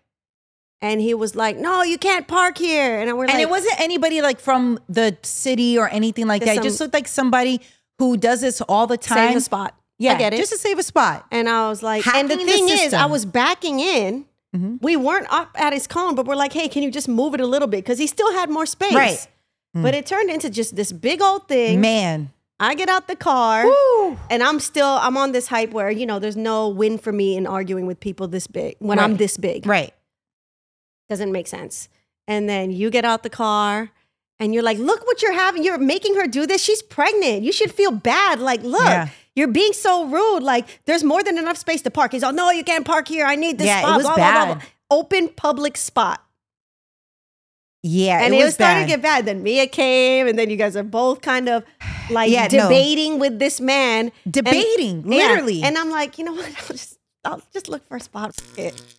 and 0.81 0.99
he 1.01 1.13
was 1.13 1.35
like, 1.35 1.57
"No, 1.57 1.83
you 1.83 1.97
can't 1.97 2.27
park 2.27 2.57
here." 2.57 2.99
And 2.99 3.15
we're 3.17 3.25
And 3.25 3.33
like, 3.33 3.41
it 3.41 3.49
wasn't 3.49 3.79
anybody 3.79 4.21
like 4.21 4.39
from 4.39 4.79
the 4.89 5.17
city 5.23 5.77
or 5.77 5.87
anything 5.89 6.27
like 6.27 6.43
that. 6.45 6.57
It 6.57 6.63
just 6.63 6.79
looked 6.79 6.93
like 6.93 7.07
somebody 7.07 7.61
who 7.99 8.17
does 8.17 8.41
this 8.41 8.61
all 8.61 8.87
the 8.87 8.97
time. 8.97 9.29
save 9.29 9.37
a 9.37 9.41
spot. 9.41 9.75
Yeah, 9.99 10.13
I 10.13 10.17
get 10.17 10.33
it. 10.33 10.37
just 10.37 10.51
to 10.51 10.57
save 10.57 10.79
a 10.79 10.83
spot. 10.83 11.25
and 11.31 11.47
I 11.47 11.69
was 11.69 11.83
like, 11.83 12.05
and 12.07 12.27
the 12.29 12.33
Hacking 12.33 12.45
the 12.47 12.51
thing 12.51 12.69
is, 12.69 12.93
I 12.93 13.05
was 13.05 13.25
backing 13.25 13.79
in. 13.79 14.25
Mhm. 14.55 14.81
We 14.81 14.95
weren't 14.97 15.27
up 15.31 15.49
at 15.55 15.71
his 15.73 15.85
cone, 15.87 16.15
but 16.15 16.25
we're 16.25 16.35
like, 16.35 16.51
"Hey, 16.53 16.67
can 16.67 16.81
you 16.83 16.91
just 16.91 17.07
move 17.07 17.33
it 17.35 17.39
a 17.39 17.45
little 17.45 17.67
bit?" 17.67 17.83
Because 17.83 17.99
he 17.99 18.07
still 18.07 18.31
had 18.33 18.49
more 18.49 18.65
space. 18.65 18.93
Right. 18.93 19.27
Hmm. 19.75 19.83
But 19.83 19.93
it 19.93 20.05
turned 20.05 20.29
into 20.29 20.49
just 20.49 20.75
this 20.75 20.91
big 20.91 21.21
old 21.21 21.47
thing. 21.47 21.79
Man. 21.79 22.31
I 22.61 22.75
get 22.75 22.87
out 22.89 23.07
the 23.07 23.15
car. 23.15 23.65
Woo. 23.65 24.17
And 24.29 24.41
I'm 24.43 24.59
still 24.59 24.87
I'm 24.87 25.17
on 25.17 25.31
this 25.33 25.47
hype 25.47 25.71
where 25.71 25.89
you 25.91 26.05
know 26.05 26.19
there's 26.19 26.37
no 26.37 26.69
win 26.69 26.97
for 26.97 27.11
me 27.11 27.35
in 27.35 27.45
arguing 27.47 27.87
with 27.87 27.99
people 27.99 28.27
this 28.27 28.47
big 28.47 28.75
when 28.79 28.99
I'm 28.99 29.17
this 29.17 29.35
big. 29.37 29.65
Right. 29.65 29.93
Doesn't 31.09 31.31
make 31.31 31.47
sense. 31.47 31.89
And 32.27 32.47
then 32.47 32.71
you 32.71 32.89
get 32.89 33.03
out 33.03 33.23
the 33.23 33.29
car 33.29 33.89
and 34.39 34.53
you're 34.53 34.63
like, 34.63 34.77
look 34.77 35.05
what 35.05 35.21
you're 35.21 35.33
having. 35.33 35.63
You're 35.63 35.77
making 35.77 36.15
her 36.15 36.27
do 36.27 36.45
this. 36.45 36.63
She's 36.63 36.81
pregnant. 36.81 37.43
You 37.43 37.51
should 37.51 37.71
feel 37.71 37.91
bad. 37.91 38.39
Like, 38.39 38.63
look, 38.63 38.83
Yeah. 38.85 39.09
you're 39.35 39.47
being 39.49 39.73
so 39.73 40.05
rude. 40.05 40.41
Like, 40.43 40.65
there's 40.85 41.03
more 41.03 41.23
than 41.23 41.37
enough 41.37 41.57
space 41.57 41.81
to 41.83 41.91
park. 41.91 42.11
He's 42.13 42.23
all, 42.23 42.31
no, 42.33 42.49
you 42.51 42.63
can't 42.63 42.85
park 42.85 43.07
here. 43.07 43.25
I 43.25 43.35
need 43.35 43.57
this 43.57 43.67
Yeah, 43.67 43.79
it 43.79 43.83
spot. 43.83 43.97
was 43.97 44.05
blah, 44.05 44.15
blah, 44.15 44.31
blah, 44.31 44.45
bad. 44.45 44.57
blah. 44.59 44.67
Open 44.99 45.27
public 45.29 45.77
spot. 45.77 46.23
Yeah. 47.83 48.23
And 48.23 48.33
it, 48.33 48.37
was, 48.37 48.45
was 48.47 48.53
starting 48.55 48.83
to 48.83 48.87
get 48.87 49.01
bad. 49.01 49.25
Then 49.25 49.41
Mia 49.43 49.67
came, 49.67 50.27
and 50.27 50.37
then 50.37 50.49
you 50.49 50.55
guys 50.57 50.75
are 50.75 50.83
both 50.83 51.21
kind 51.21 51.49
of 51.49 51.63
like 52.09 52.29
Yeah, 52.31 52.47
no. 52.51 52.63
debating 52.63 53.19
with 53.19 53.39
this 53.39 53.59
man. 53.59 54.11
And- 54.25 54.33
Debating, 54.33 55.03
Yeah. 55.11 55.27
literally. 55.29 55.63
And 55.63 55.77
I'm 55.77 55.89
like, 55.89 56.17
you 56.17 56.25
know 56.25 56.33
what? 56.33 56.45
I'll 56.59 56.67
just, 56.75 56.99
I'll 57.25 57.41
just 57.53 57.69
look 57.69 57.87
for 57.87 57.97
a 57.97 57.99
spot. 57.99 58.35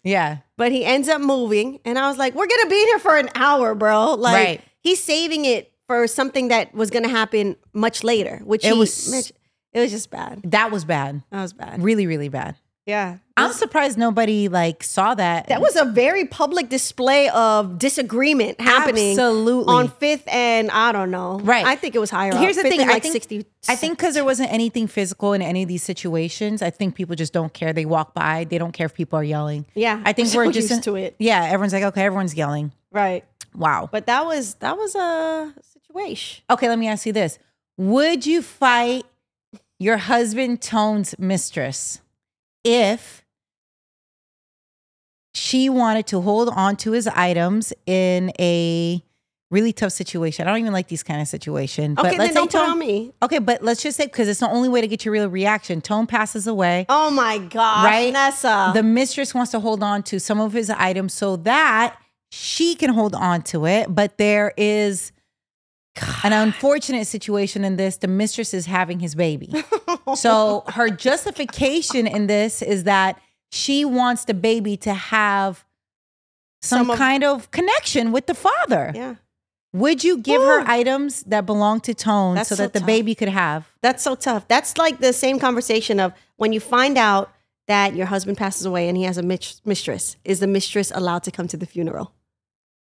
Yeah. 0.03 0.39
But 0.57 0.73
he 0.73 0.85
ends 0.85 1.09
up 1.09 1.21
moving, 1.21 1.79
and 1.85 1.99
I 1.99 2.09
was 2.09 2.19
like, 2.19 2.35
"We're 2.35 2.47
gonna 2.47 2.69
be 2.71 2.77
here 2.87 2.99
for 2.99 3.17
an 3.17 3.29
hour, 3.35 3.75
bro." 3.75 4.15
Like 4.15 4.35
Right. 4.35 4.61
he's 4.81 5.03
saving 5.03 5.45
it 5.45 5.73
for 5.89 6.07
something 6.07 6.49
that 6.49 6.73
was 6.75 6.91
gonna 6.91 7.09
happen 7.09 7.57
much 7.73 8.03
later, 8.05 8.41
which 8.45 8.65
It 8.65 8.77
was- 8.77 9.11
mentioned- 9.11 9.39
It 9.73 9.81
was 9.81 9.91
just 9.91 10.11
bad. 10.11 10.41
That 10.45 10.71
was 10.71 10.85
bad. 10.85 11.23
That 11.31 11.41
was 11.43 11.53
bad. 11.53 11.83
Really, 11.83 12.07
really 12.07 12.29
bad. 12.29 12.57
Yeah. 12.87 13.19
I'm 13.37 13.53
surprised 13.53 13.99
nobody 13.99 14.49
like 14.49 14.83
saw 14.83 15.15
that. 15.15 15.49
That 15.49 15.61
was 15.61 15.77
a 15.77 15.85
very 15.85 16.27
public 16.27 16.69
display 16.69 17.29
of 17.31 17.79
disagreement 17.79 18.61
happening 18.61 19.13
absolutely 19.13 19.73
on 19.75 19.89
Fifth 19.89 20.25
and 20.29 20.71
I 20.71 20.93
don't 20.93 21.11
know. 21.11 21.39
Right. 21.41 21.65
I 21.65 21.77
think 21.77 21.95
it 21.95 21.99
was 21.99 22.11
higher. 22.11 22.35
Here's 22.35 22.59
up. 22.59 22.65
the 22.65 22.71
Fifth 22.71 22.79
thing, 22.81 22.89
is 22.89 22.95
I 22.95 22.99
think- 23.01 23.13
60. 23.13 23.47
I 23.69 23.77
think 23.77 23.97
because 23.97 24.15
there 24.15 24.25
wasn't 24.25 24.53
anything 24.53 24.87
physical 24.87 25.33
in 25.33 25.43
any 25.43 25.63
of 25.63 25.69
these 25.69 25.83
situations, 25.83 26.63
I 26.63 26.71
think 26.71 26.95
people 26.95 27.15
just 27.17 27.33
don't 27.33 27.53
care. 27.53 27.73
They 27.73 27.85
walk 27.85 28.13
by, 28.13 28.45
they 28.45 28.59
don't 28.59 28.73
care 28.73 28.87
if 28.87 28.95
people 28.95 29.19
are 29.19 29.25
yelling. 29.25 29.67
Yeah. 29.75 30.03
I 30.05 30.13
think 30.13 30.29
so 30.29 30.39
we're 30.39 30.51
just 30.53 30.69
used 30.71 30.83
to 30.85 30.97
it. 30.97 31.15
Yeah, 31.19 31.45
everyone's 31.45 31.73
like, 31.73 31.85
okay, 31.85 32.03
everyone's 32.05 32.35
yelling. 32.35 32.73
Right. 32.91 33.25
Wow. 33.55 33.89
But 33.91 34.07
that 34.07 34.25
was 34.27 34.55
that 34.57 34.77
was 34.77 34.95
a 34.95 35.55
situation. 35.73 36.43
Okay, 36.51 36.69
let 36.69 36.79
me 36.79 36.89
ask 36.89 37.07
you 37.07 37.13
this: 37.13 37.39
Would 37.77 38.27
you 38.27 38.43
fight 38.43 39.05
your 39.79 39.97
husband 39.99 40.61
Tone's 40.63 41.15
mistress 41.19 42.01
if 42.65 43.22
she 45.35 45.69
wanted 45.69 46.07
to 46.09 46.21
hold 46.21 46.49
on 46.51 46.77
to 46.77 46.93
his 46.93 47.07
items 47.09 47.73
in 47.87 48.33
a 48.39 49.03
really 49.51 49.73
tough 49.73 49.93
situation? 49.93 50.47
I 50.47 50.51
don't 50.51 50.61
even 50.61 50.73
like 50.73 50.89
these 50.89 51.03
kind 51.03 51.21
of 51.21 51.29
situations. 51.29 51.99
Okay, 51.99 52.11
but 52.11 52.11
then 52.11 52.19
let's 52.19 52.35
don't 52.35 52.53
say 52.53 52.59
Tone, 52.59 52.71
on 52.71 52.79
me. 52.79 53.13
Okay, 53.23 53.39
but 53.39 53.63
let's 53.63 53.83
just 53.83 53.97
say 53.97 54.07
because 54.07 54.29
it's 54.29 54.41
the 54.41 54.49
only 54.49 54.69
way 54.69 54.81
to 54.81 54.89
get 54.89 55.05
your 55.05 55.13
real 55.13 55.29
reaction. 55.29 55.81
Tone 55.81 56.07
passes 56.07 56.47
away. 56.47 56.87
Oh 56.89 57.11
my 57.11 57.39
gosh, 57.39 57.85
Right? 57.85 58.13
Nessa. 58.13 58.73
the 58.75 58.83
mistress 58.83 59.35
wants 59.35 59.51
to 59.53 59.61
hold 59.61 59.83
on 59.83 60.03
to 60.05 60.19
some 60.21 60.41
of 60.41 60.53
his 60.53 60.71
items 60.71 61.13
so 61.15 61.37
that 61.37 61.97
she 62.31 62.75
can 62.75 62.91
hold 62.91 63.15
on 63.15 63.43
to 63.43 63.67
it. 63.67 63.95
But 63.95 64.17
there 64.19 64.53
is 64.57 65.13
an 66.25 66.33
unfortunate 66.33 67.07
situation 67.07 67.65
in 67.65 67.77
this. 67.77 67.99
The 67.99 68.09
mistress 68.09 68.55
is 68.55 68.65
having 68.65 69.01
his 69.01 69.15
baby. 69.15 69.53
so 70.15 70.65
her 70.69 70.89
justification 70.89 72.07
in 72.07 72.27
this 72.29 72.63
is 72.63 72.85
that 72.85 73.21
she 73.53 73.85
wants 73.85 74.25
the 74.25 74.35
baby 74.35 74.77
to 74.79 74.95
have 74.95 75.65
some, 76.63 76.87
Some 76.87 76.97
kind 76.97 77.23
of 77.23 77.51
connection 77.51 78.11
with 78.11 78.27
the 78.27 78.35
father. 78.35 78.93
yeah. 78.95 79.17
Would 79.75 80.05
you 80.05 80.19
give 80.19 80.43
her 80.43 80.61
items 80.67 81.23
that 81.25 81.47
belong 81.47 81.81
to 81.81 81.95
Tone 81.95 82.35
That's 82.35 82.51
so 82.51 82.57
so 82.57 82.63
that 82.65 82.73
the 82.75 82.81
tough. 82.81 82.87
baby 82.87 83.15
could 83.15 83.29
have? 83.31 83.71
That's 83.81 84.03
so 84.03 84.15
tough. 84.15 84.47
That's 84.47 84.77
like 84.77 84.99
the 85.01 85.15
same 85.15 85.39
conversation 85.39 85.99
of 85.99 86.13
when 86.37 86.53
you 86.53 86.61
find 86.61 86.99
out 86.99 87.33
that 87.69 87.95
your 87.97 88.05
husband 88.07 88.37
passes 88.37 88.67
away 88.67 88.87
and 88.89 88.99
he 88.99 89.05
has 89.05 89.17
a 89.17 89.23
mis- 89.23 89.63
mistress. 89.65 90.17
Is 90.27 90.41
the 90.41 90.47
mistress 90.47 90.93
allowed 90.95 91.23
to 91.23 91.31
come 91.31 91.49
to 91.49 91.57
the 91.57 91.65
funeral? 91.65 92.13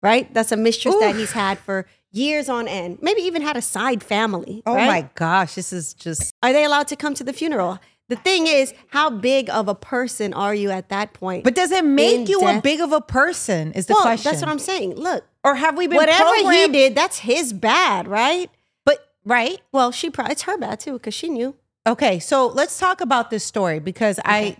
Right? 0.02 0.32
That's 0.34 0.50
a 0.50 0.56
mistress 0.56 0.96
that 0.98 1.14
he's 1.14 1.30
had 1.30 1.58
for 1.60 1.86
years 2.10 2.48
on 2.48 2.66
end. 2.66 2.98
Maybe 3.02 3.22
even 3.22 3.42
had 3.42 3.56
a 3.56 3.62
side 3.62 4.02
family. 4.02 4.62
Oh 4.66 4.74
right? 4.74 4.86
my 4.88 5.08
gosh, 5.14 5.54
this 5.54 5.72
is 5.72 5.94
just 5.94 6.32
Are 6.42 6.52
they 6.52 6.64
allowed 6.64 6.88
to 6.88 6.96
come 6.96 7.14
to 7.14 7.22
the 7.24 7.32
funeral? 7.32 7.78
The 8.10 8.16
thing 8.16 8.48
is, 8.48 8.74
how 8.88 9.08
big 9.08 9.48
of 9.50 9.68
a 9.68 9.74
person 9.74 10.34
are 10.34 10.52
you 10.52 10.70
at 10.70 10.88
that 10.88 11.12
point? 11.12 11.44
But 11.44 11.54
does 11.54 11.70
it 11.70 11.84
make 11.84 12.28
you 12.28 12.40
a 12.40 12.60
big 12.60 12.80
of 12.80 12.90
a 12.90 13.00
person? 13.00 13.72
Is 13.72 13.86
the 13.86 13.94
well, 13.94 14.02
question. 14.02 14.28
that's 14.28 14.42
what 14.42 14.50
I'm 14.50 14.58
saying. 14.58 14.96
Look, 14.96 15.24
Or 15.44 15.54
have 15.54 15.78
we 15.78 15.86
been 15.86 15.96
whatever 15.96 16.50
he 16.50 16.66
did, 16.66 16.96
that's 16.96 17.20
his 17.20 17.52
bad, 17.52 18.08
right? 18.08 18.50
But 18.84 18.98
right. 19.24 19.60
Well, 19.70 19.92
she 19.92 20.10
probably 20.10 20.32
it's 20.32 20.42
her 20.42 20.58
bad 20.58 20.80
too 20.80 20.94
because 20.94 21.14
she 21.14 21.28
knew. 21.28 21.54
Okay, 21.86 22.18
so 22.18 22.48
let's 22.48 22.78
talk 22.80 23.00
about 23.00 23.30
this 23.30 23.44
story 23.44 23.78
because 23.78 24.18
I, 24.24 24.56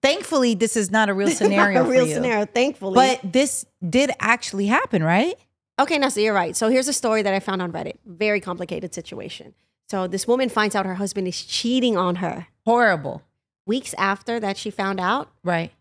thankfully, 0.00 0.54
this 0.54 0.76
is 0.76 0.92
not 0.92 1.08
a 1.08 1.14
real 1.14 1.28
scenario 1.30 1.80
Not 1.82 1.88
a 1.88 1.90
real 1.90 2.06
scenario, 2.06 2.46
thankfully. 2.46 2.94
But 2.94 3.20
this 3.24 3.66
did 3.86 4.12
actually 4.20 4.66
happen, 4.66 5.02
right? 5.02 5.34
Okay, 5.80 5.98
now 5.98 6.10
so 6.10 6.20
you're 6.20 6.32
right. 6.32 6.54
So 6.54 6.68
here's 6.68 6.86
a 6.86 6.92
story 6.92 7.22
that 7.22 7.34
I 7.34 7.40
found 7.40 7.60
on 7.60 7.72
Reddit. 7.72 7.96
Very 8.06 8.40
complicated 8.40 8.94
situation. 8.94 9.52
So 9.88 10.06
this 10.06 10.26
woman 10.26 10.48
finds 10.48 10.74
out 10.74 10.86
her 10.86 10.94
husband 10.94 11.28
is 11.28 11.42
cheating 11.44 11.96
on 11.96 12.16
her. 12.16 12.46
Horrible, 12.64 13.22
Weeks 13.66 13.94
after 13.96 14.38
that 14.40 14.56
she 14.58 14.70
found 14.70 15.00
out, 15.00 15.30
right? 15.42 15.72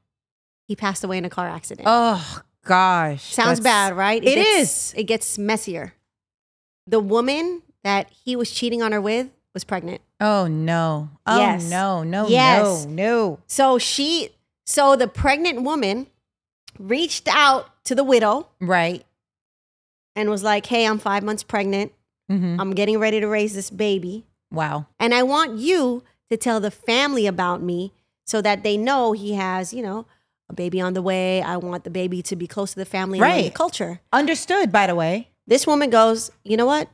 he 0.68 0.76
passed 0.76 1.04
away 1.04 1.18
in 1.18 1.26
a 1.26 1.30
car 1.30 1.48
accident. 1.48 1.86
Oh 1.90 2.42
gosh, 2.66 3.34
Sounds 3.34 3.60
bad, 3.60 3.96
right? 3.96 4.24
It 4.24 4.36
gets, 4.36 4.50
is. 4.92 4.94
It 4.98 5.04
gets 5.04 5.38
messier. 5.38 5.94
The 6.88 7.00
woman 7.00 7.62
that 7.84 8.10
he 8.10 8.36
was 8.36 8.52
cheating 8.52 8.82
on 8.82 8.92
her 8.94 9.02
with 9.02 9.28
was 9.54 9.64
pregnant. 9.66 10.02
Oh 10.22 10.48
no! 10.48 11.10
Oh 11.26 11.38
Yes. 11.38 11.70
no! 11.70 12.04
No! 12.04 12.28
Yes. 12.28 12.86
No! 12.86 12.92
No! 12.92 13.40
So 13.48 13.78
she 13.78 14.30
so 14.66 14.96
the 14.96 15.08
pregnant 15.08 15.64
woman 15.64 16.08
reached 16.80 17.28
out 17.28 17.70
to 17.86 17.96
the 17.96 18.04
widow 18.04 18.48
Right? 18.62 19.06
and 20.16 20.30
was 20.30 20.44
like, 20.44 20.66
"Hey, 20.68 20.86
I'm 20.86 21.00
5 21.00 21.24
months 21.24 21.44
pregnant. 21.44 21.92
Hmm 22.30 22.58
I'm 22.60 22.72
getting 22.74 23.00
ready 23.00 23.20
to 23.20 23.28
raise 23.28 23.54
this 23.54 23.70
baby." 23.70 24.26
Wow. 24.52 24.86
And 25.00 25.14
I 25.14 25.24
want 25.24 25.58
you 25.60 26.04
to 26.30 26.38
tell 26.38 26.60
the 26.60 26.72
family 26.72 27.26
about 27.28 27.62
me 27.62 27.92
so 28.26 28.42
that 28.42 28.64
they 28.64 28.78
know 28.78 29.12
he 29.14 29.34
has, 29.34 29.74
you 29.74 29.82
know, 29.84 30.06
a 30.50 30.54
baby 30.54 30.80
on 30.80 30.94
the 30.94 31.02
way. 31.02 31.42
I 31.42 31.58
want 31.58 31.84
the 31.84 31.90
baby 31.90 32.22
to 32.24 32.36
be 32.36 32.48
close 32.48 32.72
to 32.74 32.80
the 32.80 32.86
family 32.86 33.20
and 33.20 33.26
the 33.40 33.44
Right. 33.46 33.54
culture. 33.54 34.00
Understood. 34.12 34.72
By 34.72 34.88
the 34.88 34.96
way, 34.96 35.30
This 35.46 35.68
woman 35.68 35.90
goes, 35.90 36.32
you 36.46 36.56
know 36.56 36.66
what? 36.66 36.88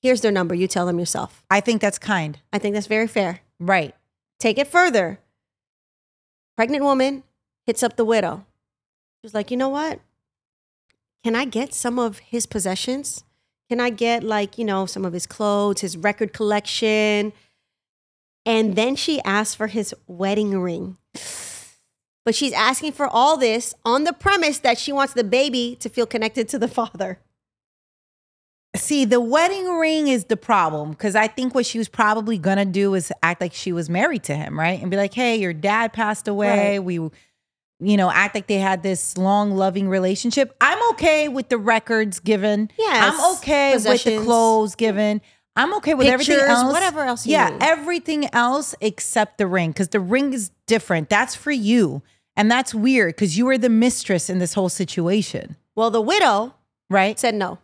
Here's 0.00 0.20
their 0.20 0.30
number. 0.30 0.54
You 0.54 0.68
tell 0.68 0.86
them 0.86 0.98
yourself. 1.00 1.42
I 1.50 1.60
think 1.60 1.80
that's 1.80 1.98
kind. 1.98 2.38
I 2.52 2.58
think 2.60 2.74
that's 2.74 2.86
very 2.86 3.08
fair. 3.08 3.40
Right. 3.58 3.94
Take 4.38 4.58
it 4.58 4.68
further. 4.68 5.18
Pregnant 6.56 6.84
woman 6.84 7.24
hits 7.66 7.82
up 7.82 7.96
the 7.96 8.04
widow. 8.04 8.46
She's 9.22 9.34
like, 9.34 9.50
you 9.50 9.56
know 9.56 9.68
what? 9.68 9.98
Can 11.24 11.34
I 11.34 11.44
get 11.44 11.74
some 11.74 11.98
of 11.98 12.18
his 12.20 12.46
possessions? 12.46 13.24
Can 13.68 13.80
I 13.80 13.90
get 13.90 14.22
like, 14.22 14.58
you 14.58 14.64
know, 14.64 14.86
some 14.86 15.04
of 15.04 15.12
his 15.12 15.26
clothes, 15.26 15.80
his 15.80 15.96
record 15.96 16.32
collection? 16.32 17.32
And 18.44 18.76
then 18.76 18.94
she 18.94 19.20
asks 19.22 19.54
for 19.54 19.66
his 19.66 19.94
wedding 20.06 20.58
ring. 20.58 20.96
But 22.24 22.34
she's 22.34 22.52
asking 22.54 22.90
for 22.90 23.06
all 23.06 23.36
this 23.36 23.72
on 23.84 24.02
the 24.02 24.12
premise 24.12 24.58
that 24.58 24.78
she 24.78 24.90
wants 24.90 25.14
the 25.14 25.22
baby 25.22 25.76
to 25.78 25.88
feel 25.88 26.06
connected 26.06 26.48
to 26.48 26.58
the 26.58 26.66
father. 26.66 27.20
See, 28.74 29.04
the 29.04 29.20
wedding 29.20 29.78
ring 29.78 30.08
is 30.08 30.24
the 30.24 30.36
problem 30.36 30.90
because 30.90 31.14
I 31.14 31.28
think 31.28 31.54
what 31.54 31.64
she 31.66 31.78
was 31.78 31.88
probably 31.88 32.36
gonna 32.36 32.64
do 32.64 32.94
is 32.94 33.12
act 33.22 33.40
like 33.40 33.52
she 33.52 33.72
was 33.72 33.88
married 33.88 34.24
to 34.24 34.36
him, 34.36 34.58
right? 34.58 34.82
And 34.82 34.90
be 34.90 34.96
like, 34.96 35.14
"Hey, 35.14 35.36
your 35.36 35.52
dad 35.52 35.92
passed 35.92 36.26
away. 36.26 36.78
Right. 36.78 36.84
We, 36.84 37.10
you 37.80 37.96
know, 37.96 38.10
act 38.10 38.34
like 38.34 38.46
they 38.46 38.58
had 38.58 38.82
this 38.82 39.16
long, 39.18 39.50
loving 39.56 39.88
relationship." 39.88 40.54
I'm 40.60 40.78
okay 40.92 41.28
with 41.28 41.48
the 41.48 41.58
records 41.58 42.20
given. 42.20 42.70
Yes, 42.78 43.14
I'm 43.14 43.34
okay 43.36 43.74
with 43.74 44.04
the 44.04 44.18
clothes 44.24 44.74
given. 44.74 45.20
I'm 45.58 45.74
okay 45.76 45.94
with 45.94 46.06
everything 46.06 46.38
else. 46.38 46.70
whatever 46.72 47.02
else 47.04 47.26
you 47.26 47.32
yeah, 47.32 47.48
need. 47.48 47.62
everything 47.62 48.28
else 48.34 48.74
except 48.82 49.38
the 49.38 49.46
ring 49.46 49.70
because 49.70 49.88
the 49.88 50.00
ring 50.00 50.32
is 50.34 50.50
different. 50.66 51.08
That's 51.08 51.34
for 51.34 51.50
you, 51.50 52.02
and 52.36 52.50
that's 52.50 52.74
weird 52.74 53.16
because 53.16 53.38
you 53.38 53.46
were 53.46 53.56
the 53.58 53.70
mistress 53.70 54.28
in 54.28 54.38
this 54.38 54.52
whole 54.54 54.68
situation, 54.68 55.56
Well, 55.74 55.90
the 55.90 56.02
widow 56.02 56.54
right? 56.90 57.18
said 57.18 57.34
no. 57.34 57.58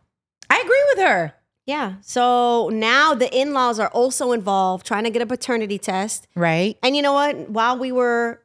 I 0.51 0.59
agree 0.61 0.83
with 0.95 1.07
her. 1.07 1.35
Yeah. 1.65 1.95
So 2.01 2.71
now 2.73 3.15
the 3.15 3.33
in 3.35 3.53
laws 3.53 3.79
are 3.79 3.89
also 3.89 4.33
involved 4.33 4.85
trying 4.85 5.05
to 5.05 5.11
get 5.11 5.23
a 5.23 5.27
paternity 5.27 5.79
test. 5.79 6.27
Right. 6.35 6.77
And 6.83 6.97
you 6.97 7.03
know 7.03 7.13
what? 7.13 7.49
While 7.51 7.79
we 7.79 7.93
were, 7.93 8.42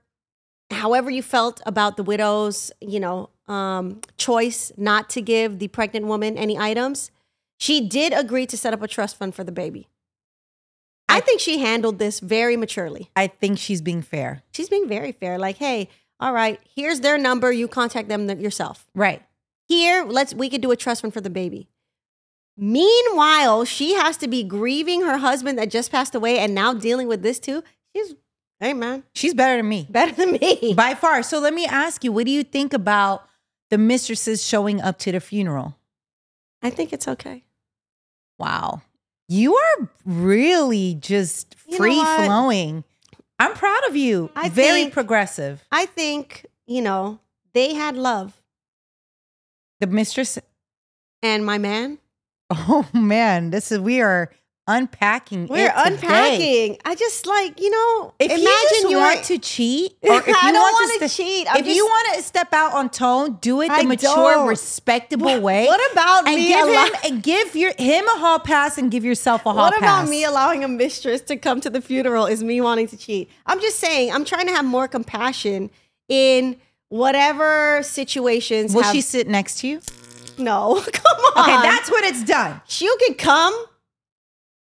however 0.71 1.09
you 1.09 1.21
felt 1.21 1.61
about 1.65 1.97
the 1.97 2.03
widow's, 2.03 2.71
you 2.81 2.99
know, 2.99 3.29
um, 3.47 4.01
choice 4.17 4.71
not 4.77 5.09
to 5.11 5.21
give 5.21 5.59
the 5.59 5.67
pregnant 5.69 6.05
woman 6.07 6.37
any 6.37 6.57
items, 6.57 7.11
she 7.57 7.87
did 7.87 8.13
agree 8.13 8.45
to 8.45 8.57
set 8.57 8.73
up 8.73 8.81
a 8.81 8.87
trust 8.87 9.17
fund 9.17 9.33
for 9.33 9.43
the 9.43 9.51
baby. 9.51 9.87
I 11.09 11.21
think 11.21 11.39
she 11.39 11.59
handled 11.59 11.99
this 11.99 12.19
very 12.19 12.57
maturely. 12.57 13.09
I 13.15 13.27
think 13.27 13.57
she's 13.57 13.81
being 13.81 14.01
fair. 14.01 14.43
She's 14.51 14.69
being 14.69 14.87
very 14.87 15.11
fair. 15.11 15.39
Like, 15.39 15.57
hey, 15.57 15.89
all 16.19 16.33
right, 16.33 16.59
here's 16.75 16.99
their 16.99 17.17
number. 17.17 17.51
You 17.51 17.67
contact 17.67 18.09
them 18.09 18.29
yourself. 18.39 18.87
Right. 18.93 19.23
Here, 19.67 20.03
let's 20.03 20.33
we 20.33 20.49
could 20.49 20.61
do 20.61 20.71
a 20.71 20.75
trust 20.75 21.01
fund 21.01 21.13
for 21.13 21.21
the 21.21 21.29
baby. 21.29 21.69
Meanwhile, 22.57 23.65
she 23.65 23.93
has 23.93 24.17
to 24.17 24.27
be 24.27 24.43
grieving 24.43 25.01
her 25.01 25.17
husband 25.17 25.57
that 25.59 25.69
just 25.69 25.91
passed 25.91 26.15
away 26.15 26.39
and 26.39 26.55
now 26.55 26.73
dealing 26.73 27.07
with 27.07 27.21
this 27.21 27.39
too. 27.39 27.63
She's 27.95 28.15
hey 28.59 28.73
man, 28.73 29.03
She's 29.13 29.33
better 29.33 29.57
than 29.57 29.69
me 29.69 29.87
better 29.89 30.13
than 30.13 30.31
me. 30.33 30.73
by 30.77 30.93
far. 30.95 31.23
So 31.23 31.39
let 31.39 31.53
me 31.53 31.65
ask 31.65 32.03
you, 32.03 32.11
what 32.11 32.25
do 32.25 32.31
you 32.31 32.43
think 32.43 32.73
about 32.73 33.27
the 33.69 33.77
mistresses 33.77 34.43
showing 34.43 34.81
up 34.81 34.97
to 34.99 35.11
the 35.11 35.19
funeral? 35.19 35.75
I 36.61 36.69
think 36.69 36.91
it's 36.93 37.07
okay. 37.07 37.43
Wow. 38.39 38.81
You 39.29 39.55
are 39.55 39.89
really 40.05 40.95
just 40.95 41.55
You 41.67 41.77
free 41.77 41.99
flowing. 41.99 42.83
I'm 43.39 43.53
proud 43.53 43.83
of 43.87 43.95
you. 43.95 44.31
I 44.35 44.49
Very 44.49 44.83
think- 44.83 44.93
progressive. 44.93 45.63
I 45.71 45.85
think, 45.85 46.45
you 46.65 46.81
know, 46.81 47.19
they 47.53 47.73
had 47.73 47.95
love. 47.97 48.41
The 49.79 49.87
mistress. 49.87 50.39
And 51.21 51.45
my 51.45 51.57
man, 51.57 51.99
Oh 52.49 52.87
man, 52.93 53.49
this 53.51 53.71
is 53.71 53.79
we 53.79 54.01
are 54.01 54.31
unpacking. 54.67 55.47
We're 55.47 55.71
unpacking. 55.75 56.77
I 56.85 56.95
just 56.95 57.25
like, 57.25 57.59
you 57.61 57.69
know, 57.69 58.13
If 58.19 58.31
imagine 58.31 58.43
you 58.83 58.89
you're 58.91 58.99
want 58.99 59.23
to 59.25 59.37
cheat, 59.39 59.93
or 60.03 60.19
if 60.19 60.27
you 60.27 60.33
I 60.35 60.51
don't 60.51 60.61
want 60.61 61.01
to 61.01 61.09
cheat. 61.09 61.47
I'm 61.49 61.57
if 61.65 61.67
you 61.75 61.85
want 61.85 62.15
to 62.17 62.23
step 62.23 62.53
out 62.53 62.73
on 62.73 62.89
Tone, 62.89 63.37
do 63.41 63.61
it 63.61 63.67
the 63.69 63.73
I 63.73 63.83
mature, 63.83 64.33
don't. 64.33 64.47
respectable 64.47 65.39
way. 65.41 65.65
what 65.67 65.91
about 65.91 66.27
and 66.27 66.35
me 66.35 66.47
give 66.49 66.67
allow- 66.67 66.85
him 66.85 66.93
and 67.05 67.23
give 67.23 67.55
your 67.55 67.73
him 67.77 68.05
a 68.07 68.17
hall 68.19 68.39
pass 68.39 68.77
and 68.77 68.91
give 68.91 69.03
yourself 69.05 69.45
a 69.45 69.53
hall 69.53 69.55
What 69.55 69.73
pass. 69.73 69.81
What 69.81 69.87
about 70.01 70.09
me 70.09 70.23
allowing 70.23 70.63
a 70.63 70.67
mistress 70.67 71.21
to 71.21 71.37
come 71.37 71.61
to 71.61 71.69
the 71.69 71.81
funeral 71.81 72.25
is 72.25 72.43
me 72.43 72.61
wanting 72.61 72.87
to 72.87 72.97
cheat? 72.97 73.29
I'm 73.45 73.59
just 73.61 73.79
saying, 73.79 74.11
I'm 74.11 74.25
trying 74.25 74.47
to 74.47 74.53
have 74.53 74.65
more 74.65 74.87
compassion 74.87 75.69
in 76.09 76.57
whatever 76.89 77.81
situations. 77.83 78.73
Will 78.73 78.83
have- 78.83 78.93
she 78.93 79.01
sit 79.01 79.27
next 79.27 79.59
to 79.59 79.67
you? 79.67 79.81
No, 80.37 80.83
come 80.93 81.21
on. 81.35 81.43
Okay, 81.43 81.61
that's 81.63 81.89
when 81.91 82.03
it's 82.03 82.23
done. 82.23 82.61
you 82.79 82.95
can 83.05 83.15
come. 83.15 83.65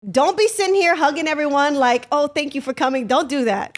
Don't 0.10 0.38
be 0.38 0.48
sitting 0.48 0.76
here 0.76 0.96
hugging 0.96 1.28
everyone 1.28 1.76
like, 1.76 2.08
oh, 2.12 2.28
thank 2.28 2.56
you 2.56 2.62
for 2.62 2.74
coming. 2.74 3.08
Don't 3.08 3.30
do 3.30 3.46
that. 3.46 3.78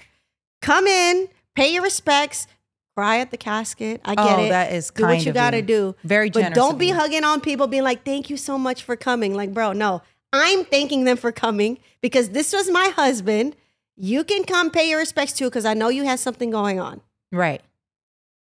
Come 0.61 0.87
in, 0.87 1.27
pay 1.55 1.73
your 1.73 1.83
respects, 1.83 2.47
cry 2.95 3.19
at 3.19 3.29
the 3.31 3.37
casket. 3.37 4.01
I 4.03 4.15
get 4.15 4.39
Oh, 4.39 4.43
it. 4.45 4.49
that 4.49 4.73
is 4.73 4.89
do 4.89 5.03
what 5.03 5.23
you 5.25 5.31
gotta 5.33 5.57
you. 5.57 5.63
do. 5.63 5.95
Very 6.03 6.29
But 6.31 6.53
don't 6.53 6.79
be 6.79 6.89
hugging 6.89 7.23
on 7.23 7.41
people, 7.41 7.67
being 7.67 7.83
like, 7.83 8.03
thank 8.03 8.29
you 8.29 8.37
so 8.37 8.57
much 8.57 8.83
for 8.83 8.95
coming. 8.95 9.35
Like, 9.35 9.53
bro, 9.53 9.73
no. 9.73 10.01
I'm 10.33 10.65
thanking 10.65 11.03
them 11.03 11.15
for 11.17 11.31
coming 11.31 11.77
because 12.01 12.29
this 12.29 12.51
was 12.53 12.69
my 12.71 12.87
husband. 12.95 13.55
You 13.95 14.23
can 14.23 14.43
come 14.43 14.71
pay 14.71 14.89
your 14.89 14.99
respects 14.99 15.33
too, 15.33 15.45
because 15.45 15.63
I 15.65 15.73
know 15.75 15.89
you 15.89 16.03
had 16.03 16.19
something 16.19 16.49
going 16.49 16.79
on. 16.79 17.01
Right. 17.31 17.61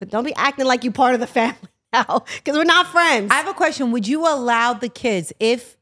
But 0.00 0.10
don't 0.10 0.24
be 0.24 0.34
acting 0.34 0.66
like 0.66 0.82
you're 0.84 0.92
part 0.92 1.14
of 1.14 1.20
the 1.20 1.26
family 1.26 1.56
now. 1.92 2.24
Because 2.36 2.56
we're 2.56 2.64
not 2.64 2.88
friends. 2.88 3.30
I 3.30 3.34
have 3.36 3.48
a 3.48 3.54
question. 3.54 3.92
Would 3.92 4.08
you 4.08 4.26
allow 4.26 4.72
the 4.74 4.88
kids 4.88 5.32
if 5.40 5.76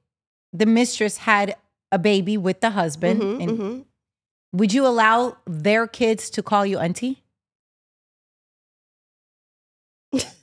the 0.52 0.66
mistress 0.66 1.16
had 1.18 1.56
a 1.92 1.98
baby 1.98 2.36
with 2.36 2.60
the 2.60 2.70
husband? 2.70 3.20
Mhm, 3.22 3.42
and 3.42 3.58
mhm. 3.58 3.84
Would 4.52 4.72
you 4.72 4.86
allow 4.86 5.38
their 5.46 5.86
kids 5.86 6.30
to 6.30 6.42
call 6.42 6.64
you 6.66 6.78
auntie? 6.78 7.24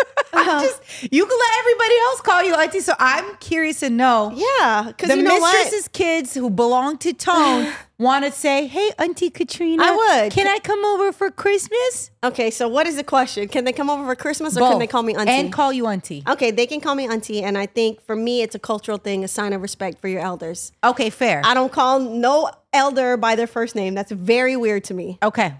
Uh, 0.32 0.62
Just 0.62 0.80
you 1.12 1.26
can 1.26 1.38
let 1.38 1.58
everybody 1.58 1.94
else 2.04 2.20
call 2.20 2.42
you 2.44 2.54
auntie. 2.54 2.80
So 2.80 2.94
I'm 2.98 3.36
curious 3.38 3.80
to 3.80 3.90
know 3.90 4.32
yeah, 4.34 4.84
because 4.86 5.08
the 5.08 5.16
you 5.16 5.22
know 5.22 5.38
what? 5.38 5.52
mistress's 5.52 5.88
kids 5.88 6.34
who 6.34 6.48
belong 6.48 6.98
to 6.98 7.12
Tone 7.12 7.70
want 7.98 8.24
to 8.24 8.30
say, 8.30 8.68
"Hey, 8.68 8.90
Auntie 8.98 9.30
Katrina, 9.30 9.82
I 9.84 9.90
would. 10.22 10.32
Can 10.32 10.46
I 10.46 10.58
come 10.60 10.84
over 10.84 11.10
for 11.12 11.32
Christmas?" 11.32 12.12
Okay, 12.22 12.50
so 12.52 12.68
what 12.68 12.86
is 12.86 12.94
the 12.94 13.02
question? 13.04 13.48
Can 13.48 13.64
they 13.64 13.72
come 13.72 13.90
over 13.90 14.06
for 14.06 14.14
Christmas 14.14 14.56
or 14.56 14.60
can 14.60 14.78
they 14.78 14.86
call 14.86 15.02
me 15.02 15.14
auntie? 15.16 15.32
and 15.32 15.52
call 15.52 15.72
you 15.72 15.88
auntie? 15.88 16.22
okay, 16.28 16.52
they 16.52 16.66
can 16.66 16.80
call 16.80 16.94
me 16.94 17.08
auntie, 17.08 17.42
and 17.42 17.58
I 17.58 17.66
think 17.66 18.00
for 18.02 18.14
me, 18.14 18.42
it's 18.42 18.54
a 18.54 18.60
cultural 18.60 18.98
thing, 18.98 19.24
a 19.24 19.28
sign 19.28 19.52
of 19.52 19.60
respect 19.62 20.00
for 20.00 20.06
your 20.08 20.20
elders. 20.20 20.70
Okay, 20.84 21.10
fair. 21.10 21.42
I 21.44 21.54
don't 21.54 21.72
call 21.72 21.98
no 21.98 22.50
elder 22.72 23.16
by 23.16 23.34
their 23.34 23.48
first 23.48 23.74
name. 23.74 23.94
That's 23.94 24.12
very 24.12 24.56
weird 24.56 24.84
to 24.84 24.94
me. 24.94 25.18
okay, 25.24 25.54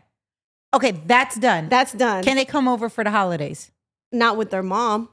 okay, 0.73 0.93
that's 0.93 1.37
done. 1.39 1.69
That's 1.69 1.93
done. 1.93 2.23
Can 2.23 2.37
they 2.37 2.45
come 2.45 2.69
over 2.69 2.89
for 2.89 3.03
the 3.03 3.11
holidays? 3.11 3.73
Not 4.13 4.37
with 4.37 4.51
their 4.51 4.63
mom. 4.63 5.09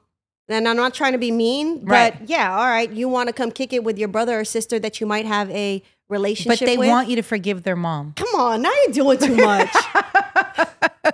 And 0.50 0.68
I'm 0.68 0.78
not 0.78 0.94
trying 0.94 1.12
to 1.12 1.18
be 1.18 1.30
mean, 1.32 1.80
but 1.86 1.92
Right. 1.92 2.22
yeah, 2.30 2.56
all 2.58 2.66
right. 2.68 2.90
You 2.92 3.10
want 3.10 3.28
to 3.28 3.34
come 3.34 3.52
kick 3.52 3.74
it 3.74 3.84
with 3.84 3.98
your 3.98 4.08
brother 4.08 4.40
or 4.40 4.46
sister 4.46 4.80
that 4.80 5.02
you 5.02 5.06
might 5.08 5.26
have 5.26 5.50
a 5.52 5.84
relationship 6.08 6.60
But 6.62 6.66
they 6.66 6.78
with. 6.78 6.88
want 6.88 7.10
you 7.10 7.18
to 7.18 7.22
forgive 7.22 7.64
their 7.64 7.76
mom. 7.76 8.14
Come 8.16 8.34
on, 8.40 8.62
now 8.62 8.72
you're 8.86 8.94
doing 8.94 9.18
too 9.20 9.36
much. 9.36 9.70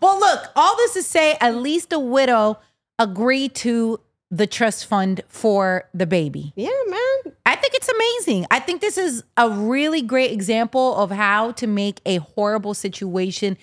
Well, 0.00 0.18
look, 0.18 0.46
all 0.56 0.74
this 0.76 0.94
to 0.94 1.02
say, 1.02 1.36
at 1.40 1.56
least 1.56 1.92
a 1.92 1.98
widow 1.98 2.58
agreed 2.98 3.54
to 3.56 4.00
the 4.30 4.46
trust 4.46 4.86
fund 4.86 5.20
for 5.28 5.84
the 5.92 6.06
baby. 6.06 6.52
yeah, 6.56 6.70
man. 6.86 7.34
I 7.44 7.56
think 7.56 7.74
it's 7.74 7.88
amazing. 7.88 8.46
I 8.50 8.60
think 8.60 8.80
this 8.80 8.96
is 8.96 9.22
a 9.36 9.50
really 9.50 10.00
great 10.00 10.30
example 10.30 10.94
of 10.96 11.10
how 11.10 11.50
to 11.52 11.66
make 11.66 12.00
a 12.06 12.18
horrible 12.18 12.72
situation 12.72 13.58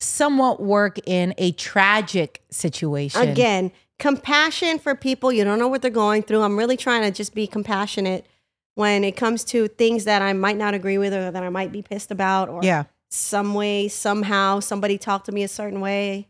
somewhat 0.00 0.60
work 0.62 0.98
in 1.06 1.34
a 1.38 1.52
tragic 1.52 2.42
situation. 2.50 3.22
Again, 3.22 3.72
compassion 3.98 4.78
for 4.78 4.94
people. 4.94 5.32
You 5.32 5.44
don't 5.44 5.58
know 5.58 5.68
what 5.68 5.82
they're 5.82 5.90
going 5.90 6.22
through. 6.22 6.42
I'm 6.42 6.56
really 6.56 6.76
trying 6.76 7.02
to 7.02 7.10
just 7.10 7.34
be 7.34 7.46
compassionate 7.46 8.26
when 8.74 9.02
it 9.02 9.16
comes 9.16 9.42
to 9.44 9.66
things 9.68 10.04
that 10.04 10.22
I 10.22 10.32
might 10.34 10.56
not 10.56 10.72
agree 10.74 10.98
with 10.98 11.12
or 11.12 11.30
that 11.30 11.42
I 11.42 11.48
might 11.48 11.72
be 11.72 11.82
pissed 11.82 12.10
about 12.12 12.48
or 12.48 12.60
Yeah. 12.62 12.84
some 13.10 13.54
way, 13.54 13.88
somehow, 13.88 14.60
somebody 14.60 14.98
talked 14.98 15.26
to 15.26 15.32
me 15.32 15.42
a 15.42 15.48
certain 15.48 15.80
way. 15.80 16.28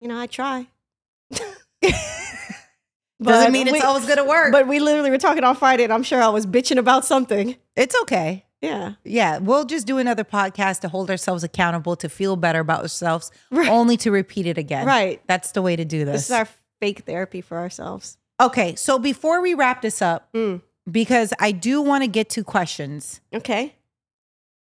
You 0.00 0.06
know, 0.06 0.18
I 0.20 0.26
try. 0.28 0.68
Doesn't 3.20 3.46
But 3.46 3.50
mean 3.50 3.66
it's 3.66 3.72
we- 3.72 3.80
always 3.80 4.04
going 4.06 4.18
to 4.18 4.24
work. 4.24 4.52
But 4.52 4.68
we 4.68 4.78
literally 4.78 5.10
were 5.10 5.18
talking 5.18 5.42
on 5.42 5.56
Friday, 5.56 5.82
and 5.82 5.92
I'm 5.92 6.04
sure 6.04 6.22
I 6.22 6.28
was 6.28 6.46
bitching 6.46 6.76
about 6.78 7.04
something. 7.04 7.56
it's 7.74 7.96
okay. 8.02 8.44
Yeah. 8.60 8.94
Yeah, 9.04 9.38
we'll 9.38 9.64
just 9.64 9.86
do 9.86 9.98
another 9.98 10.24
podcast 10.24 10.80
to 10.80 10.88
hold 10.88 11.10
ourselves 11.10 11.44
accountable, 11.44 11.94
to 11.96 12.08
feel 12.08 12.36
better 12.36 12.60
about 12.60 12.82
ourselves, 12.82 13.30
Right. 13.50 13.68
only 13.68 13.96
to 13.98 14.10
repeat 14.10 14.46
it 14.46 14.58
again. 14.58 14.86
Right. 14.86 15.22
That's 15.28 15.52
the 15.52 15.62
way 15.62 15.76
to 15.76 15.84
do 15.84 16.04
This 16.04 16.14
this. 16.14 16.24
is 16.26 16.30
our 16.32 16.48
fake 16.80 17.00
therapy 17.06 17.40
for 17.40 17.58
ourselves. 17.58 18.16
okay, 18.40 18.74
so 18.76 18.98
before 18.98 19.40
we 19.40 19.52
wrap 19.54 19.82
this 19.82 20.00
up, 20.02 20.28
Mm. 20.32 20.62
because 20.90 21.32
I 21.40 21.52
do 21.52 21.80
want 21.82 22.02
to 22.04 22.08
get 22.08 22.28
to 22.30 22.44
questions. 22.44 23.20
Okay. 23.34 23.74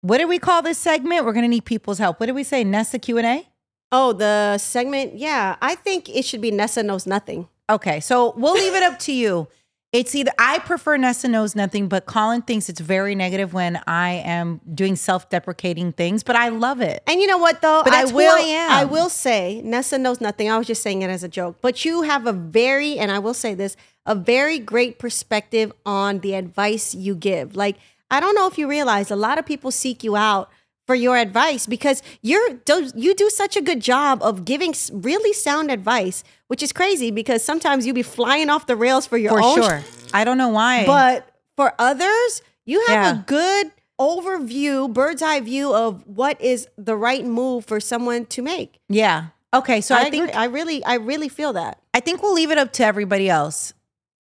What 0.00 0.18
do 0.18 0.28
we 0.28 0.38
call 0.38 0.62
this 0.62 0.78
segment? 0.78 1.24
We're 1.24 1.32
going 1.32 1.42
to 1.44 1.48
need 1.48 1.64
people's 1.64 1.98
help. 1.98 2.20
What 2.20 2.26
did 2.26 2.34
we 2.34 2.44
say? 2.44 2.64
Nessa 2.64 2.98
Q&A? 2.98 3.48
Oh, 3.90 4.12
the 4.12 4.58
segment. 4.58 5.16
Yeah. 5.18 5.56
I 5.60 5.74
think 5.74 6.08
it 6.08 6.24
should 6.24 6.40
be 6.40 6.50
Nessa 6.50 6.82
Knows 6.82 7.06
Nothing. 7.06 7.48
Okay, 7.70 8.00
so 8.00 8.32
we'll 8.36 8.54
leave 8.54 8.74
it 8.74 8.82
up 8.82 8.98
to 9.00 9.12
you. 9.12 9.48
It's 9.90 10.14
either 10.14 10.32
I 10.38 10.58
prefer 10.58 10.98
Nessa 10.98 11.28
knows 11.28 11.56
nothing, 11.56 11.88
but 11.88 12.04
Colin 12.04 12.42
thinks 12.42 12.68
it's 12.68 12.80
very 12.80 13.14
negative 13.14 13.54
when 13.54 13.80
I 13.86 14.10
am 14.24 14.60
doing 14.74 14.96
self-deprecating 14.96 15.92
things, 15.92 16.22
but 16.22 16.36
I 16.36 16.50
love 16.50 16.82
it. 16.82 17.02
And 17.06 17.22
you 17.22 17.26
know 17.26 17.38
what 17.38 17.62
though? 17.62 17.80
But 17.84 17.94
I 17.94 18.04
will 18.04 18.36
I 18.36 18.40
am. 18.40 18.70
I 18.70 18.84
will 18.84 19.08
say 19.08 19.62
Nessa 19.64 19.96
knows 19.96 20.20
nothing. 20.20 20.50
I 20.50 20.58
was 20.58 20.66
just 20.66 20.82
saying 20.82 21.00
it 21.00 21.08
as 21.08 21.24
a 21.24 21.28
joke. 21.28 21.56
But 21.62 21.86
you 21.86 22.02
have 22.02 22.26
a 22.26 22.34
very 22.34 22.98
and 22.98 23.10
I 23.10 23.18
will 23.18 23.32
say 23.32 23.54
this, 23.54 23.76
a 24.04 24.14
very 24.14 24.58
great 24.58 24.98
perspective 24.98 25.72
on 25.86 26.18
the 26.18 26.34
advice 26.34 26.94
you 26.94 27.14
give. 27.14 27.56
Like 27.56 27.76
I 28.10 28.20
don't 28.20 28.34
know 28.34 28.46
if 28.46 28.58
you 28.58 28.68
realize 28.68 29.10
a 29.10 29.16
lot 29.16 29.38
of 29.38 29.46
people 29.46 29.70
seek 29.70 30.04
you 30.04 30.16
out 30.16 30.50
for 30.88 30.94
your 30.94 31.18
advice 31.18 31.66
because 31.66 32.02
you're 32.22 32.54
do- 32.64 32.90
you 32.96 33.14
do 33.14 33.28
such 33.28 33.56
a 33.56 33.60
good 33.60 33.80
job 33.80 34.22
of 34.22 34.46
giving 34.46 34.74
really 34.90 35.34
sound 35.34 35.70
advice, 35.70 36.24
which 36.46 36.62
is 36.62 36.72
crazy 36.72 37.10
because 37.10 37.44
sometimes 37.44 37.86
you 37.86 37.92
be 37.92 38.02
flying 38.02 38.48
off 38.48 38.66
the 38.66 38.74
rails 38.74 39.06
for 39.06 39.18
your 39.18 39.32
For 39.32 39.40
own 39.42 39.56
sure. 39.62 39.82
I 40.14 40.24
don't 40.24 40.38
know 40.38 40.48
why. 40.48 40.86
but 40.86 41.28
for 41.58 41.74
others, 41.78 42.40
you 42.64 42.82
have 42.86 43.04
Yeah. 43.04 43.20
a 43.20 43.22
good 43.26 43.70
overview, 44.00 44.90
bird's 44.90 45.20
eye 45.20 45.40
view 45.40 45.74
of 45.74 46.06
what 46.06 46.40
is 46.40 46.66
the 46.78 46.96
right 46.96 47.24
move 47.24 47.66
for 47.66 47.80
someone 47.80 48.24
to 48.26 48.42
make. 48.42 48.80
yeah. 48.88 49.26
Okay, 49.54 49.80
so 49.80 49.94
I, 49.94 50.00
I, 50.00 50.10
think 50.10 50.26
think 50.26 50.36
I 50.36 50.44
really, 50.44 50.84
I 50.84 50.94
really 50.96 51.30
feel 51.30 51.54
that. 51.54 51.80
I 51.94 52.00
think 52.00 52.22
we'll 52.22 52.34
leave 52.34 52.50
it 52.50 52.58
up 52.58 52.70
to 52.74 52.84
everybody 52.84 53.30
else. 53.30 53.72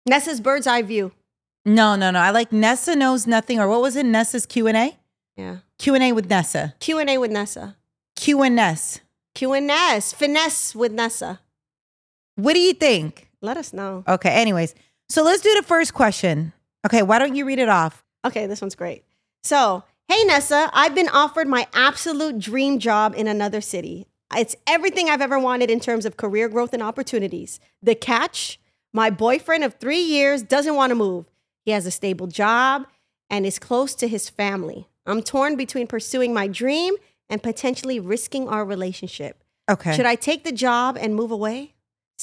Nessa's 0.07 0.41
bird's 0.41 0.67
eye 0.67 0.81
view. 0.81 1.13
No, 1.67 1.97
no, 1.97 2.11
no. 2.11 2.19
I 2.19 2.31
like 2.31 2.51
Nessa 2.51 2.97
knows 2.97 3.27
nothing 3.27 3.61
or 3.61 3.69
what 3.69 3.83
was 3.83 3.95
it? 3.95 4.07
Nessa's 4.07 4.47
Q&A? 4.47 4.97
Yeah. 5.37 5.59
Q&A 5.79 6.13
with 6.13 6.29
Nessa. 6.29 6.75
Q 6.81 6.99
and 6.99 7.11
A 7.11 7.19
with 7.19 7.31
Nessa. 7.31 7.77
Q 8.17 8.43
and 8.43 8.57
Ness. 8.57 9.01
Q 9.35 9.53
and 9.55 9.71
S. 9.71 10.13
Finesse 10.13 10.75
with 10.75 10.93
Nessa. 10.93 11.41
What 12.37 12.55
do 12.55 12.61
you 12.61 12.75
think? 12.75 13.31
Let 13.41 13.57
us 13.57 13.73
know. 13.73 14.05
Okay, 14.07 14.31
anyways. 14.31 14.75
So 15.09 15.23
let's 15.23 15.43
do 15.43 15.55
the 15.55 15.63
first 15.63 15.95
question. 15.95 16.53
Okay, 16.87 17.03
why 17.03 17.19
don't 17.19 17.35
you 17.35 17.45
read 17.45 17.59
it 17.59 17.69
off? 17.69 18.05
Okay, 18.25 18.47
this 18.47 18.61
one's 18.61 18.75
great. 18.75 19.05
So, 19.43 19.85
hey 20.09 20.25
Nessa, 20.25 20.71
I've 20.73 20.95
been 20.95 21.09
offered 21.09 21.49
my 21.49 21.67
absolute 21.75 22.39
dream 22.39 22.79
job 22.79 23.15
in 23.17 23.27
another 23.27 23.61
city. 23.61 24.07
It's 24.35 24.57
everything 24.67 25.09
I've 25.09 25.21
ever 25.21 25.39
wanted 25.39 25.71
in 25.71 25.81
terms 25.81 26.07
of 26.07 26.17
career 26.17 26.49
growth 26.49 26.73
and 26.73 26.83
opportunities. 26.83 27.61
The 27.83 27.95
catch 27.95 28.59
my 28.93 29.11
boyfriend 29.11 29.65
of 29.65 29.75
three 29.75 30.01
years 30.01 30.43
doesn't 30.43 30.75
want 30.75 30.91
to 30.91 30.95
move. 30.95 31.27
He 31.65 31.71
has 31.71 31.87
a 31.87 31.91
stable 31.91 32.27
job 32.27 32.87
and 33.31 33.47
is 33.47 33.59
close 33.59 33.95
to 33.97 34.09
his 34.09 34.29
family. 34.29 34.89
I'm 35.07 35.23
torn 35.23 35.57
between 35.57 35.87
pursuing 35.87 36.33
my 36.33 36.47
dream 36.47 36.95
and 37.29 37.43
potentially 37.43 37.99
risking 37.99 38.49
our 38.49 38.65
relationship. 38.65 39.43
Okay. 39.71 39.95
Should 39.97 40.07
I 40.07 40.15
take 40.15 40.45
the 40.45 40.53
job 40.53 40.97
and 41.01 41.15
move 41.15 41.31
away? 41.31 41.75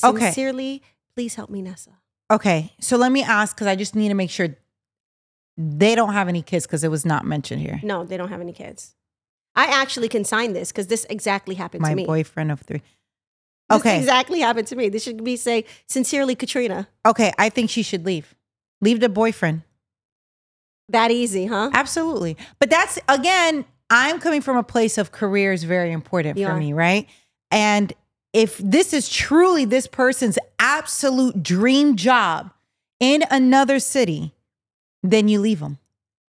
Okay. 0.04 0.26
Sincerely, 0.26 0.82
please 1.16 1.36
help 1.36 1.50
me, 1.50 1.62
Nessa. 1.62 1.92
Okay, 2.32 2.74
so 2.80 2.96
let 2.96 3.12
me 3.12 3.24
ask 3.24 3.56
because 3.56 3.66
I 3.68 3.76
just 3.76 3.96
need 3.96 4.10
to 4.10 4.14
make 4.14 4.30
sure 4.30 4.56
they 5.58 5.96
don't 5.96 6.14
have 6.14 6.28
any 6.28 6.44
kids 6.44 6.68
because 6.68 6.84
it 6.84 6.92
was 6.92 7.04
not 7.06 7.26
mentioned 7.26 7.62
here. 7.62 7.80
No, 7.84 8.06
they 8.06 8.18
don't 8.18 8.30
have 8.30 8.40
any 8.40 8.54
kids. 8.54 8.96
I 9.56 9.66
actually 9.66 10.10
can 10.10 10.24
sign 10.24 10.54
this 10.54 10.72
because 10.72 10.88
this 10.88 11.06
exactly 11.10 11.56
happened 11.56 11.82
My 11.82 11.90
to 11.90 11.96
me. 11.96 12.04
My 12.04 12.08
boyfriend 12.08 12.52
of 12.52 12.62
three. 12.62 12.84
This 13.70 13.80
Okay, 13.80 13.98
exactly 13.98 14.40
happened 14.42 14.68
to 14.68 14.76
me. 14.76 14.90
This 14.90 15.04
should 15.04 15.24
be 15.24 15.36
say 15.36 15.66
sincerely 15.88 16.36
Katrina. 16.36 16.88
okay. 17.06 17.34
I 17.38 17.50
think 17.50 17.70
she 17.70 17.82
should 17.84 18.06
leave. 18.06 18.36
Leave 18.80 19.00
the 19.00 19.10
boyfriend. 19.10 19.64
That 20.90 21.12
easy, 21.12 21.46
huh? 21.46 21.70
Absolutely. 21.74 22.38
But 22.60 22.70
that's 22.70 23.00
again, 23.08 23.66
I'm 23.90 24.20
coming 24.20 24.42
from 24.42 24.58
a 24.58 24.64
place 24.64 24.98
of 24.98 25.12
career 25.12 25.54
is 25.54 25.64
very 25.64 25.92
important 25.92 26.38
You 26.38 26.48
for 26.48 26.54
are. 26.54 26.60
me, 26.60 26.74
right? 26.74 27.08
And 27.52 27.94
if 28.34 28.58
this 28.60 28.94
is 28.94 29.10
truly 29.10 29.66
this 29.66 29.88
person's 29.88 30.38
absolute 30.60 31.42
dream 31.42 31.96
job 31.96 32.52
in 33.00 33.24
another 33.32 33.80
city, 33.80 34.34
then 35.02 35.28
you 35.28 35.40
leave 35.40 35.60
him. 35.60 35.78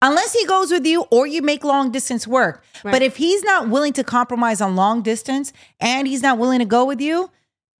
Unless 0.03 0.35
he 0.35 0.45
goes 0.47 0.71
with 0.71 0.85
you 0.85 1.03
or 1.11 1.27
you 1.27 1.41
make 1.41 1.65
long 1.65 1.91
distance 1.91 2.27
work. 2.27 2.63
Right. 2.83 2.93
But 2.93 3.03
if 3.03 3.17
he's 3.17 3.43
not 3.43 3.69
willing 3.71 3.93
to 3.95 4.05
compromise 4.05 4.61
on 4.61 4.77
long 4.77 5.03
distance 5.03 5.53
and 5.81 6.07
he's 6.07 6.23
not 6.23 6.37
willing 6.39 6.59
to 6.59 6.65
go 6.67 6.85
with 6.85 7.01
you, 7.01 7.31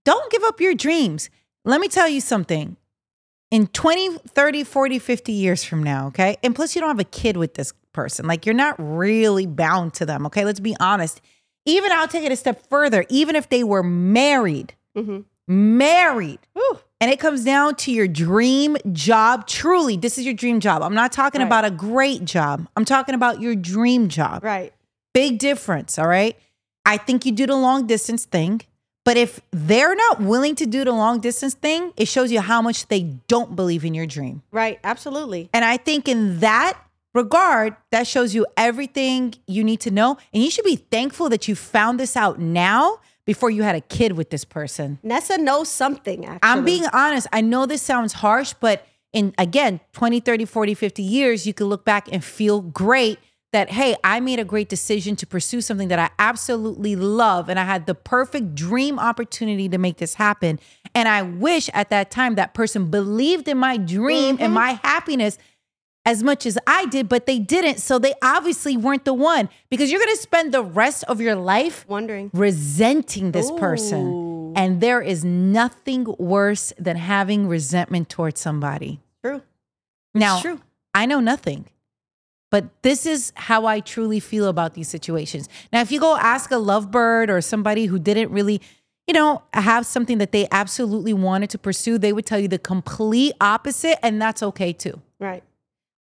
don't 0.05 0.31
give 0.31 0.43
up 0.45 0.61
your 0.61 0.75
dreams. 0.75 1.29
Let 1.65 1.81
me 1.81 1.89
tell 1.89 2.09
you 2.09 2.21
something. 2.21 2.77
In 3.55 3.69
20, 3.69 4.19
30, 4.19 4.65
40, 4.65 4.99
50 4.99 5.31
years 5.33 5.63
from 5.63 5.81
now, 5.85 6.09
okay? 6.09 6.37
And 6.43 6.57
plus, 6.57 6.75
you 6.75 6.81
don't 6.81 6.91
have 6.91 6.99
a 6.99 7.05
kid 7.05 7.37
with 7.37 7.55
this 7.55 7.73
person. 7.93 8.27
Like, 8.27 8.47
you're 8.47 8.53
not 8.55 8.75
really 8.79 9.47
bound 9.47 9.95
to 9.95 10.05
them, 10.05 10.27
okay? 10.27 10.45
Let's 10.45 10.59
be 10.59 10.75
honest. 10.81 11.21
Even 11.65 11.93
I'll 11.93 12.09
take 12.09 12.25
it 12.25 12.33
a 12.33 12.37
step 12.37 12.69
further. 12.69 13.07
Even 13.11 13.37
if 13.37 13.49
they 13.51 13.63
were 13.63 13.85
married, 13.85 14.75
Mhm. 14.99 15.27
married, 15.47 16.41
Whew. 16.55 16.81
and 17.01 17.13
it 17.13 17.21
comes 17.21 17.45
down 17.45 17.77
to 17.77 17.93
your 17.93 18.09
dream 18.09 18.77
job. 18.93 19.47
Truly, 19.47 19.97
this 19.97 20.19
is 20.19 20.25
your 20.25 20.35
dream 20.35 20.59
job. 20.59 20.83
I'm 20.83 20.95
not 20.95 21.13
talking 21.13 21.41
Right. 21.41 21.47
about 21.47 21.65
a 21.65 21.71
great 21.71 22.25
job. 22.25 22.67
I'm 22.77 22.85
talking 22.85 23.15
about 23.15 23.41
your 23.41 23.55
dream 23.55 24.09
job. 24.09 24.43
Right. 24.43 24.73
Big 25.13 25.39
difference, 25.39 25.97
all 25.97 26.09
right? 26.09 26.37
I 26.85 26.97
think 26.97 27.25
you 27.25 27.31
do 27.31 27.47
the 27.47 27.55
long 27.55 27.87
distance 27.87 28.25
thing. 28.25 28.63
But 29.05 29.17
if 29.19 29.41
they're 29.51 29.95
not 29.95 30.21
willing 30.21 30.55
to 30.57 30.67
do 30.67 30.83
the 30.85 30.93
long 30.93 31.21
distance 31.21 31.55
thing, 31.55 31.93
it 31.97 32.09
shows 32.09 32.33
you 32.33 32.41
how 32.41 32.63
much 32.63 32.89
they 32.89 33.03
don't 33.29 33.55
believe 33.55 33.85
in 33.85 33.95
your 33.95 34.07
dream. 34.07 34.43
Right. 34.51 34.81
Absolutely. 34.83 35.51
And 35.53 35.65
I 35.65 35.77
think 35.77 36.09
in 36.09 36.41
that 36.41 36.79
regard, 37.13 37.77
that 37.91 38.07
shows 38.07 38.35
you 38.35 38.47
everything 38.57 39.35
you 39.47 39.63
need 39.63 39.81
to 39.81 39.91
know. 39.91 40.17
And 40.33 40.43
you 40.43 40.51
should 40.51 40.65
be 40.65 40.77
thankful 40.77 41.29
that 41.29 41.47
you 41.49 41.55
found 41.55 42.01
this 42.01 42.17
out 42.17 42.41
now 42.41 42.99
before 43.27 43.51
you 43.51 43.63
had 43.63 43.75
a 43.77 43.81
kid 43.81 44.13
with 44.13 44.31
this 44.31 44.45
person. 44.45 44.99
Nessa 45.03 45.39
knows 45.39 45.69
something, 45.69 46.25
actually. 46.27 46.41
I'm 46.43 46.65
being 46.65 46.87
honest. 46.93 47.27
I 47.33 47.41
know 47.41 47.67
this 47.67 47.83
sounds 47.83 48.15
harsh, 48.15 48.55
but 48.59 48.87
in 49.13 49.35
again, 49.39 49.81
20, 49.93 50.21
30, 50.21 50.45
40, 50.45 50.75
50 50.75 51.03
years, 51.03 51.47
you 51.47 51.55
can 51.55 51.67
look 51.67 51.85
back 51.85 52.09
and 52.11 52.23
feel 52.25 52.61
great 52.61 53.19
that, 53.55 53.71
hey, 53.71 53.97
I 54.05 54.21
made 54.21 54.39
a 54.39 54.45
great 54.45 54.69
decision 54.69 55.17
to 55.17 55.27
pursue 55.27 55.61
something 55.61 55.89
that 55.89 55.99
I 55.99 56.11
absolutely 56.19 56.97
love. 56.97 57.49
And 57.49 57.59
I 57.59 57.65
had 57.65 57.87
the 57.87 57.95
perfect 57.95 58.55
dream 58.55 58.99
opportunity 58.99 59.69
to 59.69 59.79
make 59.79 59.97
this 59.99 60.15
happen. 60.15 60.61
And 60.95 61.09
I 61.09 61.23
wish 61.23 61.71
at 61.73 61.89
that 61.91 62.11
time 62.11 62.35
that 62.35 62.53
person 62.53 62.91
believed 62.91 63.49
in 63.49 63.57
my 63.57 63.77
dream 63.77 64.37
and 64.41 64.47
mm-hmm. 64.47 64.55
my 64.55 64.81
happiness 64.83 65.39
as 66.05 66.23
much 66.23 66.45
as 66.45 66.59
I 66.67 66.87
did, 66.87 67.09
but 67.09 67.27
they 67.27 67.39
didn't. 67.39 67.79
So 67.79 67.99
they 67.99 68.13
obviously 68.23 68.77
weren't 68.77 69.05
the 69.05 69.15
one 69.15 69.49
because 69.71 69.91
you're 69.91 70.01
going 70.01 70.15
to 70.15 70.21
spend 70.21 70.53
the 70.53 70.63
rest 70.63 71.05
of 71.05 71.21
your 71.21 71.35
life 71.35 71.87
wondering. 71.89 72.31
resenting 72.35 73.33
this 73.33 73.51
person. 73.53 74.53
And 74.57 74.81
there 74.81 75.01
is 75.01 75.25
nothing 75.25 76.07
worse 76.19 76.73
than 76.79 76.97
having 76.97 77.49
resentment 77.49 78.09
towards 78.09 78.41
somebody. 78.41 79.01
True. 79.25 79.43
Now, 80.13 80.41
true. 80.41 80.61
I 80.93 81.07
know 81.07 81.21
nothing, 81.21 81.67
but 82.55 82.67
this 82.83 83.05
is 83.05 83.33
how 83.35 83.67
I 83.67 83.81
truly 83.81 84.21
feel 84.21 84.47
about 84.47 84.75
these 84.75 84.87
situations. 84.87 85.49
Now, 85.73 85.81
if 85.81 85.91
you 85.91 85.99
go 85.99 86.17
ask 86.17 86.53
a 86.53 86.55
lovebird 86.55 87.29
or 87.29 87.41
somebody 87.41 87.87
who 87.87 87.99
didn't 87.99 88.31
really, 88.31 88.61
you 89.09 89.13
know, 89.13 89.43
have 89.55 89.87
something 89.87 90.19
that 90.19 90.31
they 90.31 90.47
absolutely 90.53 91.13
wanted 91.15 91.51
to 91.51 91.59
pursue, 91.59 91.99
they 91.99 92.13
would 92.13 92.27
tell 92.27 92.39
you 92.39 92.47
the 92.47 92.61
complete 92.61 93.33
opposite, 93.41 93.99
and 94.07 94.23
that's 94.23 94.41
okay 94.41 94.73
too. 94.73 95.03
Right. 95.19 95.43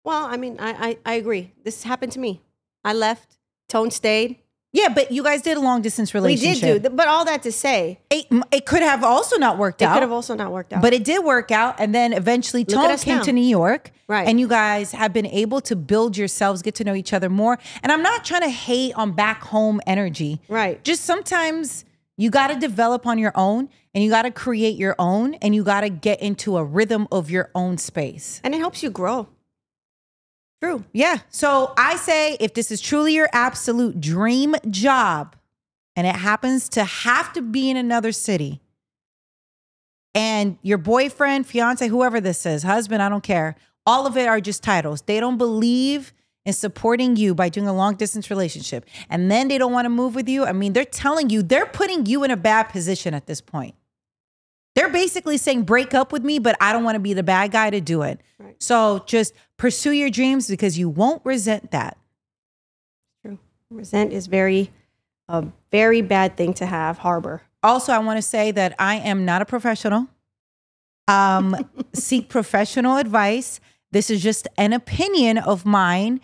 Well, 0.05 0.27
I 0.27 0.37
mean, 0.37 0.59
I, 0.61 0.89
I, 0.89 0.99
I 1.07 1.15
agree. 1.15 1.53
This 1.65 1.85
happened 1.85 2.13
to 2.13 2.19
me. 2.19 2.43
I 2.85 2.93
left. 2.93 3.39
Tone 3.71 3.91
stayed. 3.91 4.42
Yeah, 4.75 4.89
but 4.89 5.13
you 5.13 5.23
guys 5.23 5.43
did 5.43 5.59
a 5.59 5.61
long 5.61 5.83
distance 5.83 6.15
relationship. 6.15 6.43
We 6.43 6.49
relationship. 6.49 6.83
did 6.83 6.91
do, 6.91 6.97
but 6.97 7.07
all 7.07 7.27
that 7.27 7.43
to 7.43 7.53
say, 7.53 8.01
It, 8.11 8.27
it 8.51 8.65
could 8.65 8.83
have 8.83 9.05
also 9.05 9.37
not 9.37 9.59
worked 9.59 9.83
out. 9.83 9.87
it 9.87 9.89
out. 9.91 9.95
could 9.97 10.03
have 10.03 10.13
also 10.13 10.35
not 10.35 10.51
worked 10.51 10.73
out. 10.73 10.81
But 10.81 10.95
it 10.95 11.05
did 11.05 11.23
work 11.25 11.51
out. 11.51 11.79
And 11.79 11.95
then 11.95 12.15
eventually 12.15 12.63
at 12.63 12.73
us 12.75 13.05
came 13.05 13.19
now. 13.19 13.23
to 13.23 13.33
New 13.33 13.45
York. 13.45 13.93
Right. 14.09 14.27
And 14.27 14.41
you 14.41 14.49
guys 14.49 14.93
have 14.93 15.13
been 15.13 15.27
able 15.27 15.61
to 15.63 15.77
build 15.77 16.17
yourselves, 16.17 16.63
get 16.63 16.75
to 16.77 16.85
know 16.85 16.95
each 16.95 17.13
other 17.13 17.29
more. 17.29 17.59
And 17.83 17.93
I'm 17.93 18.03
not 18.03 18.25
trying 18.25 18.43
to 18.43 18.51
hate 18.51 18.95
on 18.95 19.13
back 19.13 19.43
home 19.43 19.81
energy. 19.87 20.41
right. 20.49 20.83
Just 20.85 21.05
sometimes 21.05 21.85
you 22.17 22.31
got 22.31 22.49
to 22.49 22.57
develop 22.57 23.07
on 23.07 23.19
your 23.19 23.33
own 23.35 23.69
and 23.95 24.03
you 24.03 24.11
got 24.11 24.23
to 24.23 24.31
create 24.31 24.77
your 24.77 24.95
own 24.99 25.35
and 25.35 25.55
you 25.55 25.65
got 25.65 25.83
to 25.83 25.91
get 25.91 26.21
into 26.21 26.57
a 26.57 26.65
rhythm 26.65 27.09
of 27.13 27.31
your 27.31 27.51
own 27.55 27.77
space. 27.79 28.41
And 28.43 28.55
it 28.55 28.59
helps 28.59 28.83
you 28.83 28.91
grow. 28.91 29.29
True. 30.63 30.85
Yeah. 30.93 31.19
So 31.29 31.75
I 31.77 31.97
say 31.97 32.37
if 32.39 32.55
this 32.55 32.71
is 32.71 32.81
truly 32.81 33.15
your 33.15 33.29
absolute 33.33 34.01
dream 34.01 34.55
job 34.71 35.35
and 35.97 36.07
it 36.07 36.15
happens 36.15 36.69
to 36.71 36.85
have 36.85 37.33
to 37.33 37.43
be 37.43 37.69
in 37.69 37.77
another 37.77 38.13
city 38.13 38.61
and 40.15 40.59
your 40.63 40.79
boyfriend, 40.79 41.49
fiance, 41.49 41.89
whoever 41.89 42.21
this 42.21 42.47
is, 42.47 42.63
husband, 42.63 43.03
I 43.03 43.09
don't 43.09 43.25
care, 43.25 43.57
all 43.87 44.07
of 44.07 44.17
it 44.17 44.29
are 44.29 44.41
just 44.41 44.63
titles. 44.63 45.03
They 45.03 45.19
don't 45.19 45.37
believe 45.37 46.13
in 46.45 46.53
supporting 46.53 47.17
you 47.17 47.35
by 47.35 47.49
doing 47.49 47.67
a 47.67 47.75
long 47.75 47.97
distance 47.97 48.31
relationship 48.31 48.85
and 49.11 49.33
then 49.33 49.49
they 49.49 49.59
don't 49.59 49.73
want 49.73 49.87
to 49.87 49.91
move 49.91 50.15
with 50.15 50.29
you. 50.29 50.45
I 50.45 50.53
mean, 50.53 50.75
they're 50.75 50.85
telling 50.85 51.29
you, 51.29 51.43
they're 51.43 51.67
putting 51.67 52.07
you 52.07 52.23
in 52.23 52.31
a 52.31 52.37
bad 52.37 52.65
position 52.65 53.15
at 53.15 53.27
this 53.27 53.41
point. 53.41 53.75
They're 54.75 54.89
basically 54.89 55.37
saying, 55.37 55.65
break 55.65 55.93
up 55.93 56.13
with 56.13 56.23
me, 56.23 56.39
but 56.39 56.57
I 56.61 56.73
don't 56.73 56.85
want 56.85 56.95
to 56.97 57.01
be 57.01 57.13
the 57.13 57.23
bad 57.23 57.53
guy 57.53 57.71
to 57.71 57.81
do 57.81 58.03
it. 58.03 58.21
Right. 58.39 58.61
So 58.63 59.03
just 59.07 59.35
pursue 59.57 59.93
your 59.93 60.11
dreams 60.11 60.49
because 60.49 60.79
you 60.79 60.89
won't 60.89 61.21
resent 61.25 61.73
that. 61.73 61.99
True. 63.25 63.39
Resent 63.71 64.13
is 64.13 64.27
very, 64.27 64.71
a 65.29 65.45
very 65.71 66.01
bad 66.01 66.37
thing 66.37 66.55
to 66.55 66.67
have 66.67 66.99
harbor. 66.99 67.43
Also, 67.63 67.93
I 67.93 67.99
want 67.99 68.17
to 68.17 68.23
say 68.23 68.51
that 68.51 68.75
I 68.79 68.97
am 68.97 69.25
not 69.25 69.43
a 69.43 69.45
professional. 69.45 70.09
Um, 71.07 71.57
seek 71.93 72.31
professional 72.31 72.97
advice. 72.97 73.61
This 73.91 74.09
is 74.09 74.23
just 74.23 74.49
an 74.57 74.73
opinion 74.73 75.37
of 75.37 75.67
mine. 75.67 76.21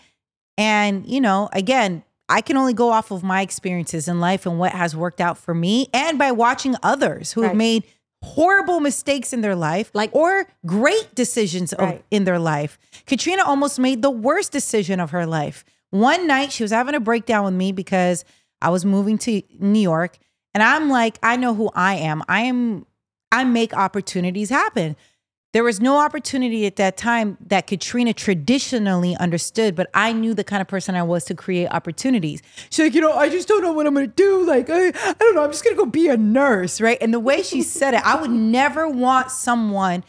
And, 0.56 1.06
you 1.06 1.20
know, 1.20 1.50
again, 1.52 2.02
I 2.30 2.40
can 2.40 2.56
only 2.56 2.74
go 2.74 2.90
off 2.90 3.10
of 3.10 3.22
my 3.22 3.42
experiences 3.42 4.08
in 4.08 4.20
life 4.20 4.46
and 4.46 4.58
what 4.58 4.72
has 4.72 4.96
worked 4.96 5.20
out 5.20 5.38
for 5.38 5.54
me 5.54 5.88
and 5.94 6.18
by 6.18 6.32
watching 6.32 6.76
others 6.82 7.32
who 7.32 7.42
have 7.42 7.56
made 7.56 7.84
horrible 8.22 8.80
mistakes 8.80 9.32
in 9.32 9.40
their 9.40 9.54
life 9.54 9.90
Like- 9.94 10.14
or 10.14 10.46
great 10.66 11.14
decisions 11.14 11.72
of, 11.72 12.02
in 12.10 12.24
their 12.24 12.38
life. 12.38 12.78
Katrina 13.06 13.44
almost 13.44 13.78
made 13.78 14.02
the 14.02 14.10
worst 14.10 14.52
decision 14.52 15.00
of 15.00 15.10
her 15.10 15.24
life. 15.26 15.64
One 15.90 16.26
night 16.26 16.52
she 16.52 16.62
was 16.62 16.72
having 16.72 16.94
a 16.94 17.00
breakdown 17.00 17.44
with 17.44 17.54
me 17.54 17.72
because 17.72 18.24
I 18.60 18.70
was 18.70 18.84
moving 18.84 19.18
to 19.18 19.42
New 19.58 19.78
York 19.80 20.18
and 20.52 20.62
I'm 20.62 20.90
like, 20.90 21.18
I 21.22 21.36
know 21.36 21.54
who 21.54 21.70
I 21.74 21.94
am. 21.94 22.22
I 22.28 22.42
am 22.42 22.86
I 23.30 23.44
make 23.44 23.74
opportunities 23.74 24.48
happen. 24.50 24.96
There 25.58 25.64
was 25.64 25.80
no 25.80 25.98
opportunity 25.98 26.66
at 26.66 26.76
that 26.76 26.96
time 26.96 27.36
that 27.48 27.66
Katrina 27.66 28.14
traditionally 28.14 29.16
understood, 29.16 29.74
but 29.74 29.90
I 29.92 30.12
knew 30.12 30.32
the 30.32 30.44
kind 30.44 30.62
of 30.62 30.68
person 30.68 30.94
I 30.94 31.02
was 31.02 31.24
to 31.24 31.34
create 31.34 31.66
opportunities. 31.72 32.42
She's 32.70 32.84
like, 32.84 32.94
you 32.94 33.00
know, 33.00 33.12
I 33.12 33.28
just 33.28 33.48
don't 33.48 33.64
know 33.64 33.72
what 33.72 33.84
I'm 33.84 33.92
gonna 33.92 34.06
do. 34.06 34.46
Like, 34.46 34.70
I, 34.70 34.92
I 34.94 35.14
don't 35.18 35.34
know, 35.34 35.42
I'm 35.42 35.50
just 35.50 35.64
gonna 35.64 35.74
go 35.74 35.84
be 35.84 36.06
a 36.06 36.16
nurse, 36.16 36.80
right? 36.80 36.96
And 37.00 37.12
the 37.12 37.18
way 37.18 37.42
she 37.42 37.62
said 37.62 37.94
it, 37.94 38.06
I 38.06 38.20
would 38.20 38.30
never 38.30 38.88
want 38.88 39.32
someone 39.32 40.04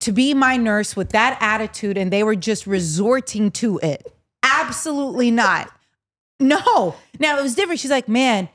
to 0.00 0.12
be 0.12 0.34
my 0.34 0.58
nurse 0.58 0.96
with 0.96 1.12
that 1.12 1.38
attitude 1.40 1.96
and 1.96 2.12
they 2.12 2.22
were 2.22 2.36
just 2.36 2.66
resorting 2.66 3.52
to 3.52 3.78
it. 3.78 4.14
Absolutely 4.42 5.30
not. 5.30 5.72
No. 6.38 6.94
Now 7.18 7.38
it 7.38 7.42
was 7.42 7.54
different. 7.54 7.80
She's 7.80 7.90
like, 7.90 8.06
man, 8.06 8.50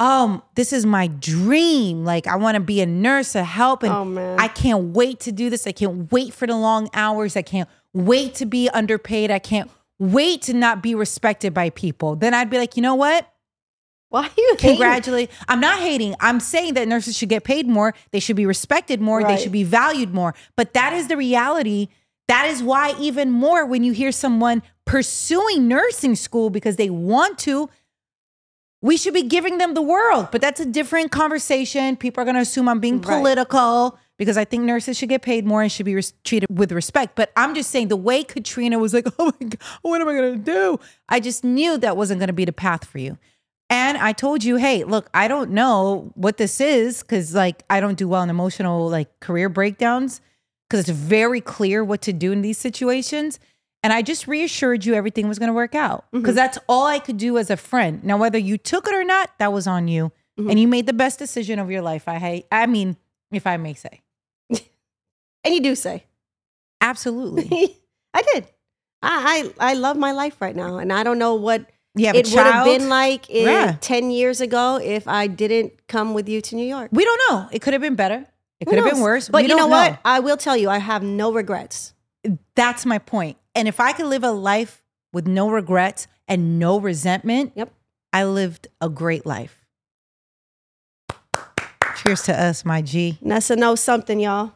um, 0.00 0.42
this 0.54 0.72
is 0.72 0.86
my 0.86 1.08
dream. 1.08 2.04
Like, 2.04 2.26
I 2.26 2.36
want 2.36 2.54
to 2.54 2.60
be 2.60 2.80
a 2.80 2.86
nurse 2.86 3.32
to 3.32 3.44
help, 3.44 3.82
and 3.82 3.92
Oh. 4.18 4.36
I 4.38 4.48
can't 4.48 4.92
wait 4.94 5.20
to 5.20 5.32
do 5.32 5.50
this. 5.50 5.66
I 5.66 5.72
can't 5.72 6.10
wait 6.12 6.32
for 6.32 6.46
the 6.46 6.56
long 6.56 6.88
hours. 6.94 7.36
I 7.36 7.42
can't 7.42 7.68
wait 7.92 8.34
to 8.36 8.46
be 8.46 8.68
underpaid. 8.68 9.30
I 9.30 9.38
can't 9.40 9.70
wait 9.98 10.42
to 10.42 10.54
not 10.54 10.82
be 10.82 10.94
respected 10.94 11.52
by 11.52 11.70
people. 11.70 12.14
Then 12.14 12.32
I'd 12.34 12.48
be 12.50 12.58
like, 12.58 12.76
you 12.76 12.82
know 12.82 12.94
what? 12.94 13.28
Why 14.10 14.22
are 14.26 14.30
you 14.38 14.54
hating? 14.58 14.76
Congratulate. 14.76 15.30
I'm 15.48 15.60
not 15.60 15.80
hating. 15.80 16.14
I'm 16.20 16.40
saying 16.40 16.74
that 16.74 16.88
nurses 16.88 17.16
should 17.16 17.28
get 17.28 17.44
paid 17.44 17.66
more. 17.68 17.92
They 18.12 18.20
should 18.20 18.36
be 18.36 18.46
respected 18.46 19.00
more. 19.00 19.22
They 19.22 19.36
should 19.36 19.52
be 19.52 19.64
valued 19.64 20.14
more. 20.14 20.34
But 20.56 20.72
that 20.74 20.92
is 20.94 21.08
the 21.08 21.16
reality. 21.16 21.88
That 22.28 22.48
is 22.48 22.62
why, 22.62 22.94
even 23.00 23.30
more, 23.30 23.66
when 23.66 23.82
you 23.84 23.92
hear 23.92 24.12
someone 24.12 24.62
pursuing 24.86 25.66
nursing 25.68 26.14
school 26.14 26.48
because 26.50 26.76
they 26.76 26.88
want 26.90 27.38
to, 27.40 27.68
we 28.80 28.96
should 28.96 29.14
be 29.14 29.22
giving 29.22 29.58
them 29.58 29.74
the 29.74 29.82
world. 29.82 30.28
But 30.30 30.40
that's 30.40 30.60
a 30.60 30.66
different 30.66 31.10
conversation. 31.10 31.96
People 31.96 32.22
are 32.22 32.24
going 32.24 32.36
to 32.36 32.40
assume 32.42 32.68
I'm 32.68 32.80
being 32.80 33.00
Right. 33.00 33.18
political 33.18 33.98
because 34.18 34.36
I 34.36 34.44
think 34.44 34.64
nurses 34.64 34.96
should 34.96 35.08
get 35.08 35.22
paid 35.22 35.44
more 35.46 35.62
and 35.62 35.70
should 35.70 35.86
be 35.86 35.94
res- 35.94 36.12
treated 36.24 36.48
with 36.50 36.72
respect. 36.72 37.14
But 37.16 37.32
I'm 37.36 37.54
just 37.54 37.70
saying 37.70 37.88
the 37.88 37.96
way 37.96 38.24
Katrina 38.24 38.78
was 38.78 38.94
like, 38.94 39.06
oh 39.18 39.26
my 39.40 39.46
God, 39.48 39.58
what 39.82 40.00
am 40.00 40.08
I 40.08 40.14
going 40.14 40.32
to 40.38 40.44
do? 40.44 40.78
I 41.08 41.20
just 41.20 41.44
knew 41.44 41.76
that 41.78 41.96
wasn't 41.96 42.20
going 42.20 42.28
to 42.28 42.32
be 42.32 42.44
the 42.44 42.52
path 42.52 42.84
for 42.84 42.98
you. 42.98 43.18
And 43.70 43.98
I 43.98 44.12
told 44.12 44.44
you, 44.44 44.56
hey, 44.56 44.84
look, 44.84 45.10
I 45.12 45.28
don't 45.28 45.50
know 45.50 46.10
what 46.14 46.38
this 46.38 46.58
is 46.58 47.02
because, 47.02 47.34
like, 47.34 47.64
I 47.68 47.80
don't 47.80 47.98
do 47.98 48.08
well 48.08 48.22
in 48.22 48.30
emotional, 48.30 48.88
like, 48.88 49.20
career 49.20 49.50
breakdowns 49.50 50.22
because 50.70 50.88
it's 50.88 50.98
very 50.98 51.42
clear 51.42 51.84
what 51.84 52.00
to 52.02 52.12
do 52.14 52.32
in 52.32 52.40
these 52.40 52.56
situations. 52.56 53.38
And 53.82 53.92
I 53.92 54.02
just 54.02 54.26
reassured 54.26 54.84
you 54.84 54.94
everything 54.94 55.28
was 55.28 55.38
going 55.38 55.48
to 55.48 55.54
work 55.54 55.74
out 55.74 56.06
mm-hmm. 56.06 56.20
because 56.20 56.34
that's 56.34 56.58
all 56.68 56.86
I 56.86 56.98
could 56.98 57.16
do 57.16 57.38
as 57.38 57.48
a 57.48 57.56
friend. 57.56 58.02
Now, 58.02 58.16
whether 58.16 58.38
you 58.38 58.58
took 58.58 58.88
it 58.88 58.94
or 58.94 59.04
not, 59.04 59.30
that 59.38 59.52
was 59.52 59.66
on 59.66 59.88
you. 59.88 60.10
Mm-hmm. 60.38 60.50
And 60.50 60.60
you 60.60 60.68
made 60.68 60.86
the 60.86 60.92
best 60.92 61.18
decision 61.18 61.58
of 61.58 61.70
your 61.70 61.82
life. 61.82 62.08
I 62.08 62.18
hate, 62.18 62.46
I 62.50 62.66
mean, 62.66 62.96
if 63.32 63.46
I 63.46 63.56
may 63.56 63.74
say. 63.74 64.02
And 65.44 65.54
you 65.54 65.60
do 65.60 65.76
say. 65.76 66.04
Absolutely. 66.80 67.76
I 68.14 68.22
did. 68.34 68.46
I, 69.02 69.52
I 69.60 69.70
I 69.70 69.74
love 69.74 69.96
my 69.96 70.12
life 70.12 70.40
right 70.40 70.54
now, 70.54 70.78
and 70.78 70.92
I 70.92 71.04
don't 71.04 71.18
know 71.18 71.34
what 71.34 71.70
it 71.96 72.14
would 72.14 72.26
have 72.26 72.64
been 72.64 72.88
like 72.88 73.30
in 73.30 73.46
Yeah. 73.46 73.76
ten 73.80 74.10
years 74.10 74.40
ago 74.40 74.80
if 74.82 75.06
I 75.06 75.26
didn't 75.26 75.86
come 75.86 76.14
with 76.14 76.28
you 76.28 76.40
to 76.40 76.56
New 76.56 76.66
York. 76.66 76.90
we 76.92 77.04
don't 77.04 77.20
know. 77.30 77.48
It 77.52 77.62
could 77.62 77.72
have 77.72 77.82
been 77.82 77.94
better. 77.94 78.26
It 78.60 78.66
could 78.66 78.78
have 78.78 78.92
been 78.92 79.00
worse. 79.00 79.28
But 79.28 79.44
We 79.44 79.48
you 79.48 79.56
know 79.56 79.68
what? 79.68 79.98
I 80.04 80.18
will 80.20 80.36
tell 80.36 80.56
you, 80.56 80.68
I 80.68 80.78
have 80.78 81.02
no 81.02 81.32
regrets. 81.32 81.94
That's 82.56 82.84
my 82.84 82.98
point. 82.98 83.37
And 83.54 83.66
if 83.68 83.80
I 83.80 83.92
could 83.92 84.06
live 84.06 84.24
a 84.24 84.30
life 84.30 84.82
with 85.12 85.26
no 85.26 85.48
regrets 85.50 86.06
and 86.26 86.58
no 86.58 86.78
resentment, 86.78 87.52
Yep. 87.54 87.72
I 88.12 88.24
lived 88.24 88.68
a 88.80 88.88
great 88.88 89.26
life. 89.26 89.64
Cheers 91.96 92.22
to 92.22 92.40
us, 92.40 92.64
my 92.64 92.80
G. 92.80 93.18
Nessa 93.20 93.56
knows 93.56 93.80
something, 93.80 94.20
y'all. 94.20 94.52